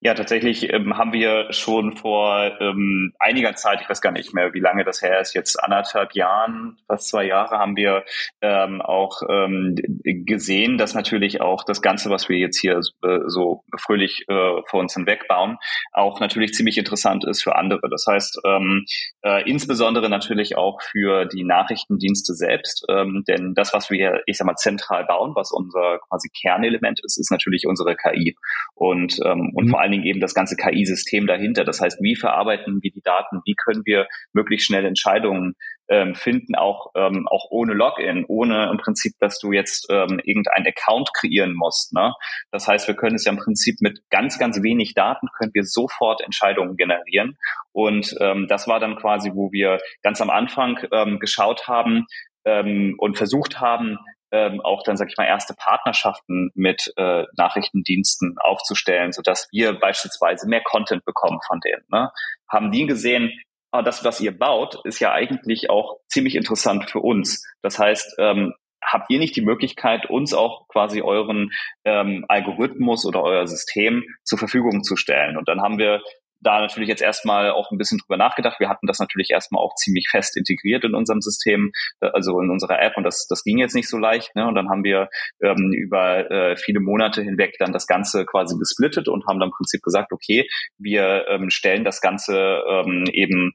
Ja, 0.00 0.14
tatsächlich 0.14 0.72
ähm, 0.72 0.96
haben 0.96 1.12
wir 1.12 1.52
schon 1.52 1.96
vor 1.96 2.58
ähm, 2.60 3.12
einiger 3.18 3.54
Zeit, 3.54 3.80
ich 3.82 3.88
weiß 3.88 4.00
gar 4.00 4.12
nicht 4.12 4.32
mehr, 4.32 4.54
wie 4.54 4.60
lange 4.60 4.84
das 4.84 5.02
her 5.02 5.20
ist, 5.20 5.34
jetzt 5.34 5.62
anderthalb 5.62 6.14
Jahren, 6.14 6.78
fast 6.86 7.08
zwei 7.08 7.24
Jahre, 7.24 7.58
haben 7.58 7.76
wir 7.76 8.04
ähm, 8.40 8.80
auch 8.80 9.20
ähm, 9.28 9.74
gesehen, 10.04 10.78
dass 10.78 10.94
natürlich 10.94 11.40
auch 11.40 11.64
das 11.64 11.82
Ganze, 11.82 12.10
was 12.10 12.28
wir 12.28 12.38
jetzt 12.38 12.58
hier 12.58 12.80
äh, 13.02 13.18
so 13.26 13.62
fröhlich 13.78 14.24
äh, 14.28 14.62
vor 14.68 14.80
uns 14.80 14.94
hinwegbauen, 14.94 15.58
auch 15.92 16.20
natürlich 16.20 16.54
ziemlich 16.54 16.78
interessant 16.78 17.24
ist 17.26 17.42
für 17.42 17.56
andere. 17.56 17.88
Das 17.90 18.06
heißt, 18.08 18.40
ähm, 18.46 18.86
äh, 19.22 19.48
insbesondere 19.48 20.08
natürlich 20.08 20.56
auch 20.56 20.80
für 20.82 21.26
die 21.26 21.44
Nachrichtendienste 21.44 22.34
selbst, 22.34 22.84
ähm, 22.88 23.24
denn 23.28 23.54
das, 23.54 23.74
was 23.74 23.90
wir, 23.90 24.22
ich 24.26 24.38
sag 24.38 24.46
mal, 24.46 24.56
zentral 24.56 25.04
bauen, 25.04 25.32
was 25.34 25.52
unser 25.52 25.98
quasi 26.08 26.30
Kernelement 26.30 27.00
ist, 27.04 27.18
ist 27.18 27.30
natürlich 27.30 27.66
unsere 27.66 27.96
KI. 27.96 28.36
Und 28.74 29.20
und 29.54 29.68
vor 29.68 29.80
allen 29.80 29.92
Dingen 29.92 30.04
eben 30.04 30.20
das 30.20 30.34
ganze 30.34 30.56
KI-System 30.56 31.26
dahinter. 31.26 31.64
Das 31.64 31.80
heißt, 31.80 32.00
wie 32.02 32.16
verarbeiten 32.16 32.78
wir 32.82 32.90
die 32.90 33.02
Daten? 33.02 33.40
Wie 33.44 33.54
können 33.54 33.82
wir 33.84 34.06
möglichst 34.32 34.66
schnell 34.66 34.84
Entscheidungen 34.84 35.54
ähm, 35.88 36.14
finden, 36.14 36.54
auch, 36.54 36.92
ähm, 36.94 37.26
auch 37.28 37.46
ohne 37.50 37.74
Login, 37.74 38.24
ohne 38.28 38.70
im 38.70 38.78
Prinzip, 38.78 39.12
dass 39.18 39.40
du 39.40 39.50
jetzt 39.52 39.88
ähm, 39.90 40.20
irgendein 40.22 40.64
Account 40.66 41.10
kreieren 41.12 41.52
musst. 41.54 41.92
Ne? 41.92 42.12
Das 42.52 42.68
heißt, 42.68 42.86
wir 42.86 42.94
können 42.94 43.16
es 43.16 43.24
ja 43.24 43.32
im 43.32 43.38
Prinzip 43.38 43.80
mit 43.80 43.98
ganz, 44.08 44.38
ganz 44.38 44.62
wenig 44.62 44.94
Daten 44.94 45.26
können 45.36 45.50
wir 45.52 45.64
sofort 45.64 46.20
Entscheidungen 46.20 46.76
generieren. 46.76 47.36
Und 47.72 48.14
ähm, 48.20 48.46
das 48.48 48.68
war 48.68 48.78
dann 48.78 48.96
quasi, 48.96 49.32
wo 49.34 49.50
wir 49.50 49.80
ganz 50.02 50.20
am 50.20 50.30
Anfang 50.30 50.78
ähm, 50.92 51.18
geschaut 51.18 51.66
haben, 51.66 52.06
ähm, 52.44 52.94
und 52.98 53.16
versucht 53.16 53.60
haben, 53.60 53.98
ähm, 54.32 54.60
auch 54.60 54.82
dann, 54.82 54.96
sag 54.96 55.08
ich 55.08 55.16
mal, 55.16 55.26
erste 55.26 55.54
Partnerschaften 55.54 56.50
mit 56.54 56.92
äh, 56.96 57.24
Nachrichtendiensten 57.36 58.36
aufzustellen, 58.38 59.12
sodass 59.12 59.48
wir 59.52 59.78
beispielsweise 59.78 60.48
mehr 60.48 60.62
Content 60.62 61.04
bekommen 61.04 61.40
von 61.46 61.60
denen. 61.60 61.84
Ne? 61.88 62.10
Haben 62.48 62.70
die 62.70 62.86
gesehen, 62.86 63.32
ah, 63.70 63.82
das, 63.82 64.04
was 64.04 64.20
ihr 64.20 64.36
baut, 64.36 64.80
ist 64.84 65.00
ja 65.00 65.12
eigentlich 65.12 65.70
auch 65.70 65.98
ziemlich 66.08 66.36
interessant 66.36 66.90
für 66.90 67.00
uns. 67.00 67.46
Das 67.62 67.78
heißt, 67.78 68.16
ähm, 68.18 68.54
habt 68.82 69.10
ihr 69.10 69.18
nicht 69.18 69.36
die 69.36 69.42
Möglichkeit, 69.42 70.08
uns 70.08 70.32
auch 70.32 70.66
quasi 70.68 71.02
euren 71.02 71.52
ähm, 71.84 72.24
Algorithmus 72.28 73.04
oder 73.04 73.22
euer 73.22 73.46
System 73.46 74.04
zur 74.24 74.38
Verfügung 74.38 74.82
zu 74.82 74.96
stellen? 74.96 75.36
Und 75.36 75.48
dann 75.48 75.60
haben 75.60 75.78
wir 75.78 76.02
da 76.40 76.60
natürlich 76.60 76.88
jetzt 76.88 77.02
erstmal 77.02 77.50
auch 77.50 77.70
ein 77.70 77.78
bisschen 77.78 77.98
drüber 77.98 78.16
nachgedacht. 78.16 78.60
Wir 78.60 78.68
hatten 78.68 78.86
das 78.86 78.98
natürlich 78.98 79.30
erstmal 79.30 79.62
auch 79.62 79.74
ziemlich 79.74 80.08
fest 80.10 80.36
integriert 80.36 80.84
in 80.84 80.94
unserem 80.94 81.20
System, 81.20 81.72
äh, 82.00 82.08
also 82.12 82.40
in 82.40 82.50
unserer 82.50 82.80
App 82.80 82.96
und 82.96 83.04
das, 83.04 83.26
das 83.28 83.44
ging 83.44 83.58
jetzt 83.58 83.74
nicht 83.74 83.88
so 83.88 83.98
leicht. 83.98 84.34
Ne? 84.34 84.46
Und 84.46 84.54
dann 84.54 84.68
haben 84.68 84.84
wir 84.84 85.08
ähm, 85.42 85.72
über 85.72 86.30
äh, 86.30 86.56
viele 86.56 86.80
Monate 86.80 87.22
hinweg 87.22 87.56
dann 87.58 87.72
das 87.72 87.86
Ganze 87.86 88.24
quasi 88.26 88.58
gesplittet 88.58 89.08
und 89.08 89.26
haben 89.26 89.38
dann 89.38 89.48
im 89.48 89.54
Prinzip 89.54 89.82
gesagt, 89.82 90.12
okay, 90.12 90.48
wir 90.78 91.26
ähm, 91.28 91.50
stellen 91.50 91.84
das 91.84 92.00
Ganze 92.00 92.62
ähm, 92.68 93.04
eben 93.12 93.52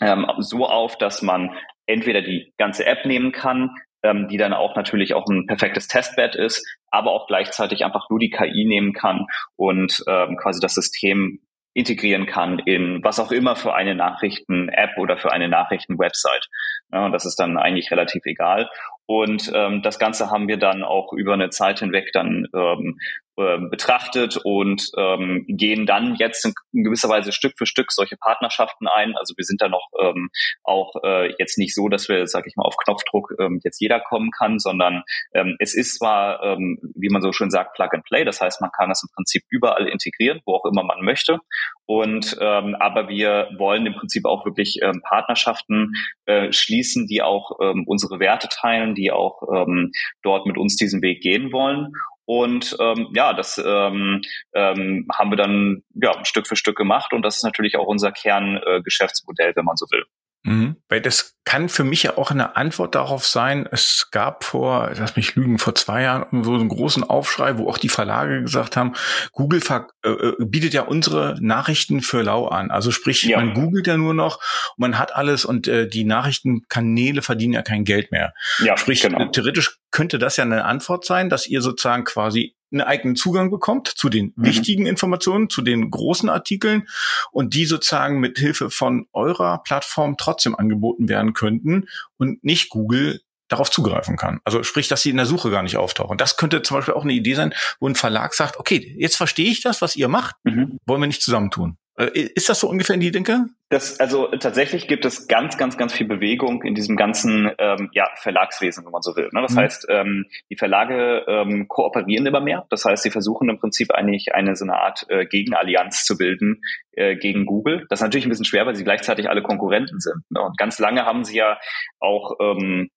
ähm, 0.00 0.26
so 0.38 0.66
auf, 0.66 0.96
dass 0.98 1.22
man 1.22 1.56
entweder 1.86 2.22
die 2.22 2.52
ganze 2.58 2.86
App 2.86 3.04
nehmen 3.04 3.32
kann, 3.32 3.70
ähm, 4.02 4.28
die 4.28 4.36
dann 4.36 4.52
auch 4.52 4.76
natürlich 4.76 5.14
auch 5.14 5.26
ein 5.28 5.46
perfektes 5.46 5.88
Testbed 5.88 6.34
ist, 6.34 6.66
aber 6.90 7.12
auch 7.12 7.26
gleichzeitig 7.26 7.84
einfach 7.84 8.08
nur 8.10 8.18
die 8.18 8.30
KI 8.30 8.64
nehmen 8.64 8.92
kann 8.92 9.26
und 9.56 10.02
ähm, 10.08 10.36
quasi 10.36 10.60
das 10.60 10.74
System 10.74 11.40
integrieren 11.74 12.26
kann 12.26 12.58
in 12.58 13.02
was 13.02 13.18
auch 13.18 13.32
immer 13.32 13.56
für 13.56 13.74
eine 13.74 13.94
Nachrichten-App 13.94 14.98
oder 14.98 15.16
für 15.16 15.32
eine 15.32 15.48
Nachrichten-Website. 15.48 16.48
Ja, 16.92 17.08
das 17.08 17.24
ist 17.24 17.36
dann 17.36 17.56
eigentlich 17.56 17.90
relativ 17.90 18.24
egal. 18.26 18.68
Und 19.06 19.50
ähm, 19.54 19.82
das 19.82 19.98
Ganze 19.98 20.30
haben 20.30 20.48
wir 20.48 20.58
dann 20.58 20.82
auch 20.82 21.12
über 21.12 21.34
eine 21.34 21.50
Zeit 21.50 21.80
hinweg 21.80 22.10
dann 22.12 22.46
ähm, 22.54 22.98
äh, 23.31 23.31
betrachtet 23.34 24.38
und 24.44 24.90
ähm, 24.98 25.44
gehen 25.48 25.86
dann 25.86 26.16
jetzt 26.16 26.44
in, 26.44 26.84
gewisser 26.84 27.08
Weise 27.08 27.32
Stück 27.32 27.54
für 27.56 27.66
Stück 27.66 27.90
solche 27.90 28.16
Partnerschaften 28.16 28.86
ein. 28.86 29.16
Also 29.16 29.34
wir 29.36 29.44
sind 29.44 29.60
da 29.62 29.68
noch 29.68 29.88
ähm, 30.00 30.28
auch 30.64 30.94
äh, 31.02 31.32
jetzt 31.38 31.58
nicht 31.58 31.74
so, 31.74 31.88
dass 31.88 32.08
wir, 32.08 32.26
sage 32.26 32.48
ich 32.48 32.56
mal, 32.56 32.64
auf 32.64 32.76
Knopfdruck 32.76 33.34
ähm, 33.40 33.60
jetzt 33.64 33.80
jeder 33.80 34.00
kommen 34.00 34.30
kann, 34.30 34.58
sondern 34.58 35.02
ähm, 35.34 35.56
es 35.58 35.74
ist 35.74 35.98
zwar, 35.98 36.42
ähm, 36.42 36.78
wie 36.94 37.08
man 37.08 37.22
so 37.22 37.32
schön 37.32 37.50
sagt, 37.50 37.74
Plug 37.74 37.88
and 37.92 38.04
Play. 38.04 38.24
Das 38.24 38.40
heißt, 38.40 38.60
man 38.60 38.70
kann 38.70 38.88
das 38.88 39.02
im 39.02 39.14
Prinzip 39.14 39.42
überall 39.50 39.86
integrieren, 39.88 40.40
wo 40.44 40.54
auch 40.54 40.64
immer 40.64 40.82
man 40.82 41.02
möchte. 41.02 41.38
Und 41.86 42.36
ähm, 42.40 42.76
aber 42.78 43.08
wir 43.08 43.50
wollen 43.58 43.86
im 43.86 43.94
Prinzip 43.94 44.24
auch 44.24 44.44
wirklich 44.44 44.78
ähm, 44.82 45.02
Partnerschaften 45.02 45.92
äh, 46.26 46.52
schließen, 46.52 47.06
die 47.06 47.22
auch 47.22 47.58
ähm, 47.60 47.84
unsere 47.86 48.20
Werte 48.20 48.48
teilen, 48.48 48.94
die 48.94 49.10
auch 49.10 49.42
ähm, 49.52 49.92
dort 50.22 50.46
mit 50.46 50.58
uns 50.58 50.76
diesen 50.76 51.02
Weg 51.02 51.22
gehen 51.22 51.52
wollen. 51.52 51.92
Und 52.24 52.76
ähm, 52.80 53.08
ja, 53.14 53.32
das 53.32 53.58
ähm, 53.58 54.22
ähm, 54.54 55.08
haben 55.12 55.30
wir 55.30 55.36
dann 55.36 55.82
ja, 55.94 56.24
Stück 56.24 56.46
für 56.46 56.56
Stück 56.56 56.76
gemacht 56.76 57.12
und 57.12 57.22
das 57.22 57.36
ist 57.36 57.42
natürlich 57.42 57.76
auch 57.76 57.86
unser 57.86 58.12
Kerngeschäftsmodell, 58.12 59.50
äh, 59.50 59.56
wenn 59.56 59.64
man 59.64 59.76
so 59.76 59.86
will. 59.90 60.04
Mhm. 60.44 60.76
Weil 60.88 61.00
das 61.00 61.36
kann 61.44 61.68
für 61.68 61.84
mich 61.84 62.02
ja 62.02 62.18
auch 62.18 62.30
eine 62.30 62.56
Antwort 62.56 62.94
darauf 62.94 63.26
sein. 63.26 63.68
Es 63.70 64.08
gab 64.10 64.42
vor, 64.42 64.90
lass 64.96 65.14
mich 65.16 65.34
lügen, 65.36 65.58
vor 65.58 65.74
zwei 65.74 66.02
Jahren 66.02 66.42
so 66.42 66.54
einen 66.54 66.68
großen 66.68 67.04
Aufschrei, 67.04 67.58
wo 67.58 67.68
auch 67.68 67.78
die 67.78 67.88
Verlage 67.88 68.42
gesagt 68.42 68.76
haben, 68.76 68.94
Google 69.32 69.60
äh, 70.04 70.08
äh, 70.08 70.34
bietet 70.40 70.74
ja 70.74 70.82
unsere 70.82 71.36
Nachrichten 71.40 72.00
für 72.00 72.22
lau 72.22 72.48
an. 72.48 72.70
Also 72.70 72.90
sprich, 72.90 73.22
ja. 73.22 73.38
man 73.38 73.54
googelt 73.54 73.86
ja 73.86 73.96
nur 73.96 74.14
noch, 74.14 74.40
man 74.76 74.98
hat 74.98 75.14
alles 75.14 75.44
und 75.44 75.68
äh, 75.68 75.88
die 75.88 76.04
Nachrichtenkanäle 76.04 77.22
verdienen 77.22 77.52
ja 77.52 77.62
kein 77.62 77.84
Geld 77.84 78.10
mehr. 78.10 78.34
Ja, 78.58 78.76
sprich, 78.76 79.02
genau. 79.02 79.26
theoretisch 79.26 79.78
könnte 79.90 80.18
das 80.18 80.36
ja 80.36 80.44
eine 80.44 80.64
Antwort 80.64 81.04
sein, 81.04 81.28
dass 81.28 81.46
ihr 81.46 81.62
sozusagen 81.62 82.04
quasi 82.04 82.56
einen 82.72 82.80
eigenen 82.80 83.16
Zugang 83.16 83.50
bekommt 83.50 83.88
zu 83.88 84.08
den 84.08 84.32
mhm. 84.36 84.44
wichtigen 84.44 84.86
Informationen, 84.86 85.50
zu 85.50 85.62
den 85.62 85.90
großen 85.90 86.28
Artikeln 86.28 86.88
und 87.30 87.54
die 87.54 87.66
sozusagen 87.66 88.20
mit 88.20 88.38
Hilfe 88.38 88.70
von 88.70 89.06
eurer 89.12 89.62
Plattform 89.62 90.16
trotzdem 90.16 90.54
angeboten 90.54 91.08
werden 91.08 91.32
könnten 91.32 91.86
und 92.16 92.42
nicht 92.44 92.70
Google 92.70 93.20
darauf 93.48 93.70
zugreifen 93.70 94.16
kann. 94.16 94.40
Also 94.44 94.62
sprich, 94.62 94.88
dass 94.88 95.02
sie 95.02 95.10
in 95.10 95.18
der 95.18 95.26
Suche 95.26 95.50
gar 95.50 95.62
nicht 95.62 95.76
auftauchen. 95.76 96.16
Das 96.16 96.36
könnte 96.36 96.62
zum 96.62 96.78
Beispiel 96.78 96.94
auch 96.94 97.04
eine 97.04 97.12
Idee 97.12 97.34
sein, 97.34 97.54
wo 97.80 97.88
ein 97.88 97.94
Verlag 97.94 98.34
sagt, 98.34 98.58
okay, 98.58 98.94
jetzt 98.98 99.16
verstehe 99.16 99.50
ich 99.50 99.62
das, 99.62 99.82
was 99.82 99.94
ihr 99.94 100.08
macht, 100.08 100.36
mhm. 100.44 100.78
wollen 100.86 101.02
wir 101.02 101.06
nicht 101.06 101.22
zusammentun. 101.22 101.76
Äh, 101.96 102.18
ist 102.34 102.48
das 102.48 102.60
so 102.60 102.68
ungefähr 102.68 102.94
in 102.94 103.00
die 103.00 103.10
Denke? 103.10 103.46
Das, 103.72 103.98
also 104.00 104.26
tatsächlich 104.26 104.86
gibt 104.86 105.06
es 105.06 105.28
ganz, 105.28 105.56
ganz, 105.56 105.78
ganz 105.78 105.94
viel 105.94 106.06
Bewegung 106.06 106.62
in 106.62 106.74
diesem 106.74 106.94
ganzen 106.94 107.50
ähm, 107.56 107.88
ja, 107.94 108.06
Verlagswesen, 108.16 108.84
wenn 108.84 108.92
man 108.92 109.00
so 109.00 109.16
will. 109.16 109.30
Ne? 109.32 109.40
Das 109.40 109.52
mhm. 109.52 109.60
heißt, 109.60 109.86
ähm, 109.88 110.26
die 110.50 110.56
Verlage 110.56 111.24
ähm, 111.26 111.68
kooperieren 111.68 112.26
immer 112.26 112.42
mehr. 112.42 112.66
Das 112.68 112.84
heißt, 112.84 113.02
sie 113.02 113.10
versuchen 113.10 113.48
im 113.48 113.58
Prinzip 113.58 113.90
eigentlich 113.90 114.34
eine 114.34 114.56
so 114.56 114.66
eine 114.66 114.74
Art 114.74 115.06
äh, 115.08 115.24
Gegenallianz 115.24 116.04
zu 116.04 116.18
bilden 116.18 116.60
äh, 116.90 117.16
gegen 117.16 117.46
Google. 117.46 117.86
Das 117.88 118.00
ist 118.00 118.02
natürlich 118.02 118.26
ein 118.26 118.28
bisschen 118.28 118.44
schwer, 118.44 118.66
weil 118.66 118.76
sie 118.76 118.84
gleichzeitig 118.84 119.30
alle 119.30 119.40
Konkurrenten 119.40 120.00
sind. 120.00 120.22
Ne? 120.28 120.42
Und 120.42 120.58
ganz 120.58 120.78
lange 120.78 121.06
haben 121.06 121.24
sie 121.24 121.38
ja 121.38 121.58
auch 121.98 122.32
ähm, 122.42 122.90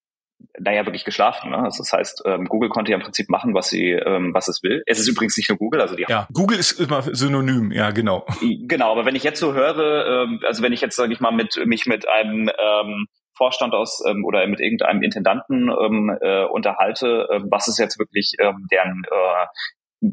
naja, 0.59 0.85
wirklich 0.85 1.05
geschlafen. 1.05 1.51
Ne? 1.51 1.57
Also 1.57 1.79
das 1.79 1.91
heißt, 1.91 2.23
ähm, 2.25 2.45
Google 2.45 2.69
konnte 2.69 2.91
ja 2.91 2.97
im 2.97 3.03
Prinzip 3.03 3.29
machen, 3.29 3.53
was 3.53 3.69
sie, 3.69 3.91
ähm, 3.91 4.33
was 4.33 4.47
es 4.47 4.63
will. 4.63 4.83
Es 4.85 4.99
ist 4.99 5.07
übrigens 5.07 5.37
nicht 5.37 5.49
nur 5.49 5.57
Google, 5.57 5.81
also 5.81 5.95
die 5.95 6.05
Ja, 6.07 6.27
Google 6.33 6.59
ist 6.59 6.79
immer 6.79 7.01
synonym, 7.01 7.71
ja, 7.71 7.91
genau. 7.91 8.25
Genau, 8.41 8.91
aber 8.91 9.05
wenn 9.05 9.15
ich 9.15 9.23
jetzt 9.23 9.39
so 9.39 9.53
höre, 9.53 10.23
ähm, 10.23 10.39
also 10.45 10.63
wenn 10.63 10.73
ich 10.73 10.81
jetzt, 10.81 10.95
sage 10.95 11.13
ich 11.13 11.19
mal, 11.19 11.31
mit 11.31 11.59
mich 11.65 11.85
mit 11.85 12.07
einem 12.07 12.49
ähm, 12.49 13.07
Vorstand 13.37 13.73
aus 13.73 14.01
ähm, 14.07 14.23
oder 14.25 14.45
mit 14.47 14.59
irgendeinem 14.59 15.01
Intendanten 15.03 15.69
ähm, 15.69 16.17
äh, 16.21 16.45
unterhalte, 16.45 17.27
äh, 17.29 17.41
was 17.49 17.67
ist 17.67 17.77
jetzt 17.77 17.99
wirklich 17.99 18.33
ähm, 18.39 18.67
deren 18.71 19.03
äh, 19.11 19.45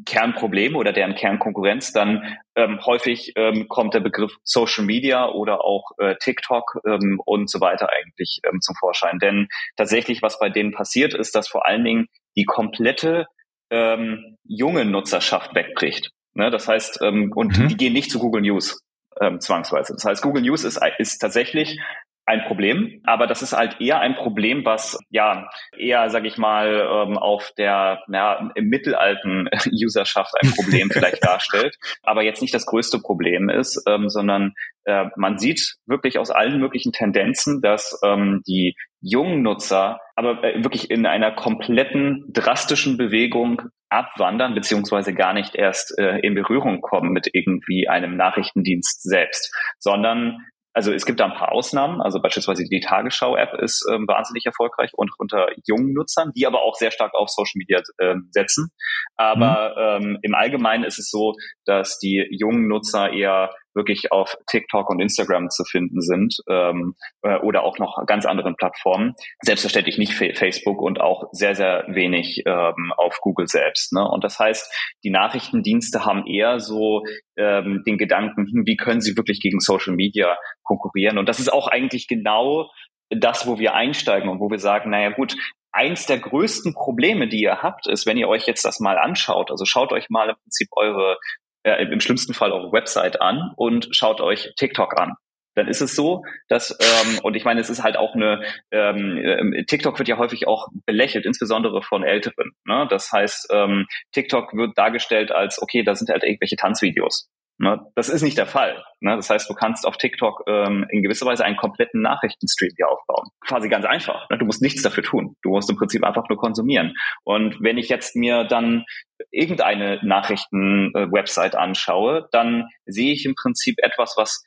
Kernproblem 0.07 0.77
oder 0.77 0.93
deren 0.93 1.15
Kernkonkurrenz, 1.15 1.93
dann 1.93 2.39
ähm, 2.57 2.81
häufig 2.85 3.33
ähm, 3.37 3.69
kommt 3.69 3.95
der 3.95 4.01
Begriff 4.01 4.37
Social 4.43 4.85
Media 4.85 5.29
oder 5.29 5.65
auch 5.65 5.91
äh, 5.99 6.15
TikTok 6.21 6.81
ähm, 6.87 7.21
und 7.25 7.51
so 7.51 7.61
weiter 7.61 7.89
eigentlich 7.91 8.41
ähm, 8.45 8.61
zum 8.61 8.75
Vorschein. 8.77 9.19
Denn 9.19 9.49
tatsächlich, 9.77 10.23
was 10.23 10.39
bei 10.39 10.49
denen 10.49 10.73
passiert, 10.73 11.15
ist, 11.15 11.35
dass 11.35 11.49
vor 11.49 11.67
allen 11.67 11.85
Dingen 11.85 12.07
die 12.37 12.45
komplette 12.45 13.27
ähm, 13.71 14.37
junge 14.45 14.85
Nutzerschaft 14.85 15.55
wegbricht. 15.55 16.11
Ne? 16.35 16.51
Das 16.51 16.69
heißt, 16.69 17.01
ähm, 17.03 17.33
und 17.35 17.59
mhm. 17.59 17.69
die 17.69 17.77
gehen 17.77 17.93
nicht 17.93 18.11
zu 18.11 18.19
Google 18.19 18.43
News 18.43 18.81
ähm, 19.21 19.41
zwangsweise. 19.41 19.95
Das 19.95 20.05
heißt, 20.05 20.23
Google 20.23 20.43
News 20.43 20.65
ist, 20.65 20.81
ist 20.99 21.19
tatsächlich 21.19 21.79
ein 22.25 22.45
Problem, 22.45 23.01
aber 23.05 23.27
das 23.27 23.43
ist 23.43 23.53
halt 23.53 23.81
eher 23.81 24.01
ein 24.01 24.15
Problem, 24.15 24.65
was 24.65 24.99
ja 25.11 25.49
eher, 25.77 26.09
sage 26.09 26.29
ich 26.29 26.39
mal, 26.39 26.69
ähm, 26.69 27.19
auf 27.19 27.51
der 27.59 28.01
ja, 28.09 28.51
im 28.55 28.69
mittelalten 28.69 29.49
Userschaft 29.85 30.33
ein 30.41 30.53
Problem 30.53 30.91
vielleicht 30.93 31.25
darstellt, 31.25 31.77
aber 32.03 32.23
jetzt 32.23 32.41
nicht 32.41 32.55
das 32.55 32.67
größte 32.67 33.01
Problem 33.01 33.49
ist, 33.49 33.83
ähm, 33.89 34.09
sondern 34.09 34.55
äh, 34.85 35.07
man 35.17 35.39
sieht 35.39 35.77
wirklich 35.87 36.19
aus 36.19 36.31
allen 36.31 36.61
möglichen 36.61 36.93
Tendenzen, 36.93 37.61
dass 37.61 37.99
ähm, 38.05 38.43
die 38.47 38.77
jungen 39.01 39.43
Nutzer 39.43 40.01
aber 40.15 40.45
äh, 40.45 40.63
wirklich 40.63 40.91
in 40.91 41.07
einer 41.07 41.33
kompletten 41.33 42.25
drastischen 42.33 42.97
Bewegung 42.97 43.63
abwandern 43.89 44.55
beziehungsweise 44.55 45.13
gar 45.13 45.35
nicht 45.35 45.55
erst 45.55 45.99
äh, 45.99 46.19
in 46.21 46.35
Berührung 46.35 46.81
kommen 46.81 47.13
mit 47.13 47.29
irgendwie 47.33 47.89
einem 47.89 48.17
Nachrichtendienst 48.17 49.03
selbst, 49.03 49.55
sondern 49.79 50.39
also 50.75 50.93
es 50.93 51.05
gibt 51.05 51.21
da 51.21 51.27
ein 51.27 51.35
paar 51.35 51.53
Ausnahmen, 51.53 52.01
also 52.01 52.21
beispielsweise 52.21 52.65
die 52.65 52.81
Tagesschau-App 52.81 53.61
ist 53.61 53.87
ähm, 53.93 54.07
wahnsinnig 54.09 54.47
erfolgreich 54.47 54.93
und 54.95 55.11
unter 55.19 55.49
jungen 55.67 55.93
Nutzern, 55.93 56.33
die 56.35 56.47
aber 56.47 56.63
auch 56.63 56.75
sehr 56.77 56.91
stark 56.91 57.15
auf 57.15 57.29
Social 57.29 57.57
Media 57.57 57.81
äh, 57.99 58.15
setzen. 58.31 58.71
Aber 59.17 59.99
mhm. 60.01 60.07
ähm, 60.07 60.19
im 60.23 60.35
Allgemeinen 60.35 60.85
ist 60.85 60.99
es 60.99 61.11
so, 61.11 61.35
dass 61.67 61.99
die 61.99 62.27
jungen 62.31 62.69
Nutzer 62.69 63.13
eher 63.13 63.51
wirklich 63.75 64.13
auf 64.13 64.37
TikTok 64.51 64.91
und 64.91 65.01
Instagram 65.01 65.51
zu 65.51 65.65
finden 65.65 66.01
sind 66.01 66.37
ähm, 66.49 66.95
äh, 67.23 67.39
oder 67.39 67.65
auch 67.65 67.79
noch 67.79 68.05
ganz 68.07 68.27
anderen 68.27 68.57
Plattformen. 68.57 69.15
Selbstverständlich 69.43 69.99
nicht 69.99 70.15
Facebook 70.15 70.81
und 70.81 71.01
auch 71.01 71.29
sehr, 71.33 71.55
sehr 71.55 71.85
wenig 71.89 72.43
ähm, 72.47 72.93
auf 72.97 73.19
Google 73.21 73.47
selbst. 73.47 73.93
Ne? 73.93 74.07
Und 74.07 74.25
das 74.25 74.39
heißt, 74.39 74.73
die 75.05 75.11
Nachrichtendienste 75.11 76.05
haben 76.05 76.27
eher 76.27 76.61
so 76.61 77.03
ähm, 77.37 77.83
den 77.87 77.99
Gedanken, 77.99 78.47
hm, 78.47 78.63
wie 78.67 78.77
können 78.77 79.01
sie 79.01 79.17
wirklich 79.17 79.41
gegen 79.41 79.61
Social 79.61 79.95
Media 79.95 80.37
konkurrieren? 80.63 81.19
Und 81.19 81.29
das 81.29 81.41
ist 81.41 81.53
auch 81.53 81.69
eigentlich 81.69 82.09
genau 82.09 82.71
das, 83.11 83.47
wo 83.47 83.59
wir 83.59 83.75
einsteigen 83.75 84.29
und 84.29 84.41
wo 84.41 84.51
wir 84.51 84.59
sagen, 84.59 84.91
naja 84.91 85.11
gut, 85.11 85.35
eins 85.73 86.07
der 86.07 86.19
größten 86.19 86.75
Probleme, 86.75 87.29
die 87.29 87.43
ihr 87.43 87.63
habt, 87.63 87.87
ist, 87.87 88.07
wenn 88.07 88.19
ihr 88.19 88.29
euch 88.29 88.47
jetzt 88.47 88.65
das 88.65 88.81
mal 88.81 88.99
anschaut, 88.99 89.51
also 89.51 89.65
schaut 89.65 89.93
euch 89.93 90.11
mal 90.11 90.29
im 90.31 90.37
Prinzip 90.37 90.69
eure 90.73 91.19
äh, 91.63 91.85
im 91.85 92.01
schlimmsten 92.01 92.35
Fall 92.35 92.53
eure 92.53 92.73
Website 92.73 93.21
an 93.21 93.53
und 93.57 93.89
schaut 93.93 94.21
euch 94.21 94.53
TikTok 94.57 94.99
an. 94.99 95.15
Dann 95.55 95.69
ist 95.69 95.83
es 95.83 95.95
so, 95.95 96.25
dass, 96.49 96.77
ähm, 96.81 97.19
und 97.23 97.37
ich 97.37 97.45
meine, 97.45 97.61
es 97.61 97.69
ist 97.69 97.83
halt 97.83 97.97
auch 97.97 98.15
eine, 98.15 98.43
ähm, 98.71 99.19
äh, 99.19 99.65
TikTok 99.65 99.99
wird 99.99 100.09
ja 100.09 100.17
häufig 100.17 100.49
auch 100.49 100.69
belächelt, 100.87 101.27
insbesondere 101.27 101.83
von 101.83 102.05
Älteren. 102.05 102.53
Ne? 102.65 102.87
Das 102.89 103.13
heißt, 103.13 103.49
ähm, 103.53 103.87
TikTok 104.13 104.55
wird 104.55 104.79
dargestellt 104.79 105.31
als, 105.31 105.61
okay, 105.61 105.83
da 105.83 105.95
sind 105.95 106.09
halt 106.09 106.25
irgendwelche 106.25 106.57
Tanzvideos. 106.57 107.29
Ne? 107.63 107.79
Das 107.95 108.09
ist 108.09 108.23
nicht 108.23 108.37
der 108.37 108.49
Fall. 108.49 108.83
Ne? 108.99 109.15
Das 109.15 109.31
heißt, 109.31 109.49
du 109.49 109.55
kannst 109.55 109.87
auf 109.87 109.97
TikTok 109.97 110.43
ähm, 110.49 110.85
in 110.91 111.01
gewisser 111.01 111.27
Weise 111.27 111.45
einen 111.45 111.57
kompletten 111.57 112.03
Nachrichtenstream 112.03 112.73
hier 112.77 112.89
aufbauen. 112.89 113.29
Quasi 113.47 113.69
ganz 113.69 113.85
einfach. 113.85 114.29
Ne? 114.31 114.39
Du 114.39 114.45
musst 114.45 114.63
nichts 114.63 114.83
dafür 114.83 115.05
tun. 115.05 115.37
Du 115.43 115.51
musst 115.51 115.71
im 115.71 115.77
Prinzip 115.77 116.03
einfach 116.03 116.29
nur 116.29 116.39
konsumieren. 116.39 116.97
Und 117.23 117.63
wenn 117.63 117.79
ich 117.79 117.89
jetzt 117.89 118.17
mir 118.17 118.43
dann 118.43 118.85
irgendeine 119.31 120.01
Nachrichten-Website 120.05 121.55
anschaue, 121.55 122.27
dann 122.33 122.67
sehe 122.85 123.13
ich 123.13 123.25
im 123.27 123.37
Prinzip 123.37 123.77
etwas, 123.79 124.15
was 124.17 124.43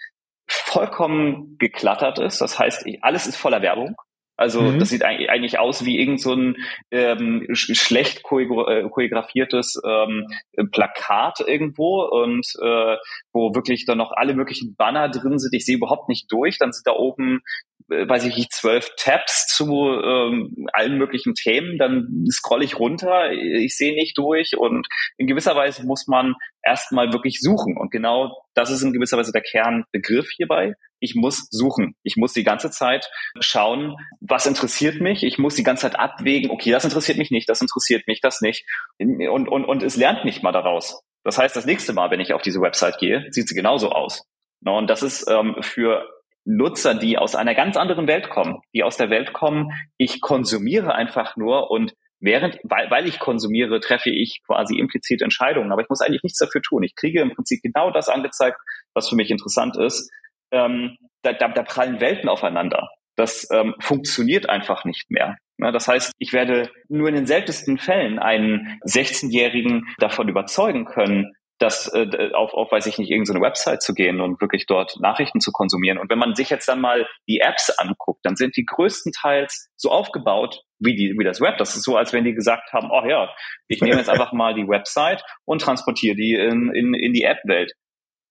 vollkommen 0.49 1.55
geklattert 1.57 2.19
ist. 2.19 2.41
Das 2.41 2.59
heißt, 2.59 2.85
alles 3.01 3.27
ist 3.27 3.37
voller 3.37 3.61
Werbung. 3.61 3.95
Also 4.37 4.61
mhm. 4.61 4.79
das 4.79 4.89
sieht 4.89 5.03
eigentlich 5.03 5.59
aus 5.59 5.85
wie 5.85 5.99
irgend 5.99 6.21
so 6.21 6.33
ein 6.33 6.57
ähm, 6.91 7.47
schlecht 7.51 8.19
äh, 8.19 8.21
choreografiertes 8.21 9.81
ähm, 9.85 10.27
Plakat 10.71 11.39
irgendwo 11.45 12.03
und 12.03 12.45
äh, 12.61 12.97
wo 13.31 13.55
wirklich 13.55 13.85
dann 13.85 13.97
noch 13.97 14.11
alle 14.11 14.33
möglichen 14.33 14.75
Banner 14.75 15.09
drin 15.09 15.39
sind. 15.39 15.53
Ich 15.53 15.65
sehe 15.65 15.77
überhaupt 15.77 16.09
nicht 16.09 16.31
durch. 16.31 16.57
Dann 16.57 16.73
sind 16.73 16.85
da 16.85 16.91
oben 16.91 17.41
weiß 17.87 18.25
ich 18.25 18.35
nicht, 18.35 18.53
zwölf 18.53 18.89
Tabs 18.97 19.47
zu 19.47 19.65
ähm, 19.67 20.67
allen 20.73 20.97
möglichen 20.97 21.35
Themen, 21.35 21.77
dann 21.77 22.25
scroll 22.31 22.63
ich 22.63 22.79
runter, 22.79 23.31
ich 23.31 23.77
sehe 23.77 23.93
nicht 23.93 24.17
durch 24.17 24.57
und 24.57 24.87
in 25.17 25.27
gewisser 25.27 25.55
Weise 25.55 25.85
muss 25.85 26.07
man 26.07 26.35
erstmal 26.63 27.13
wirklich 27.13 27.39
suchen. 27.39 27.77
Und 27.77 27.91
genau 27.91 28.35
das 28.55 28.71
ist 28.71 28.81
in 28.81 28.93
gewisser 28.93 29.17
Weise 29.17 29.31
der 29.31 29.43
Kernbegriff 29.43 30.29
hierbei. 30.35 30.73
Ich 30.99 31.13
muss 31.13 31.47
suchen. 31.51 31.95
Ich 32.03 32.15
muss 32.17 32.33
die 32.33 32.43
ganze 32.43 32.71
Zeit 32.71 33.07
schauen, 33.39 33.95
was 34.19 34.47
interessiert 34.47 35.01
mich. 35.01 35.23
Ich 35.23 35.37
muss 35.37 35.55
die 35.55 35.63
ganze 35.63 35.83
Zeit 35.83 35.99
abwägen, 35.99 36.49
okay, 36.49 36.71
das 36.71 36.85
interessiert 36.85 37.17
mich 37.17 37.31
nicht, 37.31 37.47
das 37.47 37.61
interessiert 37.61 38.07
mich, 38.07 38.21
das 38.21 38.41
nicht. 38.41 38.65
Und, 38.97 39.47
und, 39.47 39.65
und 39.65 39.83
es 39.83 39.95
lernt 39.95 40.25
nicht 40.25 40.41
mal 40.41 40.51
daraus. 40.51 41.01
Das 41.23 41.37
heißt, 41.37 41.55
das 41.55 41.65
nächste 41.65 41.93
Mal, 41.93 42.11
wenn 42.11 42.19
ich 42.19 42.33
auf 42.33 42.41
diese 42.41 42.61
Website 42.61 42.97
gehe, 42.99 43.25
sieht 43.29 43.47
sie 43.47 43.55
genauso 43.55 43.91
aus. 43.91 44.23
Und 44.63 44.89
das 44.89 45.03
ist 45.03 45.29
ähm, 45.29 45.57
für 45.61 46.07
Nutzer, 46.45 46.93
die 46.93 47.17
aus 47.17 47.35
einer 47.35 47.55
ganz 47.55 47.75
anderen 47.75 48.07
Welt 48.07 48.29
kommen, 48.29 48.61
die 48.73 48.83
aus 48.83 48.97
der 48.97 49.09
Welt 49.09 49.33
kommen, 49.33 49.71
ich 49.97 50.21
konsumiere 50.21 50.93
einfach 50.93 51.35
nur 51.35 51.71
und 51.71 51.93
während, 52.19 52.59
weil, 52.63 52.89
weil 52.91 53.07
ich 53.07 53.19
konsumiere, 53.19 53.79
treffe 53.79 54.09
ich 54.09 54.41
quasi 54.45 54.77
implizit 54.77 55.21
Entscheidungen, 55.21 55.71
aber 55.71 55.81
ich 55.81 55.89
muss 55.89 56.01
eigentlich 56.01 56.23
nichts 56.23 56.39
dafür 56.39 56.61
tun. 56.61 56.83
Ich 56.83 56.95
kriege 56.95 57.21
im 57.21 57.33
Prinzip 57.33 57.61
genau 57.61 57.91
das 57.91 58.09
angezeigt, 58.09 58.57
was 58.93 59.09
für 59.09 59.15
mich 59.15 59.31
interessant 59.31 59.75
ist. 59.77 60.11
Ähm, 60.51 60.97
da, 61.23 61.33
da, 61.33 61.47
da 61.49 61.63
prallen 61.63 61.99
Welten 61.99 62.29
aufeinander. 62.29 62.89
Das 63.15 63.47
ähm, 63.51 63.75
funktioniert 63.79 64.49
einfach 64.49 64.85
nicht 64.85 65.09
mehr. 65.09 65.37
Ja, 65.57 65.71
das 65.71 65.87
heißt, 65.87 66.11
ich 66.19 66.33
werde 66.33 66.69
nur 66.89 67.07
in 67.07 67.15
den 67.15 67.25
seltensten 67.25 67.77
Fällen 67.77 68.19
einen 68.19 68.79
16-Jährigen 68.85 69.87
davon 69.99 70.27
überzeugen 70.27 70.85
können, 70.85 71.33
das 71.57 71.91
äh, 71.93 72.31
auf, 72.33 72.53
auf, 72.53 72.71
weiß 72.71 72.85
ich 72.87 72.97
nicht, 72.97 73.09
irgendeine 73.09 73.41
Website 73.41 73.81
zu 73.81 73.93
gehen 73.93 74.19
und 74.19 74.41
wirklich 74.41 74.65
dort 74.65 74.99
Nachrichten 74.99 75.39
zu 75.39 75.51
konsumieren. 75.51 75.97
Und 75.97 76.09
wenn 76.09 76.19
man 76.19 76.35
sich 76.35 76.49
jetzt 76.49 76.67
dann 76.67 76.81
mal 76.81 77.07
die 77.27 77.39
Apps 77.39 77.69
anguckt, 77.69 78.25
dann 78.25 78.35
sind 78.35 78.57
die 78.57 78.65
größtenteils 78.65 79.69
so 79.75 79.89
aufgebaut 79.89 80.63
wie, 80.79 80.95
die, 80.95 81.15
wie 81.17 81.23
das 81.23 81.39
Web. 81.39 81.57
Das 81.57 81.75
ist 81.75 81.83
so, 81.83 81.95
als 81.95 82.11
wenn 82.11 82.25
die 82.25 82.33
gesagt 82.33 82.73
haben, 82.73 82.89
oh 82.91 83.07
ja, 83.07 83.33
ich 83.67 83.81
nehme 83.81 83.97
jetzt 83.97 84.09
einfach 84.09 84.33
mal 84.33 84.53
die 84.53 84.67
Website 84.67 85.23
und 85.45 85.61
transportiere 85.61 86.15
die 86.15 86.33
in, 86.33 86.73
in, 86.73 86.93
in 86.93 87.13
die 87.13 87.23
App-Welt. 87.23 87.73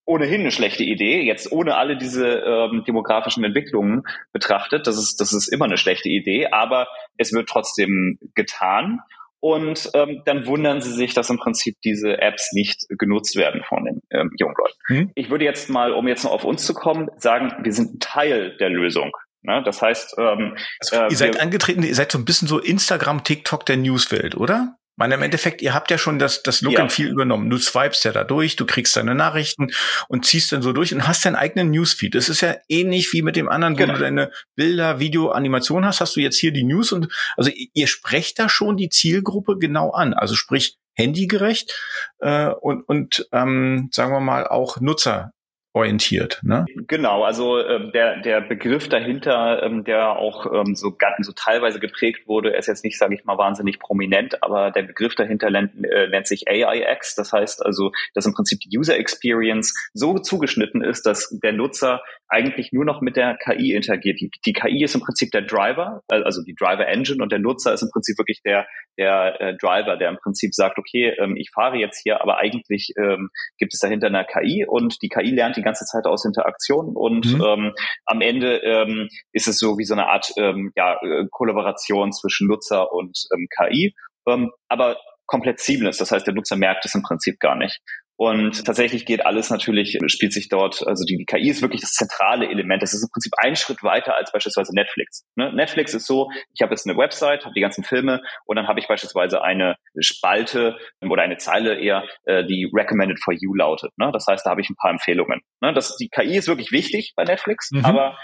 Ohnehin 0.07 0.43
eine 0.43 0.51
schlechte 0.51 0.85
Idee, 0.85 1.23
jetzt 1.23 1.51
ohne 1.51 1.77
alle 1.77 1.97
diese 1.97 2.27
ähm, 2.29 2.85
demografischen 2.87 3.43
Entwicklungen 3.43 4.03
betrachtet. 4.35 4.87
Das 4.87 4.99
ist, 4.99 5.19
das 5.19 5.33
ist 5.33 5.49
immer 5.49 5.65
eine 5.65 5.79
schlechte 5.79 6.11
Idee, 6.11 6.49
aber 6.49 6.89
es 7.17 7.33
wird 7.33 7.49
trotzdem 7.49 8.19
getan. 8.35 9.01
Und 9.45 9.91
ähm, 9.93 10.23
dann 10.25 10.47
wundern 10.47 10.81
sie 10.81 10.91
sich, 10.91 11.13
dass 11.13 11.29
im 11.29 11.37
Prinzip 11.37 11.77
diese 11.85 12.17
Apps 12.19 12.55
nicht 12.55 12.87
genutzt 12.89 13.37
werden 13.37 13.63
von 13.69 13.85
den 13.85 14.01
ähm, 14.11 14.31
jungen 14.39 14.55
Leuten. 14.57 14.79
Hm. 14.87 15.11
Ich 15.17 15.29
würde 15.29 15.45
jetzt 15.45 15.69
mal, 15.69 15.93
um 15.93 16.09
jetzt 16.09 16.25
noch 16.25 16.31
auf 16.31 16.45
uns 16.45 16.65
zu 16.65 16.73
kommen, 16.73 17.11
sagen, 17.19 17.53
wir 17.63 17.75
sind 17.75 18.03
Teil 18.03 18.57
der 18.57 18.71
Lösung. 18.71 19.15
Ne? 19.43 19.63
Das 19.63 19.83
heißt, 19.83 20.15
ähm, 20.17 20.57
also, 20.81 20.97
ihr 20.97 21.07
äh, 21.09 21.15
seid 21.15 21.41
angetreten, 21.41 21.83
ihr 21.83 21.95
seid 21.95 22.11
so 22.11 22.17
ein 22.17 22.25
bisschen 22.25 22.49
so 22.49 22.59
Instagram, 22.59 23.23
TikTok 23.23 23.67
der 23.67 23.77
Newswelt, 23.77 24.35
oder? 24.35 24.79
Meine, 24.97 25.15
im 25.15 25.23
Endeffekt, 25.23 25.63
ihr 25.63 25.75
habt 25.75 25.91
ja 25.91 25.99
schon 25.99 26.19
das, 26.19 26.43
das 26.43 26.61
Look 26.61 26.75
ja. 26.75 26.81
and 26.81 26.93
Feel 26.93 27.09
übernommen. 27.09 27.51
Du 27.51 27.59
swipest 27.59 28.05
ja 28.05 28.13
da 28.13 28.25
durch, 28.25 28.57
du 28.57 28.67
kriegst 28.67 28.97
deine 28.97 29.15
Nachrichten 29.15 29.69
und 30.09 30.25
ziehst 30.25 30.53
dann 30.53 30.63
so 30.63 30.73
durch 30.73 30.95
und 30.95 31.07
hast 31.07 31.25
deinen 31.25 31.37
eigenen 31.37 31.71
Newsfeed. 31.71 32.15
Das 32.15 32.29
ist 32.29 32.41
ja 32.41 32.57
ähnlich 32.69 33.13
wie 33.13 33.23
mit 33.23 33.37
dem 33.37 33.49
anderen, 33.49 33.77
genau. 33.77 33.95
wo 33.95 33.99
du 33.99 34.03
deine 34.05 34.31
Bilder, 34.55 35.01
Video, 35.01 35.31
Animation 35.31 35.85
hast, 35.85 36.01
hast 36.01 36.17
du 36.17 36.21
jetzt 36.21 36.39
hier 36.39 36.53
die 36.53 36.65
News 36.65 36.93
und 36.93 37.13
also 37.37 37.51
ihr 37.53 37.87
sprecht 37.87 38.39
da 38.39 38.49
schon 38.49 38.77
die 38.77 38.89
Zielgruppe 38.89 39.59
genau 39.59 39.91
an. 39.91 40.15
Also 40.15 40.35
sprich 40.35 40.77
handygerecht 40.95 41.75
äh, 42.21 42.49
und, 42.49 42.83
und 42.89 43.27
ähm, 43.33 43.89
sagen 43.93 44.13
wir 44.13 44.21
mal 44.21 44.47
auch 44.47 44.81
Nutzer 44.81 45.33
orientiert. 45.75 46.41
Ne? 46.45 46.65
Genau, 46.87 47.25
also 47.25 47.59
ähm, 47.59 47.91
der, 47.93 48.21
der 48.21 48.41
Begriff 48.41 48.89
dahinter, 48.89 49.61
ähm, 49.65 49.83
der 49.83 50.17
auch 50.17 50.47
ähm, 50.47 50.77
so, 50.77 50.97
so 51.21 51.33
teilweise 51.33 51.81
geprägt 51.81 52.29
wurde, 52.29 52.51
ist 52.51 52.69
jetzt 52.69 52.85
nicht, 52.85 52.97
sage 52.97 53.17
ich 53.17 53.25
mal, 53.25 53.37
wahnsinnig 53.39 53.81
prominent, 53.81 54.41
aber 54.43 54.71
der 54.71 54.85
Begriff 54.85 55.17
dahinter 55.17 55.51
nennt, 55.51 55.73
äh, 55.85 56.07
nennt 56.07 56.29
sich 56.29 56.47
AIX. 56.47 57.17
Das 57.17 57.33
heißt 57.33 57.67
also, 57.67 57.91
dass 58.15 58.25
im 58.25 58.35
Prinzip 58.35 58.61
die 58.61 58.79
User 58.79 58.97
Experience 58.97 59.75
so 59.93 60.17
zugeschnitten 60.21 60.83
ist, 60.83 61.07
dass 61.07 61.37
der 61.43 61.53
Nutzer 61.53 62.03
eigentlich 62.29 62.73
nur 62.73 62.85
noch 62.85 63.01
mit 63.01 63.17
der 63.17 63.37
KI 63.37 63.75
interagiert. 63.75 64.21
Die, 64.21 64.31
die 64.45 64.53
KI 64.53 64.83
ist 64.83 64.95
im 64.95 65.01
Prinzip 65.01 65.31
der 65.31 65.43
Driver, 65.43 66.03
also 66.09 66.43
die 66.43 66.55
Driver 66.55 66.87
Engine 66.87 67.23
und 67.23 67.31
der 67.31 67.39
Nutzer 67.39 67.73
ist 67.73 67.83
im 67.83 67.91
Prinzip 67.93 68.19
wirklich 68.19 68.41
der, 68.45 68.67
der 68.99 69.41
äh, 69.41 69.57
Driver, 69.57 69.97
der 69.97 70.11
im 70.11 70.19
Prinzip 70.19 70.55
sagt, 70.55 70.79
okay, 70.79 71.15
ähm, 71.19 71.37
ich 71.37 71.51
fahre 71.55 71.77
jetzt 71.77 72.01
hier, 72.03 72.21
aber 72.23 72.39
eigentlich 72.39 72.93
ähm, 72.99 73.31
gibt 73.59 73.75
es 73.75 73.81
dahinter 73.81 74.07
eine 74.09 74.25
KI 74.25 74.65
und 74.67 75.03
die 75.03 75.09
KI 75.09 75.31
lernt 75.31 75.57
die 75.57 75.63
ganze 75.63 75.85
Zeit 75.85 76.07
aus 76.07 76.25
Interaktion 76.25 76.97
und 76.97 77.27
mhm. 77.27 77.45
ähm, 77.45 77.73
am 78.07 78.21
Ende 78.21 78.57
ähm, 78.59 79.09
ist 79.33 79.49
es 79.49 79.59
so 79.59 79.79
wie 79.79 79.85
so 79.85 79.95
eine 79.95 80.07
Art 80.07 80.33
ähm, 80.37 80.73
ja, 80.77 80.99
äh, 81.03 81.27
Kollaboration 81.31 82.13
zwischen 82.13 82.49
Nutzer 82.49 82.93
und 82.93 83.19
ähm, 83.35 83.47
KI. 83.57 83.95
Ähm, 84.27 84.51
aber 84.69 84.97
komplett 85.27 85.61
seamless. 85.61 85.99
Das 85.99 86.11
heißt, 86.11 86.27
der 86.27 86.35
Nutzer 86.35 86.57
merkt 86.57 86.85
es 86.85 86.95
im 86.95 87.03
Prinzip 87.03 87.39
gar 87.41 87.57
nicht. 87.57 87.81
Und 88.17 88.65
tatsächlich 88.65 89.07
geht 89.07 89.27
alles 89.27 89.51
natürlich, 89.51 89.99
spielt 90.07 90.33
sich 90.33 90.49
dort, 90.49 90.87
also 90.87 91.05
die, 91.05 91.17
die 91.17 91.25
KI 91.25 91.51
ist 91.51 91.63
wirklich 91.63 91.81
das 91.81 91.93
zentrale 91.93 92.49
Element. 92.49 92.83
Das 92.83 92.95
ist 92.95 93.03
im 93.03 93.11
Prinzip 93.11 93.33
ein 93.39 93.57
Schritt 93.57 93.83
weiter 93.83 94.17
als 94.17 94.31
beispielsweise 94.31 94.73
Netflix. 94.75 95.25
Ne? 95.35 95.53
Netflix 95.53 95.95
ist 95.95 96.07
so, 96.07 96.31
ich 96.55 96.63
habe 96.63 96.73
jetzt 96.73 96.87
eine 96.89 96.97
Website, 96.97 97.45
habe 97.45 97.55
die 97.55 97.61
ganzen 97.61 97.83
Filme 97.83 98.23
und 98.47 98.57
dann 98.57 98.69
habe 98.69 98.79
ich 98.79 98.87
beispielsweise 98.87 99.43
eine 99.43 99.77
Spalte 99.99 100.77
oder 101.01 101.23
eine 101.23 101.39
Zeile 101.39 101.81
eher, 101.81 102.05
äh, 102.25 102.45
die 102.45 102.71
Recommended 102.73 103.19
for 103.23 103.35
You 103.35 103.53
lautet. 103.55 103.91
Ne? 103.97 104.11
Das 104.13 104.27
heißt, 104.29 104.47
da 104.47 104.51
habe 104.51 104.61
ich 104.61 104.71
ein 104.71 104.77
paar 104.77 104.93
Empfehlungen. 104.93 105.41
Ne? 105.61 105.73
Das, 105.73 105.97
die 105.97 106.09
KI 106.09 106.37
ist 106.37 106.47
wirklich 106.47 106.71
wichtig 106.71 107.15
bei 107.17 107.25
Netflix, 107.25 107.71
mhm. 107.73 107.85
aber 107.85 108.17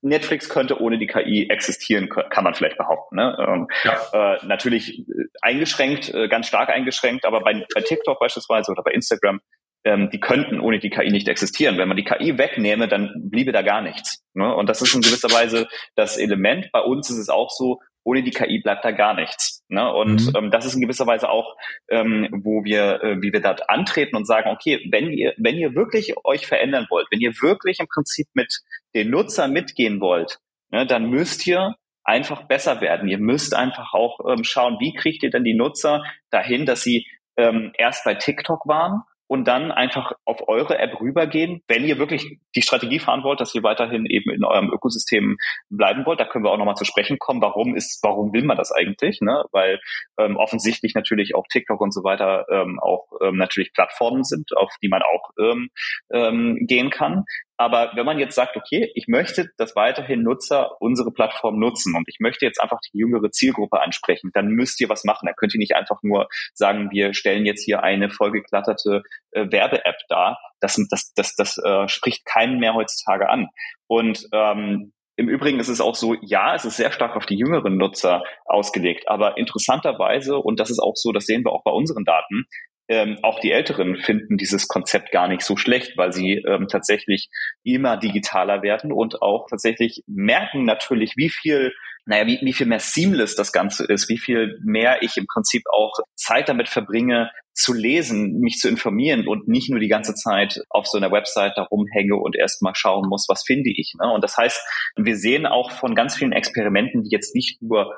Netflix 0.00 0.48
könnte 0.48 0.80
ohne 0.80 0.98
die 0.98 1.06
KI 1.06 1.48
existieren, 1.50 2.08
kann 2.08 2.44
man 2.44 2.54
vielleicht 2.54 2.78
behaupten. 2.78 3.16
Ne? 3.16 3.36
Ähm, 3.40 3.68
ja. 3.84 4.34
äh, 4.34 4.46
natürlich 4.46 5.00
äh, 5.00 5.04
eingeschränkt, 5.42 6.12
äh, 6.14 6.28
ganz 6.28 6.46
stark 6.46 6.68
eingeschränkt, 6.68 7.24
aber 7.24 7.40
bei, 7.40 7.66
bei 7.74 7.80
TikTok 7.80 8.20
beispielsweise 8.20 8.70
oder 8.70 8.82
bei 8.82 8.92
Instagram, 8.92 9.40
ähm, 9.84 10.10
die 10.10 10.20
könnten 10.20 10.60
ohne 10.60 10.78
die 10.78 10.90
KI 10.90 11.10
nicht 11.10 11.28
existieren. 11.28 11.78
Wenn 11.78 11.88
man 11.88 11.96
die 11.96 12.04
KI 12.04 12.38
wegnehme, 12.38 12.88
dann 12.88 13.12
bliebe 13.30 13.52
da 13.52 13.62
gar 13.62 13.82
nichts. 13.82 14.24
Ne? 14.34 14.54
Und 14.54 14.68
das 14.68 14.82
ist 14.82 14.94
in 14.94 15.00
gewisser 15.00 15.30
Weise 15.32 15.66
das 15.96 16.16
Element. 16.16 16.70
Bei 16.72 16.80
uns 16.80 17.10
ist 17.10 17.18
es 17.18 17.28
auch 17.28 17.50
so, 17.50 17.80
ohne 18.08 18.22
die 18.22 18.30
KI 18.30 18.60
bleibt 18.60 18.86
da 18.86 18.90
gar 18.90 19.12
nichts. 19.12 19.62
Ne? 19.68 19.92
Und 19.92 20.28
mhm. 20.28 20.32
ähm, 20.34 20.50
das 20.50 20.64
ist 20.64 20.74
in 20.74 20.80
gewisser 20.80 21.06
Weise 21.06 21.28
auch, 21.28 21.56
ähm, 21.90 22.28
wo 22.42 22.64
wir, 22.64 23.02
äh, 23.02 23.20
wie 23.20 23.34
wir 23.34 23.42
dort 23.42 23.68
antreten 23.68 24.16
und 24.16 24.26
sagen, 24.26 24.48
okay, 24.48 24.80
wenn 24.90 25.12
ihr, 25.12 25.34
wenn 25.36 25.56
ihr 25.56 25.74
wirklich 25.74 26.14
euch 26.24 26.46
verändern 26.46 26.86
wollt, 26.88 27.06
wenn 27.10 27.20
ihr 27.20 27.34
wirklich 27.42 27.80
im 27.80 27.86
Prinzip 27.86 28.26
mit 28.32 28.60
den 28.94 29.10
Nutzer 29.10 29.46
mitgehen 29.46 30.00
wollt, 30.00 30.38
ne, 30.70 30.86
dann 30.86 31.10
müsst 31.10 31.46
ihr 31.46 31.74
einfach 32.02 32.44
besser 32.44 32.80
werden. 32.80 33.10
Ihr 33.10 33.18
müsst 33.18 33.54
einfach 33.54 33.92
auch 33.92 34.20
ähm, 34.26 34.42
schauen, 34.42 34.78
wie 34.80 34.94
kriegt 34.94 35.22
ihr 35.22 35.30
denn 35.30 35.44
die 35.44 35.54
Nutzer 35.54 36.02
dahin, 36.30 36.64
dass 36.64 36.82
sie 36.82 37.06
ähm, 37.36 37.72
erst 37.76 38.04
bei 38.04 38.14
TikTok 38.14 38.66
waren 38.66 39.02
und 39.28 39.46
dann 39.46 39.70
einfach 39.70 40.12
auf 40.24 40.48
eure 40.48 40.78
App 40.78 41.00
rübergehen, 41.00 41.62
wenn 41.68 41.84
ihr 41.84 41.98
wirklich 41.98 42.38
die 42.56 42.62
Strategie 42.62 42.98
fahren 42.98 43.22
wollt, 43.22 43.40
dass 43.40 43.54
ihr 43.54 43.62
weiterhin 43.62 44.06
eben 44.06 44.30
in 44.30 44.44
eurem 44.44 44.70
Ökosystem 44.72 45.36
bleiben 45.70 46.04
wollt. 46.06 46.18
Da 46.18 46.24
können 46.24 46.44
wir 46.44 46.50
auch 46.50 46.58
nochmal 46.58 46.76
zu 46.76 46.86
sprechen 46.86 47.18
kommen. 47.18 47.42
Warum 47.42 47.76
ist, 47.76 48.00
warum 48.02 48.32
will 48.32 48.44
man 48.44 48.56
das 48.56 48.72
eigentlich? 48.72 49.20
Ne? 49.20 49.44
Weil 49.52 49.80
ähm, 50.18 50.36
offensichtlich 50.36 50.94
natürlich 50.94 51.34
auch 51.34 51.44
TikTok 51.50 51.80
und 51.80 51.92
so 51.92 52.02
weiter 52.02 52.46
ähm, 52.50 52.80
auch 52.80 53.06
ähm, 53.22 53.36
natürlich 53.36 53.72
Plattformen 53.74 54.24
sind, 54.24 54.56
auf 54.56 54.72
die 54.82 54.88
man 54.88 55.02
auch 55.02 55.30
ähm, 55.38 55.68
ähm, 56.10 56.56
gehen 56.66 56.90
kann. 56.90 57.24
Aber 57.58 57.90
wenn 57.94 58.06
man 58.06 58.20
jetzt 58.20 58.36
sagt, 58.36 58.56
okay, 58.56 58.90
ich 58.94 59.08
möchte, 59.08 59.50
dass 59.58 59.74
weiterhin 59.74 60.22
Nutzer 60.22 60.80
unsere 60.80 61.10
Plattform 61.10 61.58
nutzen 61.58 61.94
und 61.96 62.04
ich 62.06 62.18
möchte 62.20 62.46
jetzt 62.46 62.62
einfach 62.62 62.78
die 62.92 62.98
jüngere 62.98 63.30
Zielgruppe 63.32 63.80
ansprechen, 63.80 64.30
dann 64.32 64.48
müsst 64.48 64.80
ihr 64.80 64.88
was 64.88 65.02
machen. 65.02 65.26
Dann 65.26 65.34
könnt 65.36 65.54
ihr 65.54 65.58
nicht 65.58 65.74
einfach 65.74 65.98
nur 66.02 66.28
sagen, 66.54 66.90
wir 66.92 67.14
stellen 67.14 67.44
jetzt 67.44 67.64
hier 67.64 67.82
eine 67.82 68.10
vollgeklatterte 68.10 69.02
äh, 69.32 69.50
Werbe-App 69.50 69.96
dar. 70.08 70.38
Das, 70.60 70.78
das, 70.88 71.12
das, 71.14 71.34
das 71.34 71.58
äh, 71.58 71.88
spricht 71.88 72.24
keinen 72.24 72.60
mehr 72.60 72.74
heutzutage 72.74 73.28
an. 73.28 73.48
Und 73.88 74.28
ähm, 74.32 74.92
im 75.18 75.28
Übrigen 75.28 75.58
ist 75.58 75.68
es 75.68 75.80
auch 75.80 75.96
so, 75.96 76.14
ja, 76.20 76.54
es 76.54 76.64
ist 76.64 76.76
sehr 76.76 76.92
stark 76.92 77.16
auf 77.16 77.26
die 77.26 77.36
jüngeren 77.36 77.76
Nutzer 77.76 78.22
ausgelegt, 78.44 79.08
aber 79.08 79.36
interessanterweise, 79.36 80.36
und 80.38 80.60
das 80.60 80.70
ist 80.70 80.78
auch 80.78 80.94
so, 80.94 81.10
das 81.10 81.24
sehen 81.24 81.44
wir 81.44 81.50
auch 81.50 81.64
bei 81.64 81.72
unseren 81.72 82.04
Daten, 82.04 82.46
ähm, 82.88 83.18
auch 83.22 83.40
die 83.40 83.52
Älteren 83.52 83.96
finden 83.96 84.36
dieses 84.36 84.68
Konzept 84.68 85.12
gar 85.12 85.28
nicht 85.28 85.42
so 85.42 85.56
schlecht, 85.56 85.96
weil 85.96 86.12
sie 86.12 86.42
ähm, 86.46 86.66
tatsächlich 86.68 87.28
immer 87.62 87.96
digitaler 87.96 88.62
werden 88.62 88.92
und 88.92 89.22
auch 89.22 89.46
tatsächlich 89.48 90.02
merken 90.06 90.64
natürlich, 90.64 91.14
wie 91.16 91.30
viel 91.30 91.72
naja, 92.08 92.26
wie, 92.26 92.38
wie 92.40 92.54
viel 92.54 92.66
mehr 92.66 92.80
seamless 92.80 93.36
das 93.36 93.52
Ganze 93.52 93.84
ist, 93.84 94.08
wie 94.08 94.16
viel 94.16 94.58
mehr 94.64 95.02
ich 95.02 95.18
im 95.18 95.26
Prinzip 95.26 95.62
auch 95.70 95.92
Zeit 96.16 96.48
damit 96.48 96.70
verbringe, 96.70 97.30
zu 97.52 97.74
lesen, 97.74 98.38
mich 98.38 98.56
zu 98.56 98.68
informieren 98.68 99.26
und 99.26 99.48
nicht 99.48 99.68
nur 99.68 99.80
die 99.80 99.88
ganze 99.88 100.14
Zeit 100.14 100.60
auf 100.70 100.86
so 100.86 100.96
einer 100.96 101.10
Website 101.10 101.52
da 101.56 101.64
rumhänge 101.64 102.16
und 102.16 102.36
erstmal 102.36 102.74
schauen 102.74 103.08
muss, 103.08 103.26
was 103.28 103.42
finde 103.44 103.70
ich. 103.70 103.92
Ne? 104.00 104.10
Und 104.10 104.22
das 104.22 104.36
heißt, 104.36 104.58
wir 104.96 105.16
sehen 105.16 105.44
auch 105.44 105.72
von 105.72 105.94
ganz 105.94 106.16
vielen 106.16 106.32
Experimenten, 106.32 107.02
die 107.02 107.10
jetzt 107.10 107.34
nicht 107.34 107.60
nur 107.60 107.94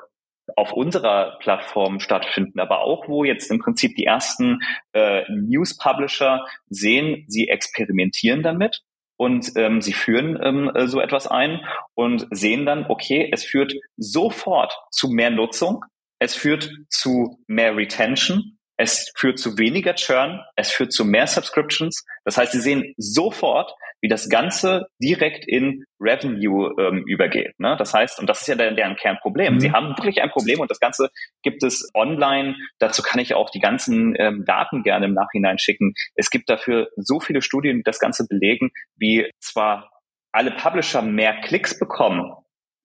auf 0.55 0.73
unserer 0.73 1.37
Plattform 1.39 1.99
stattfinden, 1.99 2.59
aber 2.59 2.81
auch 2.81 3.07
wo 3.07 3.23
jetzt 3.23 3.51
im 3.51 3.59
Prinzip 3.59 3.95
die 3.95 4.05
ersten 4.05 4.59
äh, 4.93 5.23
News 5.29 5.77
Publisher 5.77 6.45
sehen, 6.69 7.25
sie 7.27 7.47
experimentieren 7.47 8.43
damit 8.43 8.81
und 9.17 9.51
ähm, 9.55 9.81
sie 9.81 9.93
führen 9.93 10.39
ähm, 10.41 10.71
äh, 10.73 10.87
so 10.87 10.99
etwas 10.99 11.27
ein 11.27 11.61
und 11.93 12.27
sehen 12.31 12.65
dann, 12.65 12.85
okay, 12.87 13.29
es 13.31 13.43
führt 13.43 13.73
sofort 13.97 14.73
zu 14.89 15.09
mehr 15.09 15.29
Nutzung, 15.29 15.85
es 16.19 16.35
führt 16.35 16.71
zu 16.89 17.39
mehr 17.47 17.75
Retention, 17.75 18.57
es 18.81 19.11
führt 19.15 19.37
zu 19.37 19.59
weniger 19.59 19.93
Churn, 19.93 20.41
es 20.55 20.71
führt 20.71 20.91
zu 20.91 21.05
mehr 21.05 21.27
Subscriptions. 21.27 22.03
Das 22.25 22.37
heißt, 22.37 22.51
Sie 22.53 22.61
sehen 22.61 22.95
sofort, 22.97 23.71
wie 24.01 24.07
das 24.07 24.27
Ganze 24.27 24.87
direkt 24.97 25.47
in 25.47 25.83
Revenue 25.99 26.73
ähm, 26.79 27.03
übergeht. 27.05 27.53
Ne? 27.59 27.75
Das 27.77 27.93
heißt, 27.93 28.19
und 28.19 28.27
das 28.27 28.41
ist 28.41 28.47
ja 28.47 28.55
deren, 28.55 28.75
deren 28.75 28.95
Kernproblem. 28.95 29.53
Mhm. 29.53 29.59
Sie 29.59 29.71
haben 29.71 29.89
wirklich 29.89 30.23
ein 30.23 30.31
Problem 30.31 30.61
und 30.61 30.71
das 30.71 30.79
Ganze 30.79 31.11
gibt 31.43 31.61
es 31.61 31.91
online. 31.93 32.55
Dazu 32.79 33.03
kann 33.03 33.19
ich 33.19 33.35
auch 33.35 33.51
die 33.51 33.59
ganzen 33.59 34.15
ähm, 34.17 34.45
Daten 34.47 34.81
gerne 34.81 35.05
im 35.05 35.13
Nachhinein 35.13 35.59
schicken. 35.59 35.93
Es 36.15 36.31
gibt 36.31 36.49
dafür 36.49 36.89
so 36.95 37.19
viele 37.19 37.43
Studien, 37.43 37.77
die 37.77 37.83
das 37.83 37.99
Ganze 37.99 38.25
belegen, 38.27 38.71
wie 38.95 39.29
zwar 39.39 39.91
alle 40.31 40.49
Publisher 40.49 41.03
mehr 41.03 41.39
Klicks 41.41 41.77
bekommen, 41.77 42.33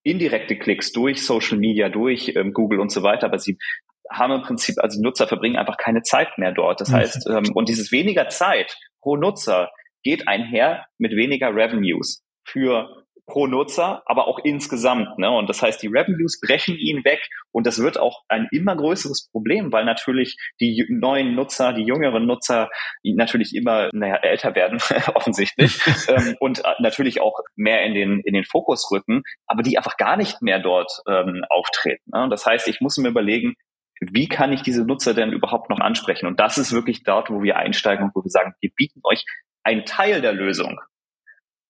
indirekte 0.03 0.59
Klicks 0.59 0.93
durch 0.93 1.25
Social 1.25 1.57
Media, 1.57 1.89
durch 1.89 2.33
ähm, 2.37 2.53
Google 2.53 2.81
und 2.81 2.93
so 2.93 3.03
weiter, 3.03 3.29
aber 3.29 3.39
sie 3.39 3.57
haben 4.11 4.33
im 4.33 4.43
Prinzip, 4.43 4.77
also 4.79 5.01
Nutzer 5.01 5.27
verbringen 5.27 5.57
einfach 5.57 5.77
keine 5.77 6.03
Zeit 6.03 6.39
mehr 6.39 6.53
dort. 6.53 6.81
Das 6.81 6.91
mhm. 6.91 6.95
heißt, 6.95 7.29
ähm, 7.29 7.53
und 7.55 7.69
dieses 7.69 7.93
weniger 7.93 8.29
Zeit 8.29 8.77
pro 9.01 9.17
Nutzer 9.17 9.71
geht 10.03 10.29
einher 10.29 10.87
mit 10.99 11.13
weniger 11.13 11.55
Revenues 11.55 12.25
für 12.45 13.07
pro 13.27 13.47
Nutzer, 13.47 14.03
aber 14.07 14.29
auch 14.29 14.39
insgesamt. 14.39 15.19
Ne? 15.19 15.29
Und 15.31 15.49
das 15.49 15.61
heißt, 15.61 15.83
die 15.83 15.89
Revenues 15.89 16.41
brechen 16.41 16.77
ihn 16.77 17.05
weg 17.05 17.21
und 17.51 17.67
das 17.67 17.81
wird 17.81 17.99
auch 17.99 18.23
ein 18.29 18.49
immer 18.53 18.77
größeres 18.77 19.29
Problem, 19.33 19.73
weil 19.73 19.85
natürlich 19.85 20.37
die 20.61 20.87
neuen 20.89 21.35
Nutzer, 21.35 21.73
die 21.73 21.83
jüngeren 21.83 22.27
Nutzer 22.27 22.71
natürlich 23.03 23.55
immer 23.55 23.91
naja, 23.93 24.17
älter 24.17 24.55
werden, 24.55 24.79
offensichtlich, 25.15 25.81
ähm, 26.09 26.37
und 26.39 26.65
äh, 26.65 26.75
natürlich 26.79 27.21
auch 27.21 27.41
mehr 27.57 27.83
in 27.85 27.95
den, 27.95 28.21
in 28.21 28.35
den 28.35 28.45
Fokus 28.45 28.91
rücken, 28.93 29.23
aber 29.47 29.63
die 29.63 29.77
einfach 29.77 29.97
gar 29.97 30.17
nicht 30.17 30.41
mehr 30.41 30.61
dort 30.61 30.93
ähm, 31.09 31.43
auftreten. 31.51 32.11
Ne? 32.13 32.29
Das 32.31 32.47
heißt, 32.47 32.69
ich 32.69 32.81
muss 32.81 32.97
mir 32.97 33.09
überlegen, 33.09 33.55
wie 34.01 34.29
kann 34.29 34.53
ich 34.53 34.63
diese 34.63 34.85
Nutzer 34.85 35.15
denn 35.15 35.33
überhaupt 35.33 35.71
noch 35.71 35.81
ansprechen? 35.81 36.27
Und 36.27 36.41
das 36.41 36.59
ist 36.59 36.73
wirklich 36.73 37.03
dort, 37.03 37.31
wo 37.31 37.43
wir 37.43 37.57
einsteigen 37.57 38.05
und 38.05 38.15
wo 38.15 38.23
wir 38.23 38.31
sagen, 38.31 38.55
wir 38.61 38.71
bieten 38.75 39.01
euch 39.05 39.25
einen 39.63 39.85
Teil 39.85 40.21
der 40.21 40.33
Lösung. 40.33 40.81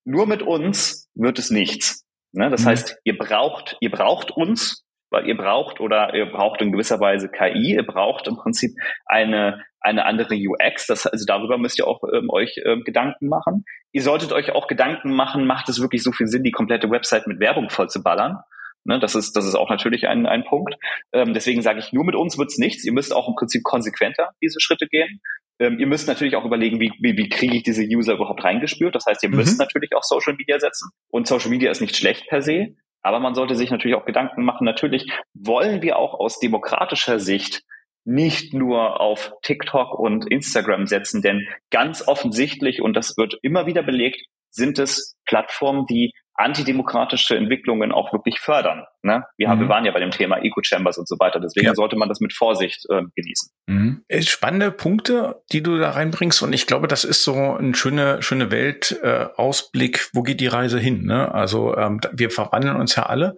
Nur 0.05 0.27
mit 0.27 0.43
uns 0.43 1.11
wird 1.14 1.39
es 1.39 1.51
nichts. 1.51 2.07
Ne? 2.33 2.51
Das 2.51 2.62
mhm. 2.62 2.68
heißt, 2.68 2.99
ihr 3.05 3.16
braucht, 3.16 3.77
ihr 3.81 3.91
braucht 3.91 4.31
uns, 4.31 4.85
weil 5.11 5.27
ihr 5.27 5.37
braucht 5.37 5.81
oder 5.81 6.14
ihr 6.14 6.27
braucht 6.27 6.61
in 6.61 6.72
gewisser 6.72 7.01
Weise 7.01 7.29
KI, 7.29 7.74
ihr 7.74 7.87
braucht 7.87 8.27
im 8.27 8.37
Prinzip 8.37 8.72
eine, 9.07 9.64
eine 9.81 10.05
andere 10.05 10.35
UX. 10.35 10.87
Das, 10.87 11.07
also 11.07 11.24
darüber 11.27 11.59
müsst 11.59 11.79
ihr 11.79 11.87
auch 11.87 12.03
ähm, 12.12 12.29
euch 12.29 12.61
ähm, 12.64 12.83
Gedanken 12.85 13.29
machen. 13.29 13.64
Ihr 13.93 14.03
solltet 14.03 14.33
euch 14.33 14.51
auch 14.53 14.66
Gedanken 14.66 15.14
machen, 15.14 15.47
macht 15.47 15.68
es 15.68 15.81
wirklich 15.81 16.03
so 16.03 16.12
viel 16.12 16.27
Sinn, 16.27 16.43
die 16.43 16.51
komplette 16.51 16.91
Website 16.91 17.27
mit 17.27 17.41
Werbung 17.41 17.70
voll 17.70 17.89
zu 17.89 18.03
ballern? 18.03 18.39
Ne, 18.87 19.01
das 19.01 19.16
ist, 19.16 19.37
das 19.37 19.45
ist 19.45 19.57
auch 19.57 19.68
natürlich 19.68 20.07
ein, 20.07 20.26
ein 20.26 20.45
Punkt. 20.45 20.76
Ähm, 21.12 21.34
deswegen 21.34 21.61
sage 21.61 21.80
ich, 21.80 21.93
nur 21.93 22.05
mit 22.05 22.14
uns 22.14 22.39
wird's 22.39 22.57
nichts. 22.57 22.84
Ihr 22.84 22.93
müsst 22.93 23.14
auch 23.14 23.28
im 23.28 23.34
Prinzip 23.34 23.64
konsequenter 23.64 24.30
diese 24.41 24.61
Schritte 24.61 24.87
gehen. 24.87 25.20
Ähm, 25.59 25.80
ihr 25.80 25.89
müsst 25.89 26.07
natürlich 26.07 26.37
auch 26.37 26.45
überlegen, 26.45 26.78
wie, 26.78 26.93
wie, 27.01 27.16
wie 27.16 27.28
kriege 27.28 27.57
ich 27.57 27.64
diese 27.64 27.82
User 27.82 28.14
überhaupt 28.14 28.45
reingespürt. 28.45 28.95
Das 28.95 29.07
heißt, 29.07 29.24
ihr 29.24 29.28
mhm. 29.28 29.37
müsst 29.37 29.59
natürlich 29.59 29.91
auch 29.97 30.05
Social 30.05 30.34
Media 30.34 30.61
setzen. 30.61 30.91
Und 31.09 31.26
Social 31.26 31.51
Media 31.51 31.70
ist 31.70 31.80
nicht 31.80 31.97
schlecht 31.97 32.28
per 32.28 32.43
se. 32.43 32.76
Aber 33.03 33.18
man 33.18 33.34
sollte 33.34 33.57
sich 33.57 33.70
natürlich 33.70 33.97
auch 33.97 34.05
Gedanken 34.05 34.45
machen. 34.45 34.64
Natürlich 34.64 35.07
wollen 35.34 35.82
wir 35.82 35.99
auch 35.99 36.14
aus 36.14 36.39
demokratischer 36.39 37.18
Sicht 37.18 37.62
nicht 38.05 38.55
nur 38.55 39.01
auf 39.01 39.32
TikTok 39.43 39.99
und 39.99 40.30
Instagram 40.30 40.87
setzen, 40.87 41.22
denn 41.22 41.49
ganz 41.70 42.07
offensichtlich, 42.07 42.80
und 42.80 42.95
das 42.95 43.16
wird 43.16 43.37
immer 43.43 43.66
wieder 43.66 43.82
belegt, 43.82 44.24
sind 44.51 44.78
es 44.78 45.16
Plattformen, 45.26 45.87
die 45.87 46.12
antidemokratische 46.37 47.37
Entwicklungen 47.37 47.93
auch 47.93 48.12
wirklich 48.12 48.39
fördern. 48.41 48.84
Ne? 49.03 49.24
Wir, 49.37 49.49
mhm. 49.49 49.61
wir 49.61 49.68
waren 49.68 49.84
ja 49.84 49.93
bei 49.93 50.01
dem 50.01 50.11
Thema 50.11 50.39
Eco-Chambers 50.39 50.99
und 50.99 51.09
so 51.09 51.16
weiter. 51.18 51.41
Deswegen 51.41 51.66
ja. 51.66 51.74
sollte 51.74 51.97
man 51.97 52.09
das 52.09 52.20
mit 52.20 52.32
Vorsicht 52.32 52.84
äh, 52.91 53.03
genießen. 53.14 53.51
Mhm. 53.66 54.05
Spannende 54.20 54.70
Punkte, 54.70 55.43
die 55.53 55.62
du 55.62 55.78
da 55.78 55.91
reinbringst. 55.91 56.43
Und 56.43 56.53
ich 56.53 56.66
glaube, 56.66 56.89
das 56.89 57.05
ist 57.05 57.22
so 57.24 57.57
ein 57.57 57.74
schöner 57.74 58.22
schöne 58.22 58.51
Weltausblick. 58.51 59.97
Äh, 59.97 60.09
Wo 60.12 60.22
geht 60.22 60.41
die 60.41 60.47
Reise 60.47 60.78
hin? 60.78 61.05
Ne? 61.05 61.32
Also 61.32 61.76
ähm, 61.76 62.01
wir 62.12 62.30
verwandeln 62.30 62.76
uns 62.76 62.97
ja 62.97 63.05
alle. 63.05 63.37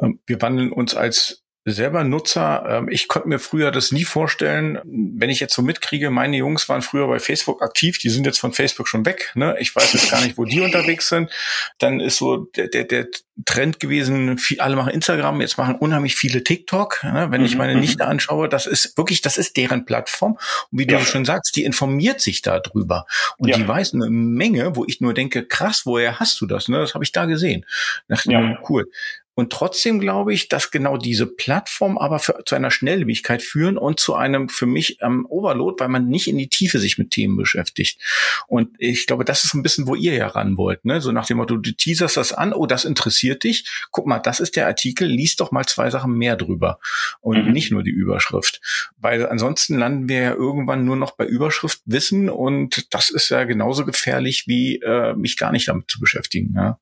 Ähm, 0.00 0.20
wir 0.26 0.40
wandeln 0.42 0.72
uns 0.72 0.94
als 0.94 1.41
selber 1.64 2.02
Nutzer. 2.04 2.64
Ähm, 2.68 2.88
ich 2.88 3.08
konnte 3.08 3.28
mir 3.28 3.38
früher 3.38 3.70
das 3.70 3.92
nie 3.92 4.04
vorstellen, 4.04 4.80
wenn 4.84 5.30
ich 5.30 5.40
jetzt 5.40 5.54
so 5.54 5.62
mitkriege, 5.62 6.10
meine 6.10 6.36
Jungs 6.36 6.68
waren 6.68 6.82
früher 6.82 7.06
bei 7.06 7.20
Facebook 7.20 7.62
aktiv, 7.62 7.98
die 7.98 8.10
sind 8.10 8.26
jetzt 8.26 8.40
von 8.40 8.52
Facebook 8.52 8.88
schon 8.88 9.06
weg. 9.06 9.32
Ne? 9.34 9.56
Ich 9.60 9.74
weiß 9.74 9.92
jetzt 9.92 10.10
gar 10.10 10.20
nicht, 10.22 10.36
wo 10.38 10.44
die 10.44 10.60
unterwegs 10.60 11.08
sind. 11.08 11.30
Dann 11.78 12.00
ist 12.00 12.16
so 12.16 12.38
der, 12.56 12.68
der, 12.68 12.84
der 12.84 13.06
Trend 13.46 13.80
gewesen, 13.80 14.38
viel, 14.38 14.60
alle 14.60 14.76
machen 14.76 14.92
Instagram, 14.92 15.40
jetzt 15.40 15.56
machen 15.56 15.76
unheimlich 15.76 16.16
viele 16.16 16.44
TikTok. 16.44 17.02
Ne? 17.04 17.28
Wenn 17.30 17.44
ich 17.44 17.52
mhm, 17.52 17.58
meine 17.58 17.74
mhm. 17.74 17.80
Nichte 17.80 18.06
anschaue, 18.06 18.48
das 18.48 18.66
ist 18.66 18.96
wirklich, 18.98 19.22
das 19.22 19.36
ist 19.36 19.56
deren 19.56 19.84
Plattform. 19.84 20.38
Und 20.70 20.78
wie 20.78 20.86
ja. 20.86 20.98
du 20.98 21.04
schon 21.04 21.24
sagst, 21.24 21.54
die 21.56 21.64
informiert 21.64 22.20
sich 22.20 22.42
darüber. 22.42 23.06
Und 23.38 23.48
ja. 23.48 23.56
die 23.56 23.66
weiß 23.66 23.94
eine 23.94 24.10
Menge, 24.10 24.76
wo 24.76 24.84
ich 24.84 25.00
nur 25.00 25.14
denke, 25.14 25.46
krass, 25.46 25.82
woher 25.84 26.18
hast 26.18 26.40
du 26.40 26.46
das? 26.46 26.68
Ne? 26.68 26.78
Das 26.78 26.94
habe 26.94 27.04
ich 27.04 27.12
da 27.12 27.24
gesehen. 27.24 27.64
Dachte, 28.08 28.32
ja. 28.32 28.58
cool. 28.68 28.90
Und 29.34 29.50
trotzdem 29.50 29.98
glaube 29.98 30.34
ich, 30.34 30.48
dass 30.48 30.70
genau 30.70 30.96
diese 30.96 31.26
Plattform 31.26 31.96
aber 31.96 32.18
für, 32.18 32.42
zu 32.44 32.54
einer 32.54 32.70
Schnelllebigkeit 32.70 33.42
führen 33.42 33.78
und 33.78 33.98
zu 33.98 34.14
einem 34.14 34.48
für 34.48 34.66
mich 34.66 34.98
ähm, 35.00 35.26
Overload, 35.28 35.80
weil 35.80 35.88
man 35.88 36.08
nicht 36.08 36.28
in 36.28 36.36
die 36.36 36.48
Tiefe 36.48 36.78
sich 36.78 36.98
mit 36.98 37.10
Themen 37.10 37.36
beschäftigt. 37.36 38.00
Und 38.46 38.74
ich 38.78 39.06
glaube, 39.06 39.24
das 39.24 39.44
ist 39.44 39.54
ein 39.54 39.62
bisschen, 39.62 39.86
wo 39.86 39.94
ihr 39.94 40.14
ja 40.14 40.26
ran 40.26 40.58
wollt. 40.58 40.84
Ne? 40.84 41.00
So 41.00 41.12
nach 41.12 41.26
dem 41.26 41.38
Motto, 41.38 41.56
du 41.56 41.72
teaserst 41.72 42.16
das 42.16 42.32
an, 42.32 42.52
oh, 42.52 42.66
das 42.66 42.84
interessiert 42.84 43.44
dich. 43.44 43.68
Guck 43.90 44.06
mal, 44.06 44.18
das 44.18 44.40
ist 44.40 44.56
der 44.56 44.66
Artikel, 44.66 45.08
liest 45.08 45.40
doch 45.40 45.50
mal 45.50 45.64
zwei 45.64 45.88
Sachen 45.88 46.12
mehr 46.12 46.36
drüber. 46.36 46.78
Und 47.20 47.46
mhm. 47.46 47.52
nicht 47.52 47.72
nur 47.72 47.82
die 47.82 47.90
Überschrift. 47.90 48.60
Weil 48.98 49.26
ansonsten 49.26 49.78
landen 49.78 50.08
wir 50.08 50.20
ja 50.20 50.32
irgendwann 50.34 50.84
nur 50.84 50.96
noch 50.96 51.12
bei 51.12 51.24
Überschrift 51.24 51.80
Wissen 51.86 52.28
und 52.28 52.92
das 52.94 53.10
ist 53.10 53.30
ja 53.30 53.44
genauso 53.44 53.84
gefährlich, 53.84 54.44
wie 54.46 54.76
äh, 54.76 55.14
mich 55.14 55.36
gar 55.36 55.52
nicht 55.52 55.68
damit 55.68 55.90
zu 55.90 56.00
beschäftigen. 56.00 56.52
Ja? 56.54 56.78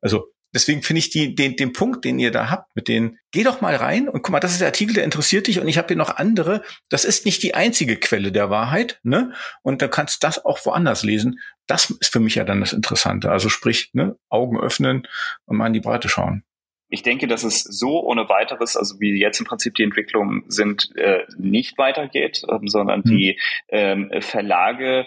Also 0.00 0.33
Deswegen 0.54 0.82
finde 0.82 1.00
ich 1.00 1.10
die, 1.10 1.34
den, 1.34 1.56
den 1.56 1.72
Punkt, 1.72 2.04
den 2.04 2.18
ihr 2.18 2.30
da 2.30 2.48
habt, 2.48 2.74
mit 2.76 2.86
den, 2.86 3.18
geh 3.32 3.42
doch 3.42 3.60
mal 3.60 3.74
rein 3.74 4.08
und 4.08 4.22
guck 4.22 4.30
mal, 4.30 4.40
das 4.40 4.52
ist 4.52 4.60
der 4.60 4.68
Artikel, 4.68 4.94
der 4.94 5.04
interessiert 5.04 5.48
dich 5.48 5.58
und 5.58 5.66
ich 5.66 5.76
habe 5.76 5.88
hier 5.88 5.96
noch 5.96 6.16
andere. 6.16 6.62
Das 6.88 7.04
ist 7.04 7.26
nicht 7.26 7.42
die 7.42 7.54
einzige 7.54 7.96
Quelle 7.96 8.30
der 8.30 8.50
Wahrheit, 8.50 9.00
ne? 9.02 9.32
Und 9.62 9.82
da 9.82 9.88
kannst 9.88 10.22
das 10.22 10.44
auch 10.44 10.64
woanders 10.64 11.02
lesen. 11.02 11.40
Das 11.66 11.90
ist 11.90 12.12
für 12.12 12.20
mich 12.20 12.36
ja 12.36 12.44
dann 12.44 12.60
das 12.60 12.72
Interessante. 12.72 13.32
Also 13.32 13.48
sprich, 13.48 13.90
ne, 13.94 14.16
Augen 14.28 14.60
öffnen 14.60 15.08
und 15.44 15.56
mal 15.56 15.66
in 15.66 15.72
die 15.72 15.80
Breite 15.80 16.08
schauen. 16.08 16.44
Ich 16.88 17.02
denke, 17.02 17.26
dass 17.26 17.42
es 17.42 17.64
so 17.64 18.04
ohne 18.04 18.28
weiteres, 18.28 18.76
also 18.76 19.00
wie 19.00 19.18
jetzt 19.18 19.40
im 19.40 19.46
Prinzip 19.46 19.74
die 19.74 19.82
Entwicklungen 19.82 20.44
sind, 20.46 20.94
äh, 20.94 21.24
nicht 21.36 21.76
weitergeht, 21.78 22.42
ähm, 22.48 22.68
sondern 22.68 23.02
hm. 23.02 23.10
die 23.10 23.40
ähm, 23.68 24.12
Verlage 24.20 25.06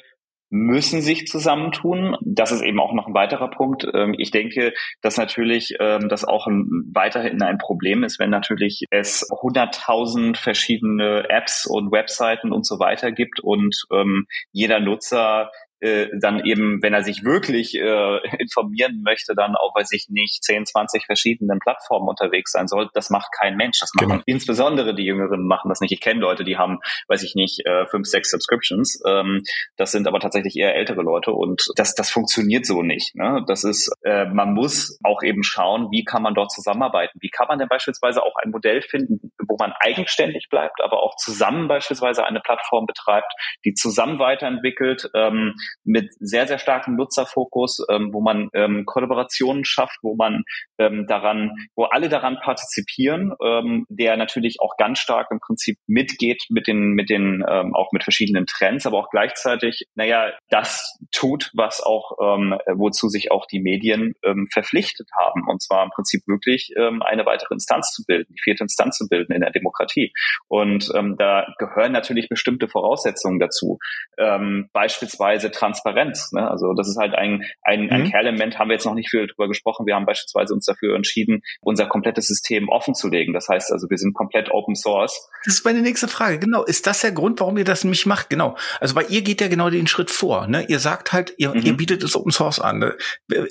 müssen 0.49 1.01
sich 1.01 1.27
zusammentun. 1.27 2.15
Das 2.21 2.51
ist 2.51 2.61
eben 2.61 2.79
auch 2.79 2.93
noch 2.93 3.07
ein 3.07 3.13
weiterer 3.13 3.49
Punkt. 3.49 3.87
Ähm, 3.93 4.15
ich 4.17 4.31
denke, 4.31 4.73
dass 5.01 5.17
natürlich 5.17 5.75
ähm, 5.79 6.09
das 6.09 6.23
auch 6.23 6.47
weiterhin 6.47 7.41
ein 7.41 7.57
Problem 7.57 8.03
ist, 8.03 8.19
wenn 8.19 8.29
natürlich 8.29 8.85
es 8.89 9.27
hunderttausend 9.41 10.37
verschiedene 10.37 11.29
Apps 11.29 11.65
und 11.65 11.91
Webseiten 11.91 12.51
und 12.51 12.65
so 12.65 12.79
weiter 12.79 13.11
gibt 13.11 13.39
und 13.39 13.75
ähm, 13.91 14.25
jeder 14.51 14.79
Nutzer 14.79 15.51
äh, 15.79 16.07
dann 16.19 16.43
eben, 16.43 16.81
wenn 16.81 16.93
er 16.93 17.03
sich 17.03 17.23
wirklich 17.23 17.75
äh, 17.75 18.19
informieren 18.39 19.01
möchte, 19.03 19.33
dann 19.35 19.55
auch, 19.55 19.75
weiß 19.75 19.91
ich 19.91 20.07
nicht, 20.09 20.43
10, 20.43 20.65
20 20.65 21.05
verschiedenen 21.05 21.59
Plattformen 21.59 22.07
unterwegs 22.07 22.51
sein 22.51 22.67
soll. 22.67 22.89
Das 22.93 23.09
macht 23.09 23.29
kein 23.37 23.55
Mensch. 23.55 23.79
Das 23.79 23.91
machen 23.95 24.09
genau. 24.09 24.23
insbesondere 24.25 24.95
die 24.95 25.05
Jüngeren 25.05 25.45
machen 25.45 25.69
das 25.69 25.79
nicht. 25.79 25.91
Ich 25.91 26.01
kenne 26.01 26.19
Leute, 26.19 26.43
die 26.43 26.57
haben, 26.57 26.79
weiß 27.07 27.23
ich 27.23 27.35
nicht, 27.35 27.65
äh, 27.65 27.85
fünf, 27.87 28.07
sechs 28.07 28.31
Subscriptions. 28.31 29.01
Ähm, 29.07 29.43
das 29.75 29.91
sind 29.91 30.07
aber 30.07 30.19
tatsächlich 30.19 30.55
eher 30.55 30.75
ältere 30.75 31.01
Leute 31.01 31.31
und 31.31 31.67
das, 31.75 31.93
das 31.95 32.09
funktioniert 32.09 32.65
so 32.65 32.81
nicht. 32.81 33.15
Ne? 33.15 33.43
Das 33.47 33.63
ist, 33.63 33.91
äh, 34.03 34.25
man 34.25 34.53
muss 34.53 34.99
auch 35.03 35.21
eben 35.23 35.43
schauen, 35.43 35.89
wie 35.91 36.03
kann 36.03 36.23
man 36.23 36.33
dort 36.33 36.51
zusammenarbeiten? 36.51 37.19
Wie 37.21 37.29
kann 37.29 37.47
man 37.47 37.59
denn 37.59 37.67
beispielsweise 37.67 38.23
auch 38.23 38.35
ein 38.43 38.51
Modell 38.51 38.81
finden, 38.81 39.31
wo 39.47 39.57
man 39.59 39.73
eigenständig 39.79 40.47
bleibt, 40.49 40.81
aber 40.83 41.03
auch 41.03 41.15
zusammen 41.17 41.67
beispielsweise 41.67 42.25
eine 42.25 42.39
Plattform 42.39 42.85
betreibt, 42.85 43.31
die 43.65 43.73
zusammen 43.73 44.19
weiterentwickelt, 44.19 45.09
ähm, 45.13 45.55
mit 45.83 46.13
sehr, 46.19 46.47
sehr 46.47 46.59
starkem 46.59 46.95
Nutzerfokus, 46.95 47.85
ähm, 47.89 48.13
wo 48.13 48.21
man 48.21 48.49
ähm, 48.53 48.85
Kollaborationen 48.85 49.65
schafft, 49.65 49.99
wo 50.01 50.15
man 50.15 50.43
ähm, 50.77 51.05
daran, 51.07 51.51
wo 51.75 51.85
alle 51.85 52.09
daran 52.09 52.37
partizipieren, 52.39 53.33
ähm, 53.43 53.85
der 53.89 54.17
natürlich 54.17 54.57
auch 54.59 54.77
ganz 54.77 54.99
stark 54.99 55.27
im 55.31 55.39
Prinzip 55.39 55.77
mitgeht 55.87 56.43
mit 56.49 56.67
den, 56.67 56.93
mit 56.93 57.09
den, 57.09 57.43
ähm, 57.49 57.73
auch 57.75 57.91
mit 57.91 58.03
verschiedenen 58.03 58.45
Trends, 58.45 58.85
aber 58.85 58.97
auch 58.97 59.09
gleichzeitig, 59.09 59.85
naja, 59.95 60.31
das 60.49 60.99
tut, 61.11 61.51
was 61.53 61.81
auch, 61.81 62.17
ähm, 62.21 62.55
wozu 62.75 63.09
sich 63.09 63.31
auch 63.31 63.45
die 63.45 63.59
Medien 63.59 64.13
ähm, 64.23 64.47
verpflichtet 64.51 65.09
haben, 65.17 65.47
und 65.47 65.61
zwar 65.61 65.83
im 65.83 65.89
Prinzip 65.89 66.21
wirklich 66.27 66.71
ähm, 66.77 67.01
eine 67.01 67.25
weitere 67.25 67.53
Instanz 67.53 67.91
zu 67.91 68.03
bilden, 68.05 68.33
die 68.33 68.41
vierte 68.41 68.63
Instanz 68.63 68.97
zu 68.97 69.07
bilden 69.07 69.33
in 69.33 69.41
der 69.41 69.51
Demokratie. 69.51 70.13
Und 70.47 70.91
ähm, 70.95 71.15
da 71.17 71.47
gehören 71.57 71.91
natürlich 71.91 72.29
bestimmte 72.29 72.67
Voraussetzungen 72.67 73.39
dazu, 73.39 73.79
ähm, 74.17 74.69
beispielsweise 74.73 75.51
Transparenz. 75.51 76.31
Ne? 76.31 76.49
Also 76.49 76.73
das 76.73 76.87
ist 76.87 76.97
halt 76.97 77.15
ein, 77.15 77.43
ein, 77.61 77.85
mhm. 77.85 77.91
ein 77.91 78.11
Kernelement, 78.11 78.59
haben 78.59 78.69
wir 78.69 78.75
jetzt 78.75 78.85
noch 78.85 78.93
nicht 78.93 79.09
viel 79.09 79.27
drüber 79.27 79.47
gesprochen. 79.47 79.85
Wir 79.85 79.95
haben 79.95 80.05
beispielsweise 80.05 80.53
uns 80.53 80.66
dafür 80.67 80.95
entschieden, 80.95 81.41
unser 81.61 81.87
komplettes 81.87 82.27
System 82.27 82.69
offen 82.69 82.93
zu 82.93 83.07
legen. 83.07 83.33
Das 83.33 83.47
heißt 83.47 83.71
also, 83.71 83.89
wir 83.89 83.97
sind 83.97 84.13
komplett 84.13 84.51
Open 84.51 84.75
Source. 84.75 85.29
Das 85.45 85.55
ist 85.55 85.65
meine 85.65 85.81
nächste 85.81 86.07
Frage. 86.07 86.39
Genau. 86.39 86.63
Ist 86.63 86.87
das 86.87 87.01
der 87.01 87.11
Grund, 87.11 87.39
warum 87.39 87.57
ihr 87.57 87.63
das 87.63 87.83
nämlich 87.83 88.05
macht? 88.05 88.29
Genau. 88.29 88.57
Also 88.79 88.95
weil 88.95 89.05
ihr 89.09 89.21
geht 89.21 89.41
ja 89.41 89.47
genau 89.47 89.69
den 89.69 89.87
Schritt 89.87 90.11
vor. 90.11 90.47
Ne? 90.47 90.65
Ihr 90.67 90.79
sagt 90.79 91.13
halt, 91.13 91.33
ihr, 91.37 91.53
mhm. 91.53 91.61
ihr 91.61 91.77
bietet 91.77 92.03
es 92.03 92.15
Open 92.15 92.31
Source 92.31 92.59
an. 92.59 92.79
Ne? 92.79 92.97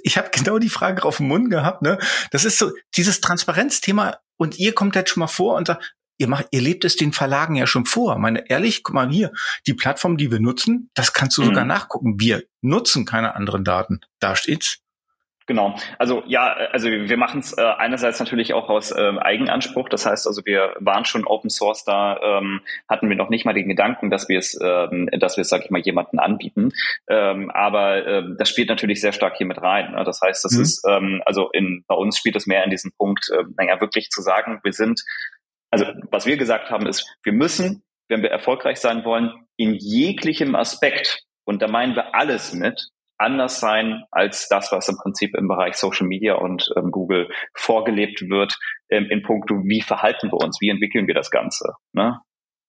Ich 0.02 0.18
habe 0.18 0.30
genau 0.32 0.58
die 0.58 0.68
Frage 0.68 1.04
auf 1.04 1.18
dem 1.18 1.28
Mund 1.28 1.50
gehabt. 1.50 1.82
Ne? 1.82 1.98
Das 2.30 2.44
ist 2.44 2.58
so 2.58 2.70
dieses 2.96 3.20
Transparenzthema 3.20 4.18
und 4.36 4.58
ihr 4.58 4.74
kommt 4.74 4.96
jetzt 4.96 5.10
schon 5.10 5.20
mal 5.20 5.26
vor 5.26 5.56
und 5.56 5.66
sagt, 5.66 5.94
ihr 6.18 6.28
macht, 6.28 6.48
ihr 6.50 6.60
lebt 6.60 6.84
es 6.84 6.96
den 6.96 7.12
Verlagen 7.12 7.56
ja 7.56 7.66
schon 7.66 7.86
vor. 7.86 8.18
Meine 8.18 8.48
ehrlich, 8.48 8.82
guck 8.82 8.94
mal 8.94 9.10
hier, 9.10 9.32
die 9.66 9.74
Plattform, 9.74 10.16
die 10.16 10.30
wir 10.30 10.40
nutzen, 10.40 10.90
das 10.94 11.12
kannst 11.12 11.36
du 11.36 11.42
mhm. 11.42 11.46
sogar 11.46 11.64
nachgucken. 11.64 12.18
Wir 12.18 12.44
nutzen 12.62 13.04
keine 13.04 13.34
anderen 13.34 13.64
Daten. 13.64 14.00
Da 14.20 14.36
steht's. 14.36 14.78
Genau. 15.46 15.76
Also 15.98 16.24
ja, 16.26 16.52
also 16.72 16.88
wir 16.88 17.16
machen 17.16 17.40
es 17.40 17.56
äh, 17.56 17.62
einerseits 17.62 18.18
natürlich 18.18 18.52
auch 18.52 18.68
aus 18.68 18.92
ähm, 18.96 19.18
Eigenanspruch. 19.18 19.88
Das 19.88 20.04
heißt, 20.04 20.26
also 20.26 20.44
wir 20.44 20.74
waren 20.80 21.04
schon 21.04 21.24
Open 21.24 21.50
Source 21.50 21.84
da, 21.84 22.18
ähm, 22.20 22.62
hatten 22.88 23.08
wir 23.08 23.16
noch 23.16 23.28
nicht 23.28 23.44
mal 23.44 23.54
den 23.54 23.68
Gedanken, 23.68 24.10
dass 24.10 24.28
wir 24.28 24.38
es, 24.38 24.58
ähm, 24.60 25.08
dass 25.18 25.36
wir 25.36 25.42
es, 25.42 25.48
sag 25.48 25.64
ich 25.64 25.70
mal, 25.70 25.80
jemanden 25.80 26.18
anbieten. 26.18 26.72
Ähm, 27.08 27.50
aber 27.52 28.06
ähm, 28.06 28.36
das 28.38 28.48
spielt 28.48 28.68
natürlich 28.68 29.00
sehr 29.00 29.12
stark 29.12 29.36
hier 29.36 29.46
mit 29.46 29.62
rein. 29.62 29.92
Ne? 29.92 30.02
Das 30.04 30.20
heißt, 30.20 30.44
das 30.44 30.52
mhm. 30.52 30.62
ist 30.62 30.84
ähm, 30.88 31.22
also 31.24 31.48
in 31.52 31.84
bei 31.86 31.94
uns 31.94 32.18
spielt 32.18 32.34
es 32.34 32.46
mehr 32.46 32.64
in 32.64 32.70
diesem 32.70 32.90
Punkt, 32.98 33.30
äh, 33.32 33.44
naja, 33.56 33.80
wirklich 33.80 34.10
zu 34.10 34.22
sagen, 34.22 34.60
wir 34.64 34.72
sind 34.72 35.02
also 35.70 35.86
was 36.10 36.26
wir 36.26 36.36
gesagt 36.36 36.70
haben 36.70 36.86
ist, 36.86 37.06
wir 37.22 37.32
müssen, 37.32 37.82
wenn 38.08 38.22
wir 38.22 38.30
erfolgreich 38.30 38.78
sein 38.78 39.04
wollen, 39.04 39.32
in 39.56 39.74
jeglichem 39.74 40.54
Aspekt, 40.54 41.24
und 41.44 41.62
da 41.62 41.68
meinen 41.68 41.94
wir 41.94 42.14
alles 42.14 42.52
mit, 42.52 42.88
anders 43.18 43.60
sein 43.60 44.04
als 44.10 44.48
das, 44.48 44.72
was 44.72 44.88
im 44.88 44.96
Prinzip 44.96 45.34
im 45.36 45.48
Bereich 45.48 45.74
Social 45.76 46.06
Media 46.06 46.34
und 46.34 46.68
ähm, 46.76 46.90
Google 46.90 47.28
vorgelebt 47.54 48.22
wird, 48.28 48.58
ähm, 48.90 49.06
in 49.10 49.22
puncto, 49.22 49.62
wie 49.64 49.82
verhalten 49.82 50.30
wir 50.30 50.44
uns, 50.44 50.60
wie 50.60 50.70
entwickeln 50.70 51.06
wir 51.06 51.14
das 51.14 51.30
Ganze. 51.30 51.74
Ne? 51.92 52.20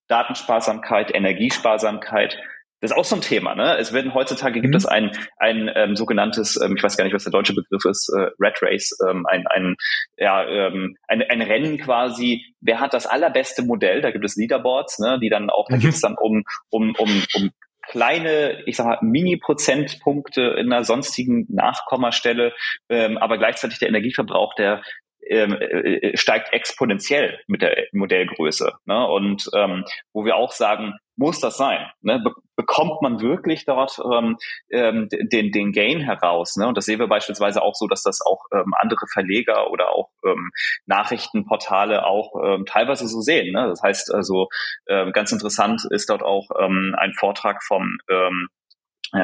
Datensparsamkeit, 0.07 1.13
Energiesparsamkeit, 1.13 2.37
das 2.79 2.91
ist 2.91 2.97
auch 2.97 3.05
so 3.05 3.15
ein 3.15 3.21
Thema, 3.21 3.55
ne? 3.55 3.75
Es 3.79 3.91
werden 3.91 4.13
heutzutage 4.13 4.61
gibt 4.61 4.73
mhm. 4.73 4.77
es 4.77 4.85
ein 4.85 5.11
ein 5.37 5.71
ähm, 5.73 5.95
sogenanntes, 5.95 6.61
ähm, 6.61 6.75
ich 6.77 6.83
weiß 6.83 6.95
gar 6.95 7.05
nicht, 7.05 7.13
was 7.13 7.23
der 7.23 7.31
deutsche 7.31 7.55
Begriff 7.55 7.85
ist, 7.85 8.13
äh, 8.15 8.29
Red 8.39 8.61
Race, 8.61 8.95
ähm, 9.09 9.25
ein 9.25 9.47
ein 9.47 9.75
ja 10.15 10.45
ähm, 10.47 10.95
ein, 11.07 11.23
ein 11.23 11.41
Rennen 11.41 11.79
quasi. 11.79 12.45
Wer 12.61 12.79
hat 12.79 12.93
das 12.93 13.07
allerbeste 13.07 13.63
Modell? 13.63 14.01
Da 14.01 14.11
gibt 14.11 14.25
es 14.25 14.35
Leaderboards, 14.35 14.99
ne? 14.99 15.17
Die 15.19 15.29
dann 15.29 15.49
auch, 15.49 15.67
mhm. 15.69 15.73
da 15.73 15.79
gibt 15.79 15.93
es 15.95 16.01
dann 16.01 16.15
um 16.19 16.43
um 16.69 16.93
um 16.99 17.23
um 17.35 17.49
kleine, 17.88 18.63
ich 18.65 18.77
sag 18.77 18.85
mal, 18.85 18.99
Mini-Prozentpunkte 19.01 20.41
in 20.41 20.71
einer 20.71 20.83
sonstigen 20.83 21.45
Nachkommastelle, 21.49 22.53
ähm, 22.89 23.17
aber 23.17 23.38
gleichzeitig 23.38 23.79
der 23.79 23.89
Energieverbrauch, 23.89 24.53
der 24.55 24.81
ähm, 25.29 25.53
äh, 25.53 26.15
steigt 26.15 26.53
exponentiell 26.53 27.39
mit 27.47 27.61
der 27.61 27.88
Modellgröße. 27.91 28.73
Ne? 28.85 29.07
Und 29.07 29.49
ähm, 29.53 29.85
wo 30.13 30.25
wir 30.25 30.35
auch 30.35 30.51
sagen, 30.51 30.93
muss 31.18 31.39
das 31.39 31.57
sein? 31.57 31.86
Ne? 32.01 32.20
Be 32.24 32.32
bekommt 32.55 33.03
man 33.03 33.22
wirklich 33.22 33.65
dort 33.65 33.99
ähm, 34.11 34.38
ähm, 34.72 35.09
den, 35.11 35.51
den 35.51 35.72
Gain 35.72 35.99
heraus? 35.99 36.55
Ne? 36.55 36.68
Und 36.68 36.76
das 36.76 36.86
sehen 36.86 36.97
wir 36.97 37.07
beispielsweise 37.07 37.61
auch 37.61 37.76
so, 37.76 37.86
dass 37.86 38.01
das 38.01 38.20
auch 38.26 38.45
ähm, 38.51 38.74
andere 38.80 39.05
Verleger 39.13 39.70
oder 39.70 39.91
auch 39.91 40.09
ähm, 40.26 40.49
Nachrichtenportale 40.88 42.03
auch 42.03 42.34
ähm, 42.43 42.65
teilweise 42.65 43.07
so 43.07 43.22
sehen. 43.22 43.53
Ne? 43.53 43.68
Das 43.68 43.84
heißt 43.84 44.11
also, 44.11 44.47
ähm, 44.88 45.11
ganz 45.11 45.32
interessant 45.32 45.84
ist 45.91 46.09
dort 46.09 46.24
auch 46.24 46.49
ähm, 46.59 46.95
ein 46.97 47.13
Vortrag 47.13 47.63
vom 47.63 47.97
ähm, 48.09 48.47
äh, 48.49 48.66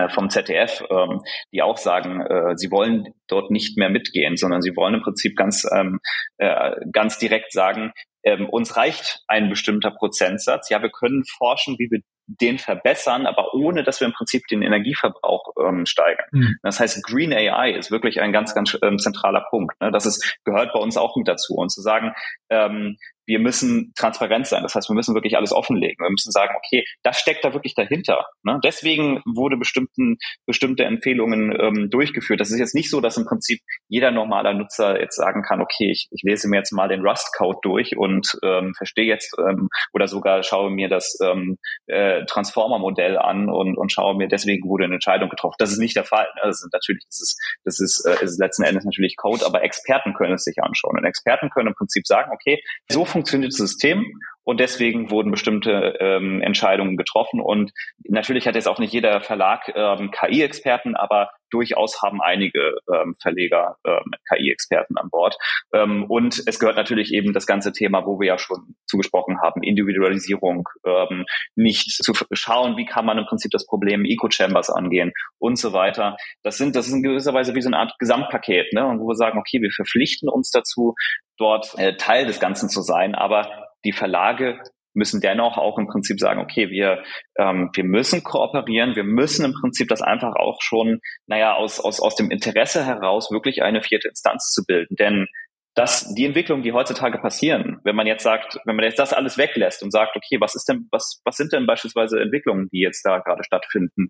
vom 0.09 0.29
ZDF, 0.29 0.83
ähm, 0.89 1.21
die 1.51 1.61
auch 1.61 1.77
sagen, 1.77 2.21
äh, 2.21 2.55
sie 2.55 2.71
wollen 2.71 3.13
dort 3.27 3.51
nicht 3.51 3.77
mehr 3.77 3.89
mitgehen, 3.89 4.37
sondern 4.37 4.61
sie 4.61 4.75
wollen 4.75 4.95
im 4.95 5.01
Prinzip 5.01 5.35
ganz, 5.35 5.67
ähm, 5.75 5.99
äh, 6.37 6.71
ganz 6.91 7.17
direkt 7.17 7.51
sagen, 7.51 7.91
ähm, 8.23 8.47
uns 8.49 8.77
reicht 8.77 9.21
ein 9.27 9.49
bestimmter 9.49 9.91
Prozentsatz. 9.91 10.69
Ja, 10.69 10.81
wir 10.81 10.89
können 10.89 11.23
forschen, 11.25 11.77
wie 11.77 11.89
wir 11.91 11.99
den 12.27 12.57
verbessern, 12.57 13.25
aber 13.25 13.53
ohne, 13.53 13.83
dass 13.83 13.99
wir 13.99 14.07
im 14.07 14.13
Prinzip 14.13 14.43
den 14.47 14.61
Energieverbrauch 14.61 15.53
ähm, 15.61 15.85
steigern. 15.85 16.25
Mhm. 16.31 16.55
Das 16.63 16.79
heißt, 16.79 17.03
Green 17.03 17.33
AI 17.33 17.71
ist 17.71 17.91
wirklich 17.91 18.21
ein 18.21 18.31
ganz, 18.31 18.55
ganz 18.55 18.77
ähm, 18.81 18.97
zentraler 18.97 19.45
Punkt. 19.49 19.79
Ne? 19.81 19.91
Das 19.91 20.05
ist, 20.05 20.37
gehört 20.45 20.71
bei 20.73 20.79
uns 20.79 20.95
auch 20.95 21.17
mit 21.17 21.27
dazu. 21.27 21.55
Und 21.55 21.69
zu 21.69 21.81
sagen, 21.81 22.13
ähm, 22.49 22.97
wir 23.25 23.39
müssen 23.39 23.93
transparent 23.95 24.47
sein. 24.47 24.63
Das 24.63 24.75
heißt, 24.75 24.89
wir 24.89 24.95
müssen 24.95 25.15
wirklich 25.15 25.37
alles 25.37 25.51
offenlegen. 25.51 26.03
Wir 26.03 26.09
müssen 26.09 26.31
sagen, 26.31 26.53
okay, 26.57 26.83
das 27.03 27.19
steckt 27.19 27.43
da 27.43 27.53
wirklich 27.53 27.75
dahinter. 27.75 28.25
Ne? 28.43 28.59
Deswegen 28.63 29.21
wurde 29.25 29.57
bestimmten, 29.57 30.17
bestimmte 30.45 30.83
Empfehlungen 30.83 31.55
ähm, 31.59 31.89
durchgeführt. 31.89 32.39
Das 32.39 32.51
ist 32.51 32.59
jetzt 32.59 32.75
nicht 32.75 32.89
so, 32.89 33.01
dass 33.01 33.17
im 33.17 33.25
Prinzip 33.25 33.59
jeder 33.87 34.11
normaler 34.11 34.53
Nutzer 34.53 34.99
jetzt 34.99 35.15
sagen 35.15 35.43
kann, 35.43 35.61
okay, 35.61 35.91
ich, 35.91 36.07
ich 36.11 36.21
lese 36.23 36.47
mir 36.49 36.57
jetzt 36.57 36.71
mal 36.71 36.87
den 36.87 37.05
Rust-Code 37.05 37.59
durch 37.61 37.97
und 37.97 38.37
ähm, 38.43 38.73
verstehe 38.77 39.05
jetzt 39.05 39.35
ähm, 39.39 39.69
oder 39.93 40.07
sogar 40.07 40.43
schaue 40.43 40.71
mir 40.71 40.89
das 40.89 41.17
ähm, 41.23 41.57
äh, 41.87 42.25
Transformer-Modell 42.25 43.17
an 43.17 43.49
und, 43.49 43.77
und 43.77 43.91
schaue 43.91 44.15
mir, 44.15 44.27
deswegen 44.27 44.67
wurde 44.67 44.85
eine 44.85 44.95
Entscheidung 44.95 45.29
getroffen. 45.29 45.55
Das 45.59 45.71
ist 45.71 45.79
nicht 45.79 45.95
der 45.95 46.03
Fall. 46.03 46.27
Ne? 46.35 46.41
Das 46.43 46.63
ist 46.63 46.73
natürlich, 46.73 47.03
das 47.05 47.21
ist, 47.21 47.39
das 47.63 47.79
ist, 47.79 48.05
äh, 48.05 48.23
ist 48.23 48.39
letzten 48.39 48.63
Endes 48.63 48.85
natürlich 48.85 49.15
Code, 49.17 49.45
aber 49.45 49.63
Experten 49.63 50.13
können 50.13 50.33
es 50.33 50.43
sich 50.43 50.61
anschauen. 50.61 50.97
Und 50.97 51.05
Experten 51.05 51.49
können 51.49 51.67
im 51.69 51.75
Prinzip 51.75 52.05
sagen, 52.05 52.31
okay, 52.33 52.61
so 52.89 53.05
funktioniert 53.13 53.53
das 53.53 53.59
System 53.59 54.05
und 54.43 54.59
deswegen 54.59 55.09
wurden 55.09 55.31
bestimmte 55.31 55.97
ähm, 55.99 56.41
Entscheidungen 56.41 56.97
getroffen. 56.97 57.39
Und 57.39 57.71
natürlich 58.03 58.47
hat 58.47 58.55
jetzt 58.55 58.67
auch 58.67 58.79
nicht 58.79 58.93
jeder 58.93 59.21
Verlag 59.21 59.71
ähm, 59.75 60.11
KI-Experten, 60.11 60.95
aber 60.95 61.29
durchaus 61.49 62.01
haben 62.01 62.21
einige 62.21 62.77
ähm, 62.91 63.15
Verleger 63.21 63.77
ähm, 63.85 64.11
KI-Experten 64.27 64.97
an 64.97 65.09
Bord. 65.09 65.37
Ähm, 65.73 66.05
und 66.09 66.41
es 66.45 66.59
gehört 66.59 66.75
natürlich 66.75 67.13
eben 67.13 67.31
das 67.31 67.45
ganze 67.45 67.71
Thema, 67.71 68.05
wo 68.05 68.19
wir 68.19 68.27
ja 68.27 68.37
schon 68.37 68.75
zugesprochen 68.87 69.39
haben, 69.41 69.63
Individualisierung, 69.63 70.67
ähm, 70.85 71.25
nicht 71.55 71.91
zu 71.91 72.13
schauen, 72.31 72.75
wie 72.75 72.85
kann 72.85 73.05
man 73.05 73.17
im 73.17 73.25
Prinzip 73.25 73.51
das 73.51 73.65
Problem 73.65 74.03
Eco-Chambers 74.03 74.69
angehen 74.69 75.13
und 75.37 75.57
so 75.57 75.73
weiter. 75.73 76.17
Das 76.41 76.57
sind, 76.57 76.75
das 76.75 76.87
ist 76.87 76.93
in 76.93 77.03
gewisser 77.03 77.33
Weise 77.33 77.55
wie 77.55 77.61
so 77.61 77.69
eine 77.69 77.77
Art 77.77 77.93
Gesamtpaket, 77.99 78.73
ne? 78.73 78.85
Und 78.85 78.99
wo 78.99 79.07
wir 79.07 79.15
sagen, 79.15 79.37
okay, 79.37 79.61
wir 79.61 79.71
verpflichten 79.71 80.29
uns 80.29 80.49
dazu, 80.49 80.95
dort 81.37 81.77
äh, 81.77 81.95
Teil 81.97 82.25
des 82.25 82.39
Ganzen 82.39 82.69
zu 82.69 82.81
sein, 82.81 83.15
aber 83.15 83.72
die 83.85 83.93
Verlage 83.93 84.59
müssen 84.93 85.21
dennoch 85.21 85.57
auch 85.57 85.77
im 85.79 85.87
Prinzip 85.87 86.19
sagen, 86.19 86.39
okay, 86.39 86.69
wir, 86.69 87.03
ähm, 87.37 87.71
wir 87.73 87.83
müssen 87.83 88.23
kooperieren, 88.23 88.95
wir 88.95 89.03
müssen 89.03 89.45
im 89.45 89.53
Prinzip 89.53 89.87
das 89.87 90.01
einfach 90.01 90.35
auch 90.35 90.61
schon, 90.61 90.99
naja, 91.25 91.55
aus, 91.55 91.79
aus, 91.79 91.99
aus 91.99 92.15
dem 92.15 92.29
Interesse 92.29 92.85
heraus 92.85 93.31
wirklich 93.31 93.63
eine 93.63 93.81
vierte 93.81 94.07
Instanz 94.07 94.51
zu 94.51 94.63
bilden. 94.65 94.95
Denn 94.95 95.27
dass 95.75 96.13
die 96.13 96.25
Entwicklungen, 96.25 96.61
die 96.61 96.71
heutzutage 96.71 97.17
passieren, 97.17 97.79
wenn 97.83 97.95
man 97.95 98.05
jetzt 98.05 98.21
sagt, 98.21 98.59
wenn 98.65 98.75
man 98.75 98.85
jetzt 98.85 98.99
das 98.99 99.11
alles 99.11 99.39
weglässt 99.39 99.81
und 99.81 99.91
sagt, 99.91 100.15
okay, 100.15 100.39
was 100.39 100.53
ist 100.53 100.69
denn, 100.69 100.87
was, 100.91 101.21
was 101.25 101.35
sind 101.35 101.51
denn 101.51 101.65
beispielsweise 101.65 102.19
Entwicklungen, 102.19 102.69
die 102.71 102.81
jetzt 102.81 103.03
da 103.03 103.17
gerade 103.19 103.43
stattfinden? 103.43 104.09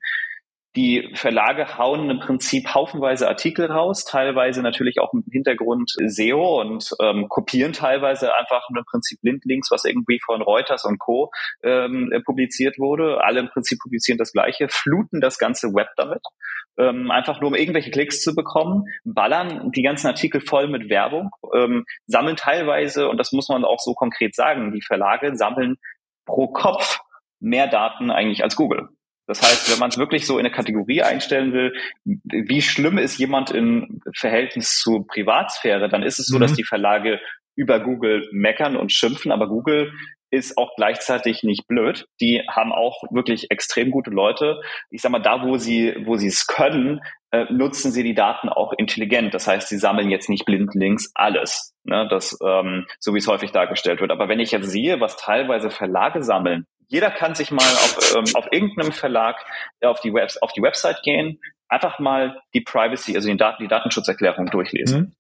Die 0.76 1.11
Verlage 1.13 1.78
hauen 1.78 2.09
im 2.09 2.19
Prinzip 2.19 2.74
haufenweise 2.74 3.28
Artikel 3.28 3.67
raus, 3.67 4.05
teilweise 4.05 4.63
natürlich 4.63 4.99
auch 4.99 5.13
im 5.13 5.24
Hintergrund 5.32 5.91
SEO 6.07 6.61
und 6.61 6.89
ähm, 6.99 7.30
kopieren 7.30 7.74
teilweise 7.74 8.36
einfach 8.36 8.67
im 8.69 8.84
Prinzip 8.84 9.21
Blindlinks, 9.21 9.69
was 9.69 9.86
irgendwie 9.86 10.19
von 10.26 10.41
Reuters 10.41 10.84
und 10.84 10.97
Co. 10.97 11.30
Ähm, 11.61 12.11
publiziert 12.26 12.80
wurde. 12.80 13.24
Alle 13.24 13.41
im 13.41 13.49
Prinzip 13.49 13.78
publizieren 13.84 14.17
das 14.17 14.32
Gleiche, 14.32 14.67
fluten 14.67 15.21
das 15.21 15.38
ganze 15.38 15.76
Web 15.76 15.89
damit, 15.95 16.24
ähm, 16.80 17.11
einfach 17.11 17.39
nur 17.39 17.51
um 17.51 17.55
irgendwelche 17.55 17.91
Klicks 17.91 18.24
zu 18.24 18.34
bekommen, 18.34 18.86
ballern 19.03 19.71
die 19.71 19.84
ganzen 19.84 20.07
Artikel 20.07 20.41
voll 20.41 20.67
mit 20.67 20.89
Werbung, 20.89 21.30
ähm, 21.55 21.86
sammeln 22.07 22.36
teilweise, 22.36 23.09
und 23.09 23.17
das 23.17 23.32
muss 23.32 23.47
man 23.47 23.63
auch 23.63 23.80
so 23.80 23.93
konkret 23.93 24.34
sagen, 24.34 24.71
die 24.71 24.82
Verlage 24.82 25.36
sammeln 25.36 25.76
pro 26.26 26.47
Kopf 26.47 26.99
mehr 27.39 27.67
Daten 27.67 28.09
eigentlich 28.09 28.43
als 28.43 28.55
Google. 28.55 28.89
Das 29.28 29.41
heißt, 29.41 29.71
wenn 29.71 29.80
man 29.80 29.89
es 29.89 29.97
wirklich 29.97 30.26
so 30.26 30.38
in 30.38 30.45
eine 30.45 30.53
Kategorie 30.53 31.01
einstellen 31.01 31.53
will, 31.53 31.74
wie 32.03 32.61
schlimm 32.61 32.97
ist 32.97 33.17
jemand 33.17 33.51
im 33.51 34.01
Verhältnis 34.15 34.80
zu 34.80 35.03
Privatsphäre, 35.03 35.89
dann 35.89 36.03
ist 36.03 36.19
es 36.19 36.28
so, 36.28 36.38
mhm. 36.38 36.41
dass 36.41 36.53
die 36.53 36.65
Verlage 36.65 37.19
über 37.55 37.80
Google 37.80 38.28
meckern 38.32 38.76
und 38.76 38.91
schimpfen, 38.91 39.32
aber 39.32 39.47
Google 39.47 39.93
ist 40.34 40.57
auch 40.57 40.76
gleichzeitig 40.76 41.43
nicht 41.43 41.67
blöd. 41.67 42.07
Die 42.19 42.41
haben 42.49 42.74
auch 42.74 43.03
wirklich 43.11 43.51
extrem 43.51 43.91
gute 43.91 44.09
Leute. 44.09 44.61
Ich 44.89 45.01
sag 45.01 45.11
mal, 45.11 45.19
da 45.19 45.43
wo 45.43 45.57
sie, 45.57 45.95
wo 46.05 46.15
sie 46.15 46.28
es 46.28 46.47
können, 46.47 47.01
äh, 47.30 47.45
nutzen 47.51 47.91
sie 47.91 48.01
die 48.01 48.15
Daten 48.15 48.49
auch 48.49 48.74
intelligent. 48.74 49.36
Das 49.36 49.47
heißt, 49.47 49.69
sie 49.69 49.78
sammeln 49.78 50.09
jetzt 50.09 50.30
nicht 50.30 50.45
blindlings 50.45 51.11
alles, 51.13 51.76
ne, 51.84 52.07
das, 52.09 52.36
ähm, 52.43 52.88
so 52.99 53.13
wie 53.13 53.19
es 53.19 53.28
häufig 53.28 53.51
dargestellt 53.51 54.01
wird. 54.01 54.09
Aber 54.09 54.28
wenn 54.28 54.39
ich 54.39 54.51
jetzt 54.51 54.71
sehe, 54.71 54.99
was 54.99 55.17
teilweise 55.17 55.69
Verlage 55.69 56.24
sammeln, 56.24 56.65
jeder 56.88 57.12
kann 57.12 57.36
sich 57.36 57.52
mal 57.52 57.64
auf, 57.64 58.16
ähm, 58.16 58.36
auf 58.36 58.48
irgendeinem 58.52 58.92
Verlag 58.92 59.38
äh, 59.80 59.88
auf 59.88 60.00
die, 60.02 60.14
Web, 60.14 60.30
auf 60.42 60.54
die 60.54 60.62
Website 60.62 61.02
gehen, 61.04 61.40
einfach 61.68 62.00
mal 62.00 62.42
die 62.54 62.62
Privacy, 62.62 63.16
also 63.16 63.30
die, 63.30 63.38
Daten, 63.38 63.64
die 63.64 63.70
Datenschutzerklärung 63.70 64.48
durchlesen. 64.48 65.00
Mhm. 65.00 65.16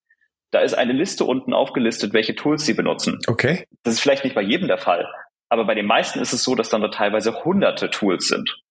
Da 0.51 0.59
ist 0.59 0.75
eine 0.75 0.93
Liste 0.93 1.25
unten 1.25 1.53
aufgelistet, 1.53 2.13
welche 2.13 2.35
Tools 2.35 2.65
sie 2.65 2.75
benutzen. 2.75 3.19
Okay. 3.27 3.65
Das 3.83 3.95
ist 3.95 4.01
vielleicht 4.01 4.23
nicht 4.23 4.35
bei 4.35 4.41
jedem 4.41 4.67
der 4.67 4.77
Fall, 4.77 5.11
aber 5.49 5.65
bei 5.65 5.73
den 5.73 5.87
meisten 5.87 6.19
ist 6.19 6.33
es 6.33 6.43
so, 6.43 6.55
dass 6.55 6.69
dann 6.69 6.81
da 6.81 6.89
teilweise 6.89 7.43
hunderte 7.43 7.89
Tools 7.89 8.27
sind. 8.27 8.61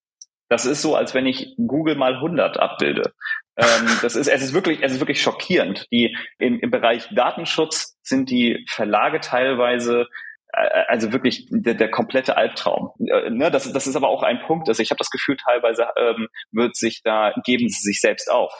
Das 0.49 0.65
ist 0.65 0.81
so, 0.81 0.95
als 0.95 1.13
wenn 1.13 1.25
ich 1.25 1.55
Google 1.57 1.95
mal 1.95 2.15
100 2.15 2.57
abbilde. 2.59 3.13
ähm, 3.57 3.87
das 4.01 4.15
ist, 4.15 4.27
es 4.27 4.43
ist 4.43 4.53
wirklich, 4.53 4.81
es 4.81 4.93
ist 4.93 4.99
wirklich 4.99 5.21
schockierend. 5.21 5.87
Die 5.91 6.15
im, 6.37 6.59
im 6.59 6.71
Bereich 6.71 7.07
Datenschutz 7.11 7.97
sind 8.03 8.29
die 8.29 8.65
Verlage 8.69 9.19
teilweise 9.19 10.07
also 10.53 11.11
wirklich 11.11 11.47
der, 11.49 11.73
der 11.73 11.89
komplette 11.89 12.37
Albtraum. 12.37 12.91
Äh, 12.99 13.29
ne, 13.29 13.49
das, 13.51 13.71
das 13.71 13.87
ist 13.87 13.95
aber 13.95 14.09
auch 14.09 14.23
ein 14.23 14.41
Punkt. 14.41 14.69
Also 14.69 14.81
ich 14.81 14.91
habe 14.91 14.99
das 14.99 15.09
Gefühl, 15.09 15.37
teilweise 15.37 15.87
ähm, 15.97 16.27
wird 16.51 16.75
sich 16.75 17.01
da, 17.03 17.33
geben 17.43 17.67
sie 17.69 17.81
sich 17.81 17.99
selbst 17.99 18.29
auf. 18.31 18.53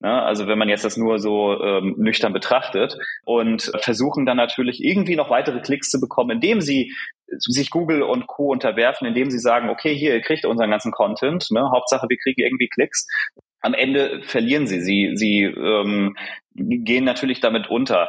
Ne? 0.00 0.22
Also 0.22 0.46
wenn 0.46 0.58
man 0.58 0.68
jetzt 0.68 0.84
das 0.84 0.96
nur 0.96 1.18
so 1.18 1.60
ähm, 1.60 1.94
nüchtern 1.98 2.32
betrachtet 2.32 2.96
und 3.24 3.70
versuchen 3.80 4.26
dann 4.26 4.36
natürlich 4.36 4.82
irgendwie 4.82 5.16
noch 5.16 5.30
weitere 5.30 5.60
Klicks 5.60 5.90
zu 5.90 6.00
bekommen, 6.00 6.30
indem 6.30 6.60
sie 6.60 6.92
sich 7.26 7.70
Google 7.70 8.02
und 8.02 8.26
Co. 8.26 8.50
unterwerfen, 8.50 9.06
indem 9.06 9.30
sie 9.30 9.38
sagen, 9.38 9.68
okay, 9.68 9.94
hier, 9.94 10.14
ihr 10.14 10.20
kriegt 10.20 10.44
unseren 10.44 10.70
ganzen 10.70 10.92
Content, 10.92 11.50
ne? 11.50 11.70
Hauptsache 11.72 12.06
wir 12.08 12.18
kriegen 12.18 12.42
irgendwie 12.42 12.68
Klicks. 12.68 13.06
Am 13.60 13.74
Ende 13.74 14.22
verlieren 14.22 14.66
sie. 14.66 14.80
Sie, 14.80 15.12
sie 15.14 15.42
ähm, 15.42 16.16
gehen 16.54 17.04
natürlich 17.04 17.40
damit 17.40 17.68
unter. 17.68 18.08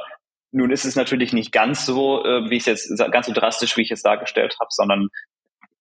Nun 0.57 0.71
ist 0.71 0.85
es 0.85 0.95
natürlich 0.95 1.33
nicht 1.33 1.51
ganz 1.51 1.85
so, 1.85 2.25
äh, 2.25 2.49
wie 2.49 2.57
ich 2.57 2.65
jetzt 2.65 2.91
ganz 3.11 3.27
so 3.27 3.33
drastisch, 3.33 3.77
wie 3.77 3.83
ich 3.83 3.91
es 3.91 4.01
dargestellt 4.01 4.57
habe, 4.59 4.69
sondern 4.71 5.09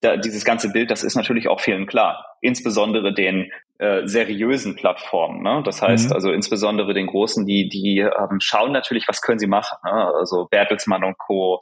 da, 0.03 0.19
dieses 0.19 0.45
ganze 0.45 0.71
Bild, 0.71 0.91
das 0.91 1.03
ist 1.03 1.17
natürlich 1.17 1.49
auch 1.49 1.61
vielen 1.61 1.87
klar, 1.87 2.37
insbesondere 2.43 3.15
den 3.15 3.51
äh, 3.79 4.07
seriösen 4.07 4.77
Plattformen. 4.77 5.43
Ne? 5.43 5.63
Das 5.65 5.81
heißt 5.81 6.11
mhm. 6.11 6.13
also 6.15 6.31
insbesondere 6.31 6.93
den 6.93 7.07
großen, 7.07 7.47
die 7.47 7.71
die 7.71 8.01
ähm, 8.01 8.39
schauen 8.41 8.73
natürlich, 8.73 9.09
was 9.09 9.23
können 9.23 9.39
sie 9.39 9.47
machen. 9.47 9.79
Ne? 9.85 9.93
Also 9.93 10.47
Bertelsmann 10.51 11.05
und 11.05 11.17
Co. 11.17 11.59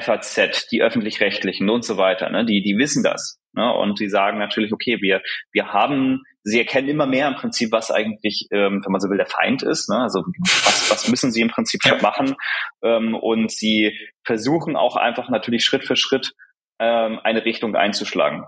FAZ, 0.00 0.68
die 0.68 0.82
öffentlich-rechtlichen 0.82 1.68
und 1.70 1.84
so 1.84 1.96
weiter, 1.96 2.30
ne? 2.30 2.44
die, 2.44 2.62
die 2.62 2.76
wissen 2.76 3.02
das. 3.02 3.40
Ne? 3.52 3.72
Und 3.72 4.00
die 4.00 4.08
sagen 4.08 4.38
natürlich, 4.38 4.72
okay, 4.72 4.98
wir, 5.00 5.22
wir 5.52 5.72
haben, 5.72 6.22
sie 6.42 6.58
erkennen 6.58 6.88
immer 6.88 7.06
mehr 7.06 7.28
im 7.28 7.34
Prinzip, 7.34 7.72
was 7.72 7.90
eigentlich, 7.90 8.48
ähm, 8.50 8.82
wenn 8.84 8.92
man 8.92 9.00
so 9.00 9.08
will, 9.08 9.16
der 9.16 9.26
Feind 9.26 9.62
ist. 9.62 9.88
Ne? 9.88 9.98
Also 9.98 10.24
was, 10.64 10.90
was 10.90 11.08
müssen 11.08 11.30
sie 11.30 11.40
im 11.40 11.48
Prinzip 11.48 11.80
ja. 11.84 12.00
machen? 12.00 12.34
Ähm, 12.82 13.14
und 13.14 13.50
sie 13.50 13.98
versuchen 14.24 14.76
auch 14.76 14.96
einfach 14.96 15.28
natürlich 15.28 15.64
Schritt 15.64 15.84
für 15.84 15.96
Schritt 15.96 16.32
ähm, 16.78 17.20
eine 17.22 17.44
Richtung 17.44 17.76
einzuschlagen. 17.76 18.44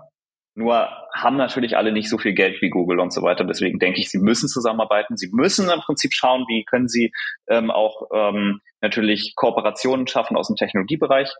Nur 0.57 0.89
haben 1.13 1.37
natürlich 1.37 1.77
alle 1.77 1.91
nicht 1.91 2.09
so 2.09 2.17
viel 2.17 2.33
Geld 2.33 2.63
wie 2.63 2.71
Google 2.71 2.99
und 2.99 3.13
so 3.13 3.21
weiter. 3.21 3.43
Deswegen 3.43 3.77
denke 3.77 3.99
ich, 3.99 4.09
sie 4.09 4.17
müssen 4.17 4.49
zusammenarbeiten. 4.49 5.15
Sie 5.15 5.29
müssen 5.31 5.69
im 5.69 5.81
Prinzip 5.81 6.13
schauen, 6.13 6.45
wie 6.47 6.65
können 6.65 6.87
sie 6.87 7.11
ähm, 7.47 7.69
auch 7.69 8.07
ähm, 8.11 8.59
natürlich 8.81 9.33
Kooperationen 9.35 10.07
schaffen 10.07 10.35
aus 10.35 10.47
dem 10.47 10.55
Technologiebereich. 10.55 11.31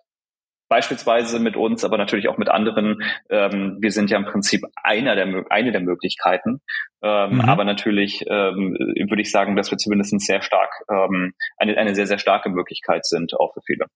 Beispielsweise 0.70 1.40
mit 1.40 1.56
uns, 1.56 1.84
aber 1.84 1.98
natürlich 1.98 2.28
auch 2.28 2.38
mit 2.38 2.50
anderen. 2.50 3.02
Ähm, 3.32 3.78
wir 3.82 3.92
sind 3.92 4.12
ja 4.12 4.18
im 4.18 4.26
Prinzip 4.26 4.62
einer 4.84 5.16
der, 5.16 5.46
eine 5.50 5.72
der 5.72 5.82
Möglichkeiten. 5.82 6.62
Ähm, 7.02 7.36
mhm. 7.38 7.42
Aber 7.42 7.64
natürlich 7.64 8.24
ähm, 8.28 8.78
würde 9.10 9.22
ich 9.24 9.32
sagen, 9.32 9.56
dass 9.56 9.72
wir 9.72 9.80
zumindest 9.80 10.20
sehr 10.20 10.44
stark, 10.44 10.70
ähm, 10.92 11.34
eine, 11.58 11.76
eine 11.76 11.96
sehr, 11.96 12.06
sehr 12.06 12.20
starke 12.20 12.50
Möglichkeit 12.50 13.04
sind, 13.08 13.34
auch 13.34 13.56
für 13.56 13.62
viele. 13.66 13.88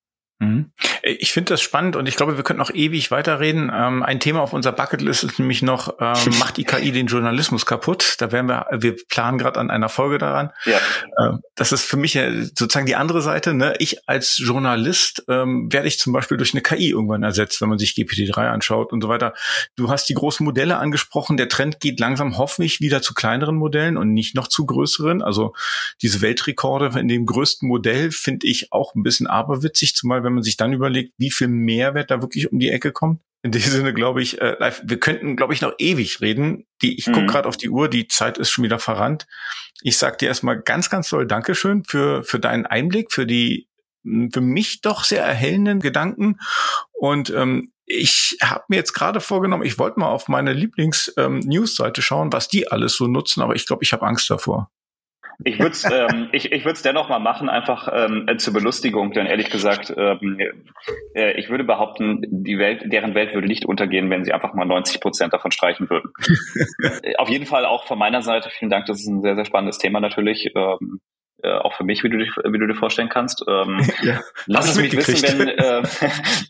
Mhm. 0.42 0.72
Ich 1.04 1.32
finde 1.34 1.54
das 1.54 1.62
spannend 1.62 1.96
und 1.96 2.08
ich 2.08 2.16
glaube, 2.16 2.36
wir 2.36 2.44
könnten 2.44 2.60
noch 2.60 2.74
ewig 2.74 3.12
weiterreden. 3.12 3.72
Ähm, 3.74 4.02
ein 4.02 4.20
Thema 4.20 4.42
auf 4.42 4.54
unserer 4.54 4.74
Bucketlist 4.74 5.24
ist 5.24 5.38
nämlich 5.38 5.62
noch, 5.62 5.98
ähm, 6.00 6.16
macht 6.40 6.58
die 6.58 6.64
KI 6.64 6.92
den 6.92 7.06
Journalismus 7.06 7.68
kaputt? 7.68 8.16
Da 8.18 8.32
werden 8.32 8.48
wir, 8.48 8.66
wir 8.72 8.96
planen 9.08 9.38
gerade 9.38 9.60
an 9.60 9.70
einer 9.70 9.88
Folge 9.88 10.18
daran. 10.18 10.50
Ja. 10.66 10.80
Ähm, 11.24 11.42
das 11.56 11.72
ist 11.72 11.86
für 11.86 11.98
mich 11.98 12.18
sozusagen 12.56 12.88
die 12.88 12.96
andere 12.96 13.22
Seite. 13.22 13.54
Ne? 13.54 13.76
Ich 13.78 14.10
als 14.10 14.40
Journalist 14.40 15.24
ähm, 15.28 15.72
werde 15.72 15.88
ich 15.88 16.00
zum 16.00 16.12
Beispiel 16.12 16.38
durch 16.38 16.54
eine 16.54 16.62
KI 16.62 16.90
irgendwann 16.90 17.22
ersetzt, 17.22 17.62
wenn 17.62 17.70
man 17.70 17.78
sich 17.78 17.92
GPT-3 17.92 18.48
anschaut 18.48 18.92
und 18.92 19.02
so 19.02 19.10
weiter. 19.10 19.36
Du 19.76 19.92
hast 19.92 20.10
die 20.10 20.16
großen 20.16 20.44
Modelle 20.44 20.78
angesprochen. 20.78 21.38
Der 21.38 21.50
Trend 21.50 21.80
geht 21.80 22.00
langsam 22.00 22.40
hoffentlich 22.40 22.82
wieder 22.82 23.04
zu 23.04 23.14
kleineren 23.14 23.58
Modellen 23.58 23.96
und 23.96 24.12
nicht 24.14 24.34
noch 24.34 24.48
zu 24.48 24.66
größeren. 24.66 25.22
Also 25.22 25.54
diese 26.02 26.22
Weltrekorde 26.22 27.00
in 27.00 27.08
dem 27.08 27.28
größten 27.28 27.68
Modell 27.68 28.10
finde 28.10 28.48
ich 28.48 28.72
auch 28.72 28.96
ein 28.96 29.04
bisschen 29.04 29.28
aberwitzig, 29.28 29.96
zumal 29.96 30.24
wenn 30.24 30.31
wenn 30.32 30.36
man 30.36 30.44
sich 30.44 30.58
dann 30.58 30.74
überlegt, 30.74 31.14
wie 31.18 31.32
viel 31.32 31.48
Mehrwert 31.48 32.12
da 32.12 32.22
wirklich 32.22 32.52
um 32.52 32.60
die 32.60 32.70
Ecke 32.70 32.92
kommt. 32.92 33.22
In 33.44 33.52
diesem 33.52 33.72
Sinne 33.72 33.94
glaube 33.94 34.22
ich, 34.22 34.40
äh, 34.40 34.56
live, 34.60 34.82
wir 34.86 35.00
könnten, 35.00 35.36
glaube 35.36 35.54
ich, 35.54 35.62
noch 35.62 35.74
ewig 35.78 36.22
reden. 36.22 36.66
Die, 36.82 36.98
ich 36.98 37.08
mhm. 37.08 37.14
gucke 37.14 37.26
gerade 37.28 37.50
auf 37.50 37.58
die 37.58 37.70
Uhr, 37.70 37.90
die 37.90 38.08
Zeit 38.08 38.38
ist 38.38 38.52
schon 38.52 38.64
wieder 38.64 38.80
verrannt. 38.80 39.28
Ich 39.82 39.98
sag 39.98 40.20
dir 40.20 40.28
erstmal 40.28 40.62
ganz, 40.62 40.90
ganz 40.90 41.10
toll 41.10 41.26
Dankeschön 41.26 41.84
für, 41.84 42.24
für 42.24 42.40
deinen 42.40 42.66
Einblick, 42.66 43.12
für 43.12 43.26
die 43.26 43.68
für 44.04 44.42
mich 44.42 44.82
doch 44.82 45.04
sehr 45.04 45.24
erhellenden 45.24 45.80
Gedanken. 45.80 46.40
Und 46.94 47.30
ähm, 47.32 47.72
ich 47.86 48.38
habe 48.42 48.64
mir 48.70 48.78
jetzt 48.78 48.94
gerade 48.94 49.20
vorgenommen, 49.20 49.66
ich 49.66 49.78
wollte 49.78 50.00
mal 50.00 50.08
auf 50.08 50.28
meine 50.28 50.54
Lieblings-News-Seite 50.54 52.02
ähm, 52.02 52.04
schauen, 52.04 52.34
was 52.34 52.48
die 52.48 52.72
alles 52.72 52.94
so 52.94 53.08
nutzen, 53.08 53.42
aber 53.42 53.56
ich 53.56 53.66
glaube, 53.66 53.84
ich 53.84 53.94
habe 53.94 54.06
Angst 54.06 54.30
davor. 54.30 54.72
Ich 55.44 55.60
würde 55.60 55.72
es 55.72 55.84
ähm, 55.92 56.30
ich, 56.32 56.52
ich 56.52 56.66
würd's 56.66 56.82
dennoch 56.82 57.10
mal 57.10 57.20
machen, 57.20 57.50
einfach 57.50 57.88
ähm, 57.94 58.28
zur 58.38 58.54
Belustigung, 58.54 59.12
denn 59.12 59.26
ehrlich 59.26 59.50
gesagt, 59.50 59.94
ähm, 59.96 60.40
äh, 61.14 61.40
ich 61.40 61.50
würde 61.50 61.64
behaupten, 61.64 62.24
die 62.30 62.58
Welt, 62.58 62.84
deren 62.86 63.16
Welt 63.16 63.34
würde 63.34 63.48
nicht 63.48 63.66
untergehen, 63.66 64.10
wenn 64.10 64.24
sie 64.24 64.34
einfach 64.34 64.54
mal 64.54 64.66
90 64.66 65.02
Prozent 65.02 65.34
davon 65.34 65.52
streichen 65.52 65.90
würden. 65.90 66.12
Auf 67.18 67.30
jeden 67.30 67.46
Fall 67.46 67.66
auch 67.66 67.86
von 67.86 68.00
meiner 68.00 68.22
Seite 68.22 68.50
vielen 68.50 68.72
Dank, 68.72 68.86
das 68.86 69.00
ist 69.00 69.08
ein 69.08 69.22
sehr, 69.22 69.36
sehr 69.36 69.46
spannendes 69.46 69.78
Thema 69.78 70.00
natürlich. 70.00 70.52
Ähm, 70.56 71.02
äh, 71.44 71.58
auch 71.58 71.74
für 71.74 71.84
mich, 71.84 72.04
wie 72.04 72.10
du, 72.10 72.18
dich, 72.18 72.30
wie 72.30 72.60
du 72.60 72.68
dir 72.68 72.76
vorstellen 72.76 73.10
kannst. 73.10 73.44
Ähm, 73.48 73.80
ja, 74.04 74.22
lass 74.46 74.70
es 74.70 74.78
mich 74.78 74.96
wissen, 74.96 75.40
wenn 75.40 75.48
äh, 75.48 75.84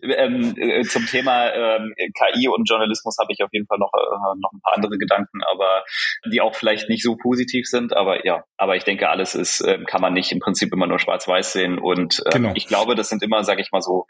ähm, 0.17 0.53
äh, 0.57 0.83
zum 0.83 1.05
Thema 1.05 1.47
äh, 1.47 1.79
KI 1.95 2.47
und 2.47 2.69
Journalismus 2.69 3.17
habe 3.19 3.31
ich 3.33 3.43
auf 3.43 3.49
jeden 3.51 3.67
Fall 3.67 3.77
noch, 3.77 3.91
äh, 3.93 4.39
noch 4.39 4.51
ein 4.53 4.61
paar 4.61 4.75
andere 4.75 4.97
Gedanken, 4.97 5.39
aber 5.51 5.83
die 6.31 6.41
auch 6.41 6.55
vielleicht 6.55 6.89
nicht 6.89 7.03
so 7.03 7.15
positiv 7.15 7.67
sind. 7.67 7.95
Aber 7.95 8.25
ja, 8.25 8.43
aber 8.57 8.75
ich 8.75 8.83
denke, 8.83 9.09
alles 9.09 9.35
ist, 9.35 9.61
äh, 9.61 9.79
kann 9.85 10.01
man 10.01 10.13
nicht 10.13 10.31
im 10.31 10.39
Prinzip 10.39 10.73
immer 10.73 10.87
nur 10.87 10.99
schwarz-weiß 10.99 11.53
sehen. 11.53 11.79
Und 11.79 12.21
äh, 12.25 12.29
genau. 12.31 12.51
ich 12.55 12.67
glaube, 12.67 12.95
das 12.95 13.09
sind 13.09 13.23
immer, 13.23 13.43
sage 13.43 13.61
ich 13.61 13.71
mal 13.71 13.81
so, 13.81 14.05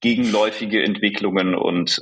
gegenläufige 0.00 0.82
Entwicklungen 0.82 1.54
und 1.54 2.00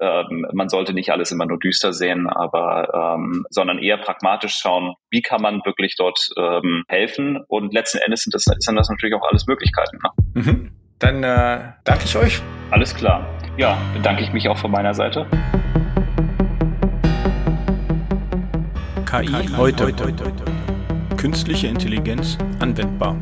äh, 0.00 0.06
äh, 0.06 0.24
man 0.52 0.68
sollte 0.68 0.92
nicht 0.92 1.10
alles 1.10 1.32
immer 1.32 1.46
nur 1.46 1.58
düster 1.58 1.92
sehen, 1.92 2.28
aber 2.28 3.16
ähm, 3.16 3.44
sondern 3.50 3.78
eher 3.78 3.98
pragmatisch 3.98 4.56
schauen, 4.56 4.94
wie 5.10 5.22
kann 5.22 5.42
man 5.42 5.60
wirklich 5.64 5.96
dort 5.96 6.28
ähm, 6.36 6.84
helfen 6.88 7.42
und 7.48 7.72
letzten 7.72 7.98
Endes 7.98 8.22
sind 8.22 8.34
das, 8.34 8.44
sind 8.44 8.76
das 8.76 8.88
natürlich 8.88 9.14
auch 9.14 9.28
alles 9.28 9.46
Möglichkeiten. 9.46 9.98
Ne? 10.02 10.42
Mhm. 10.42 10.70
Dann 10.98 11.22
äh, 11.22 11.72
danke 11.84 12.04
ich 12.04 12.16
euch. 12.16 12.40
Alles 12.70 12.94
klar. 12.94 13.26
Ja, 13.56 13.78
bedanke 13.94 14.22
ich 14.22 14.32
mich 14.32 14.48
auch 14.48 14.56
von 14.56 14.70
meiner 14.70 14.94
Seite. 14.94 15.26
KI, 19.04 19.26
KI 19.26 19.56
heute. 19.56 19.84
heute. 19.84 20.14
Künstliche 21.16 21.68
Intelligenz 21.68 22.38
anwendbar. 22.60 23.16